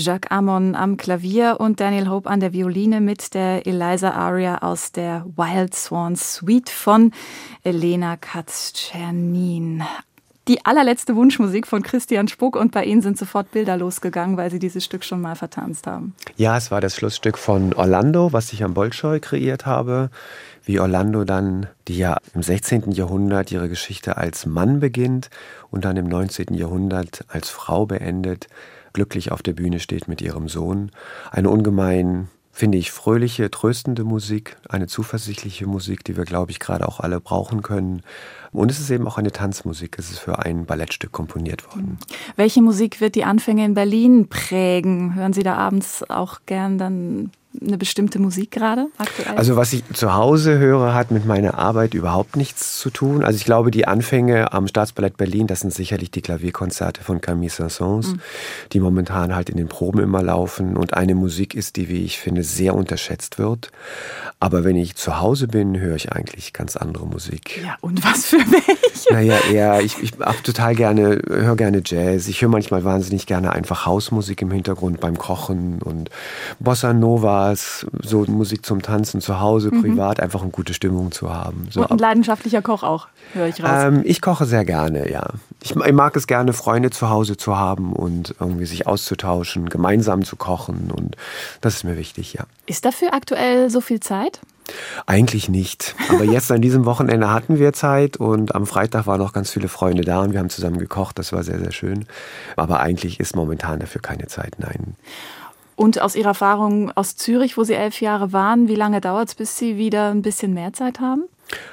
Jacques 0.02 0.32
Amon 0.32 0.74
am 0.74 0.96
Klavier 0.96 1.58
und 1.60 1.78
Daniel 1.78 2.08
Hope 2.08 2.28
an 2.28 2.40
der 2.40 2.52
Violine 2.52 3.00
mit 3.00 3.34
der 3.34 3.68
Eliza 3.68 4.10
Aria 4.10 4.58
aus 4.58 4.90
der 4.90 5.24
Wild 5.36 5.76
Swan 5.76 6.16
Suite 6.16 6.70
von 6.70 7.12
Elena 7.62 8.16
Katz-Czernin. 8.16 9.84
die 10.48 10.64
allerletzte 10.66 11.14
Wunschmusik 11.14 11.68
von 11.68 11.84
Christian 11.84 12.26
Spuck 12.26 12.56
und 12.56 12.72
bei 12.72 12.84
Ihnen 12.84 13.00
sind 13.00 13.16
sofort 13.16 13.52
Bilder 13.52 13.76
losgegangen, 13.76 14.36
weil 14.36 14.50
Sie 14.50 14.58
dieses 14.58 14.84
Stück 14.84 15.04
schon 15.04 15.20
mal 15.20 15.36
vertanzt 15.36 15.86
haben. 15.86 16.16
Ja, 16.36 16.56
es 16.56 16.72
war 16.72 16.80
das 16.80 16.96
Schlussstück 16.96 17.38
von 17.38 17.72
Orlando, 17.72 18.32
was 18.32 18.52
ich 18.52 18.64
am 18.64 18.74
Bolschoi 18.74 19.20
kreiert 19.20 19.66
habe. 19.66 20.10
Wie 20.64 20.80
Orlando 20.80 21.22
dann, 21.22 21.68
die 21.86 21.96
ja 21.96 22.16
im 22.34 22.42
16. 22.42 22.90
Jahrhundert 22.90 23.52
ihre 23.52 23.68
Geschichte 23.68 24.16
als 24.16 24.44
Mann 24.44 24.80
beginnt 24.80 25.30
und 25.70 25.84
dann 25.84 25.96
im 25.96 26.08
19. 26.08 26.54
Jahrhundert 26.54 27.24
als 27.28 27.48
Frau 27.48 27.86
beendet, 27.86 28.48
glücklich 28.92 29.32
auf 29.32 29.42
der 29.42 29.52
Bühne 29.52 29.80
steht 29.80 30.08
mit 30.08 30.20
ihrem 30.20 30.48
Sohn. 30.48 30.90
Eine 31.30 31.50
ungemein 31.50 32.28
finde 32.52 32.76
ich, 32.76 32.92
fröhliche, 32.92 33.50
tröstende 33.50 34.04
Musik, 34.04 34.58
eine 34.68 34.86
zuversichtliche 34.86 35.66
Musik, 35.66 36.04
die 36.04 36.18
wir, 36.18 36.24
glaube 36.24 36.50
ich, 36.50 36.60
gerade 36.60 36.86
auch 36.86 37.00
alle 37.00 37.18
brauchen 37.18 37.62
können. 37.62 38.02
Und 38.52 38.70
es 38.70 38.78
ist 38.78 38.90
eben 38.90 39.06
auch 39.06 39.16
eine 39.16 39.32
Tanzmusik. 39.32 39.98
Es 39.98 40.10
ist 40.10 40.18
für 40.18 40.38
ein 40.38 40.66
Ballettstück 40.66 41.12
komponiert 41.12 41.66
worden. 41.68 41.98
Welche 42.36 42.60
Musik 42.60 43.00
wird 43.00 43.14
die 43.14 43.24
Anfänge 43.24 43.64
in 43.64 43.72
Berlin 43.72 44.28
prägen? 44.28 45.14
Hören 45.14 45.32
Sie 45.32 45.42
da 45.42 45.54
abends 45.54 46.08
auch 46.10 46.40
gern 46.44 46.76
dann 46.76 47.30
eine 47.60 47.78
bestimmte 47.78 48.18
Musik 48.18 48.50
gerade 48.50 48.88
aktuell? 48.98 49.36
Also 49.36 49.56
was 49.56 49.72
ich 49.72 49.84
zu 49.92 50.14
Hause 50.14 50.58
höre, 50.58 50.94
hat 50.94 51.10
mit 51.10 51.26
meiner 51.26 51.58
Arbeit 51.58 51.94
überhaupt 51.94 52.36
nichts 52.36 52.78
zu 52.78 52.90
tun. 52.90 53.24
Also 53.24 53.36
ich 53.36 53.44
glaube, 53.44 53.70
die 53.70 53.86
Anfänge 53.86 54.52
am 54.52 54.68
Staatsballett 54.68 55.16
Berlin, 55.16 55.46
das 55.46 55.60
sind 55.60 55.72
sicherlich 55.72 56.10
die 56.10 56.22
Klavierkonzerte 56.22 57.02
von 57.02 57.20
Camille 57.20 57.50
Saint-Saëns, 57.50 58.08
mhm. 58.08 58.20
die 58.72 58.80
momentan 58.80 59.34
halt 59.34 59.50
in 59.50 59.56
den 59.56 59.68
Proben 59.68 60.00
immer 60.00 60.22
laufen 60.22 60.76
und 60.76 60.94
eine 60.94 61.14
Musik 61.14 61.54
ist, 61.54 61.76
die, 61.76 61.88
wie 61.88 62.04
ich 62.04 62.18
finde, 62.18 62.42
sehr 62.42 62.74
unterschätzt 62.74 63.38
wird. 63.38 63.70
Aber 64.40 64.64
wenn 64.64 64.76
ich 64.76 64.96
zu 64.96 65.20
Hause 65.20 65.46
bin, 65.48 65.78
höre 65.78 65.96
ich 65.96 66.12
eigentlich 66.12 66.52
ganz 66.52 66.76
andere 66.76 67.06
Musik. 67.06 67.60
Ja, 67.62 67.76
und 67.80 68.02
was 68.04 68.26
für 68.26 68.38
welche? 68.38 69.12
Naja, 69.12 69.38
eher, 69.50 69.80
ich, 69.82 70.02
ich 70.02 70.12
hab 70.20 70.42
total 70.42 70.74
gerne, 70.74 71.20
höre 71.28 71.56
gerne 71.56 71.82
Jazz. 71.84 72.28
Ich 72.28 72.40
höre 72.40 72.48
manchmal 72.48 72.84
wahnsinnig 72.84 73.26
gerne 73.26 73.52
einfach 73.52 73.86
Hausmusik 73.86 74.42
im 74.42 74.50
Hintergrund 74.50 75.00
beim 75.00 75.18
Kochen 75.18 75.82
und 75.82 76.10
Bossa 76.58 76.92
Nova 76.92 77.41
Spaß, 77.42 77.86
so 78.02 78.24
Musik 78.28 78.64
zum 78.64 78.82
Tanzen 78.82 79.20
zu 79.20 79.40
Hause, 79.40 79.70
mhm. 79.72 79.82
privat, 79.82 80.20
einfach 80.20 80.42
eine 80.42 80.50
gute 80.50 80.74
Stimmung 80.74 81.12
zu 81.12 81.32
haben. 81.32 81.68
So. 81.70 81.80
Und 81.80 81.90
ein 81.90 81.98
leidenschaftlicher 81.98 82.62
Koch 82.62 82.82
auch, 82.82 83.08
höre 83.34 83.48
ich 83.48 83.62
raus. 83.62 83.84
Ähm, 83.84 84.02
ich 84.04 84.20
koche 84.20 84.46
sehr 84.46 84.64
gerne, 84.64 85.10
ja. 85.10 85.30
Ich, 85.62 85.74
ich, 85.74 85.92
mag 85.92 86.16
es 86.16 86.26
gerne, 86.26 86.52
Freunde 86.52 86.90
zu 86.90 87.08
Hause 87.08 87.36
zu 87.36 87.56
haben 87.56 87.92
und 87.92 88.34
irgendwie 88.38 88.66
sich 88.66 88.86
auszutauschen, 88.86 89.68
gemeinsam 89.68 90.24
zu 90.24 90.36
kochen 90.36 90.90
und 90.90 91.16
das 91.60 91.74
ist 91.74 91.84
mir 91.84 91.96
wichtig, 91.96 92.34
ja. 92.34 92.44
Ist 92.66 92.84
dafür 92.84 93.12
aktuell 93.12 93.70
so 93.70 93.80
viel 93.80 94.00
Zeit? 94.00 94.40
Eigentlich 95.06 95.48
nicht. 95.48 95.96
Aber 96.08 96.24
jetzt 96.24 96.50
an 96.52 96.62
diesem 96.62 96.84
Wochenende 96.84 97.30
hatten 97.30 97.58
wir 97.58 97.72
Zeit 97.72 98.16
und 98.16 98.54
am 98.54 98.66
Freitag 98.66 99.06
waren 99.06 99.18
noch 99.18 99.32
ganz 99.32 99.50
viele 99.50 99.68
Freunde 99.68 100.04
da 100.04 100.20
und 100.22 100.32
wir 100.32 100.38
haben 100.38 100.50
zusammen 100.50 100.78
gekocht. 100.78 101.18
Das 101.18 101.32
war 101.32 101.42
sehr, 101.42 101.58
sehr 101.58 101.72
schön. 101.72 102.06
Aber 102.56 102.80
eigentlich 102.80 103.18
ist 103.18 103.34
momentan 103.34 103.80
dafür 103.80 104.00
keine 104.00 104.28
Zeit, 104.28 104.54
nein. 104.58 104.94
Und 105.82 106.00
aus 106.00 106.14
Ihrer 106.14 106.28
Erfahrung 106.28 106.92
aus 106.92 107.16
Zürich, 107.16 107.56
wo 107.56 107.64
Sie 107.64 107.74
elf 107.74 108.00
Jahre 108.00 108.32
waren, 108.32 108.68
wie 108.68 108.76
lange 108.76 109.00
dauert 109.00 109.30
es, 109.30 109.34
bis 109.34 109.58
Sie 109.58 109.78
wieder 109.78 110.10
ein 110.10 110.22
bisschen 110.22 110.54
mehr 110.54 110.72
Zeit 110.72 111.00
haben? 111.00 111.24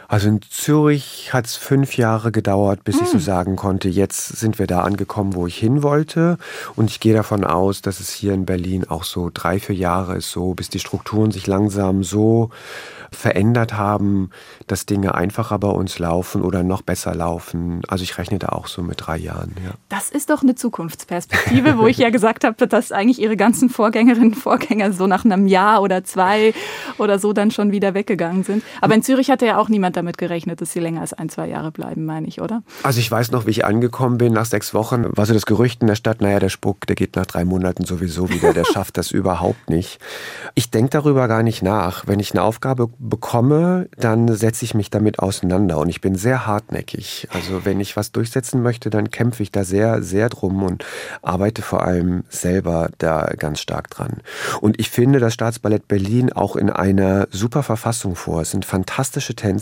Also 0.07 0.27
in 0.27 0.41
Zürich 0.49 1.33
hat 1.33 1.45
es 1.45 1.55
fünf 1.55 1.95
Jahre 1.97 2.31
gedauert, 2.31 2.83
bis 2.83 2.95
hm. 2.95 3.03
ich 3.03 3.09
so 3.09 3.13
hm. 3.15 3.19
sagen 3.19 3.55
konnte, 3.55 3.89
jetzt 3.89 4.27
sind 4.27 4.57
wir 4.57 4.67
da 4.67 4.81
angekommen, 4.81 5.35
wo 5.35 5.45
ich 5.45 5.57
hin 5.57 5.83
wollte. 5.83 6.37
Und 6.75 6.89
ich 6.89 6.99
gehe 6.99 7.13
davon 7.13 7.43
aus, 7.43 7.81
dass 7.81 7.99
es 7.99 8.09
hier 8.09 8.33
in 8.33 8.45
Berlin 8.45 8.85
auch 8.89 9.03
so 9.03 9.29
drei, 9.33 9.59
vier 9.59 9.75
Jahre 9.75 10.15
ist, 10.15 10.31
so 10.31 10.53
bis 10.53 10.69
die 10.69 10.79
Strukturen 10.79 11.31
sich 11.31 11.47
langsam 11.47 12.03
so 12.03 12.49
verändert 13.11 13.73
haben, 13.73 14.29
dass 14.67 14.85
Dinge 14.85 15.15
einfacher 15.15 15.57
bei 15.59 15.69
uns 15.69 15.99
laufen 15.99 16.41
oder 16.41 16.63
noch 16.63 16.81
besser 16.81 17.15
laufen. 17.15 17.81
Also 17.87 18.03
ich 18.03 18.17
rechne 18.17 18.39
da 18.39 18.49
auch 18.49 18.67
so 18.67 18.81
mit 18.81 19.05
drei 19.05 19.17
Jahren. 19.17 19.55
Ja. 19.63 19.71
Das 19.89 20.09
ist 20.09 20.29
doch 20.29 20.43
eine 20.43 20.55
Zukunftsperspektive, 20.55 21.77
wo 21.77 21.87
ich 21.87 21.97
ja 21.97 22.09
gesagt 22.09 22.43
habe, 22.43 22.67
dass 22.67 22.91
eigentlich 22.91 23.19
Ihre 23.19 23.37
ganzen 23.37 23.69
Vorgängerinnen 23.69 24.33
und 24.33 24.35
Vorgänger 24.35 24.93
so 24.93 25.07
nach 25.07 25.25
einem 25.25 25.47
Jahr 25.47 25.81
oder 25.81 26.03
zwei 26.03 26.53
oder 26.97 27.19
so 27.19 27.33
dann 27.33 27.51
schon 27.51 27.71
wieder 27.71 27.93
weggegangen 27.93 28.43
sind. 28.43 28.63
Aber 28.81 28.93
in 28.93 29.03
Zürich 29.03 29.31
hatte 29.31 29.45
ja 29.45 29.57
auch 29.57 29.68
niemand 29.69 29.95
damit 29.95 30.17
gerechnet, 30.17 30.61
dass 30.61 30.71
Sie 30.71 30.79
länger 30.79 31.01
als 31.01 31.13
ein, 31.13 31.29
zwei 31.29 31.47
Jahre 31.47 31.71
bleiben, 31.71 32.05
meine 32.05 32.27
ich, 32.27 32.41
oder? 32.41 32.63
Also 32.83 32.99
ich 32.99 33.09
weiß 33.09 33.31
noch, 33.31 33.45
wie 33.45 33.51
ich 33.51 33.65
angekommen 33.65 34.17
bin 34.17 34.33
nach 34.33 34.45
sechs 34.45 34.73
Wochen, 34.73 35.05
war 35.15 35.25
so 35.25 35.33
das 35.33 35.45
Gerücht 35.45 35.81
in 35.81 35.87
der 35.87 35.95
Stadt, 35.95 36.21
naja, 36.21 36.39
der 36.39 36.49
Spuck, 36.49 36.87
der 36.87 36.95
geht 36.95 37.15
nach 37.15 37.25
drei 37.25 37.45
Monaten 37.45 37.85
sowieso 37.85 38.29
wieder, 38.29 38.53
der 38.53 38.65
schafft 38.73 38.97
das 38.97 39.11
überhaupt 39.11 39.69
nicht. 39.69 39.99
Ich 40.55 40.71
denke 40.71 40.89
darüber 40.91 41.27
gar 41.27 41.43
nicht 41.43 41.61
nach. 41.61 42.07
Wenn 42.07 42.19
ich 42.19 42.31
eine 42.31 42.41
Aufgabe 42.41 42.89
bekomme, 42.99 43.89
dann 43.97 44.33
setze 44.35 44.65
ich 44.65 44.73
mich 44.73 44.89
damit 44.89 45.19
auseinander 45.19 45.77
und 45.79 45.89
ich 45.89 46.01
bin 46.01 46.15
sehr 46.15 46.45
hartnäckig. 46.45 47.27
Also 47.31 47.65
wenn 47.65 47.79
ich 47.79 47.95
was 47.95 48.11
durchsetzen 48.11 48.61
möchte, 48.61 48.89
dann 48.89 49.11
kämpfe 49.11 49.43
ich 49.43 49.51
da 49.51 49.63
sehr, 49.63 50.01
sehr 50.03 50.29
drum 50.29 50.63
und 50.63 50.85
arbeite 51.21 51.61
vor 51.61 51.83
allem 51.83 52.23
selber 52.29 52.89
da 52.97 53.31
ganz 53.37 53.59
stark 53.59 53.89
dran. 53.89 54.21
Und 54.61 54.79
ich 54.79 54.89
finde 54.89 55.19
das 55.19 55.33
Staatsballett 55.33 55.87
Berlin 55.87 56.31
auch 56.33 56.55
in 56.55 56.69
einer 56.69 57.27
super 57.31 57.63
Verfassung 57.63 58.15
vor. 58.15 58.41
Es 58.41 58.51
sind 58.51 58.65
fantastische 58.65 59.35
Tänzer. 59.35 59.58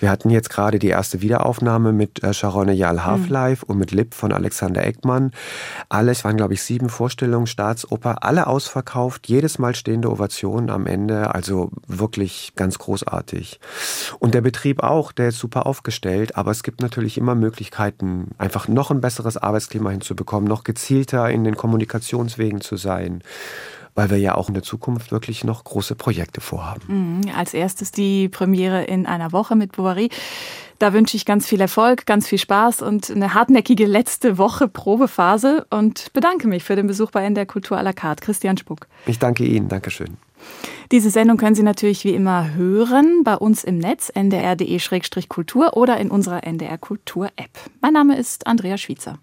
Wir 0.00 0.10
hatten 0.10 0.30
jetzt 0.30 0.50
gerade 0.50 0.78
die 0.78 0.88
erste 0.88 1.22
Wiederaufnahme 1.22 1.92
mit 1.92 2.22
äh, 2.22 2.32
Sharon 2.34 2.68
Jal 2.68 3.04
Half-Life 3.04 3.64
mhm. 3.66 3.70
und 3.70 3.78
mit 3.78 3.90
Lip 3.92 4.14
von 4.14 4.32
Alexander 4.32 4.84
Eckmann. 4.84 5.32
Alles 5.88 6.24
waren, 6.24 6.36
glaube 6.36 6.54
ich, 6.54 6.62
sieben 6.62 6.88
Vorstellungen, 6.88 7.46
Staatsoper, 7.46 8.22
alle 8.22 8.46
ausverkauft, 8.46 9.28
jedes 9.28 9.58
Mal 9.58 9.74
stehende 9.74 10.10
Ovationen 10.10 10.70
am 10.70 10.86
Ende. 10.86 11.34
Also 11.34 11.70
wirklich 11.86 12.52
ganz 12.56 12.78
großartig. 12.78 13.60
Und 14.18 14.34
der 14.34 14.40
Betrieb 14.40 14.82
auch, 14.82 15.12
der 15.12 15.28
ist 15.28 15.38
super 15.38 15.66
aufgestellt, 15.66 16.36
aber 16.36 16.50
es 16.50 16.62
gibt 16.62 16.80
natürlich 16.80 17.18
immer 17.18 17.34
Möglichkeiten, 17.34 18.30
einfach 18.38 18.68
noch 18.68 18.90
ein 18.90 19.00
besseres 19.00 19.36
Arbeitsklima 19.36 19.90
hinzubekommen, 19.90 20.48
noch 20.48 20.64
gezielter 20.64 21.30
in 21.30 21.44
den 21.44 21.56
Kommunikationswegen 21.56 22.60
zu 22.60 22.76
sein 22.76 23.22
weil 23.94 24.10
wir 24.10 24.18
ja 24.18 24.34
auch 24.34 24.48
in 24.48 24.54
der 24.54 24.62
Zukunft 24.62 25.12
wirklich 25.12 25.44
noch 25.44 25.64
große 25.64 25.94
Projekte 25.94 26.40
vorhaben. 26.40 26.82
Mhm, 27.24 27.30
als 27.36 27.54
erstes 27.54 27.92
die 27.92 28.28
Premiere 28.28 28.84
in 28.84 29.06
einer 29.06 29.32
Woche 29.32 29.56
mit 29.56 29.72
Bovary. 29.72 30.10
Da 30.78 30.92
wünsche 30.92 31.16
ich 31.16 31.24
ganz 31.24 31.46
viel 31.46 31.60
Erfolg, 31.60 32.06
ganz 32.06 32.26
viel 32.26 32.38
Spaß 32.38 32.82
und 32.82 33.08
eine 33.08 33.34
hartnäckige 33.34 33.86
letzte 33.86 34.36
Woche 34.36 34.66
Probephase 34.66 35.64
und 35.70 36.12
bedanke 36.12 36.48
mich 36.48 36.64
für 36.64 36.74
den 36.74 36.88
Besuch 36.88 37.12
bei 37.12 37.22
NDR 37.22 37.46
Kultur 37.46 37.78
à 37.78 37.82
la 37.82 37.92
carte. 37.92 38.24
Christian 38.24 38.56
Spuck. 38.56 38.88
Ich 39.06 39.20
danke 39.20 39.44
Ihnen. 39.44 39.68
Dankeschön. 39.68 40.16
Diese 40.90 41.10
Sendung 41.10 41.36
können 41.36 41.54
Sie 41.54 41.62
natürlich 41.62 42.04
wie 42.04 42.14
immer 42.14 42.54
hören 42.54 43.22
bei 43.22 43.36
uns 43.36 43.62
im 43.62 43.78
Netz 43.78 44.10
ndr.de-kultur 44.10 45.76
oder 45.76 45.98
in 45.98 46.10
unserer 46.10 46.44
NDR 46.44 46.78
Kultur 46.78 47.28
App. 47.36 47.50
Mein 47.80 47.92
Name 47.92 48.18
ist 48.18 48.46
Andrea 48.48 48.76
Schwitzer. 48.76 49.18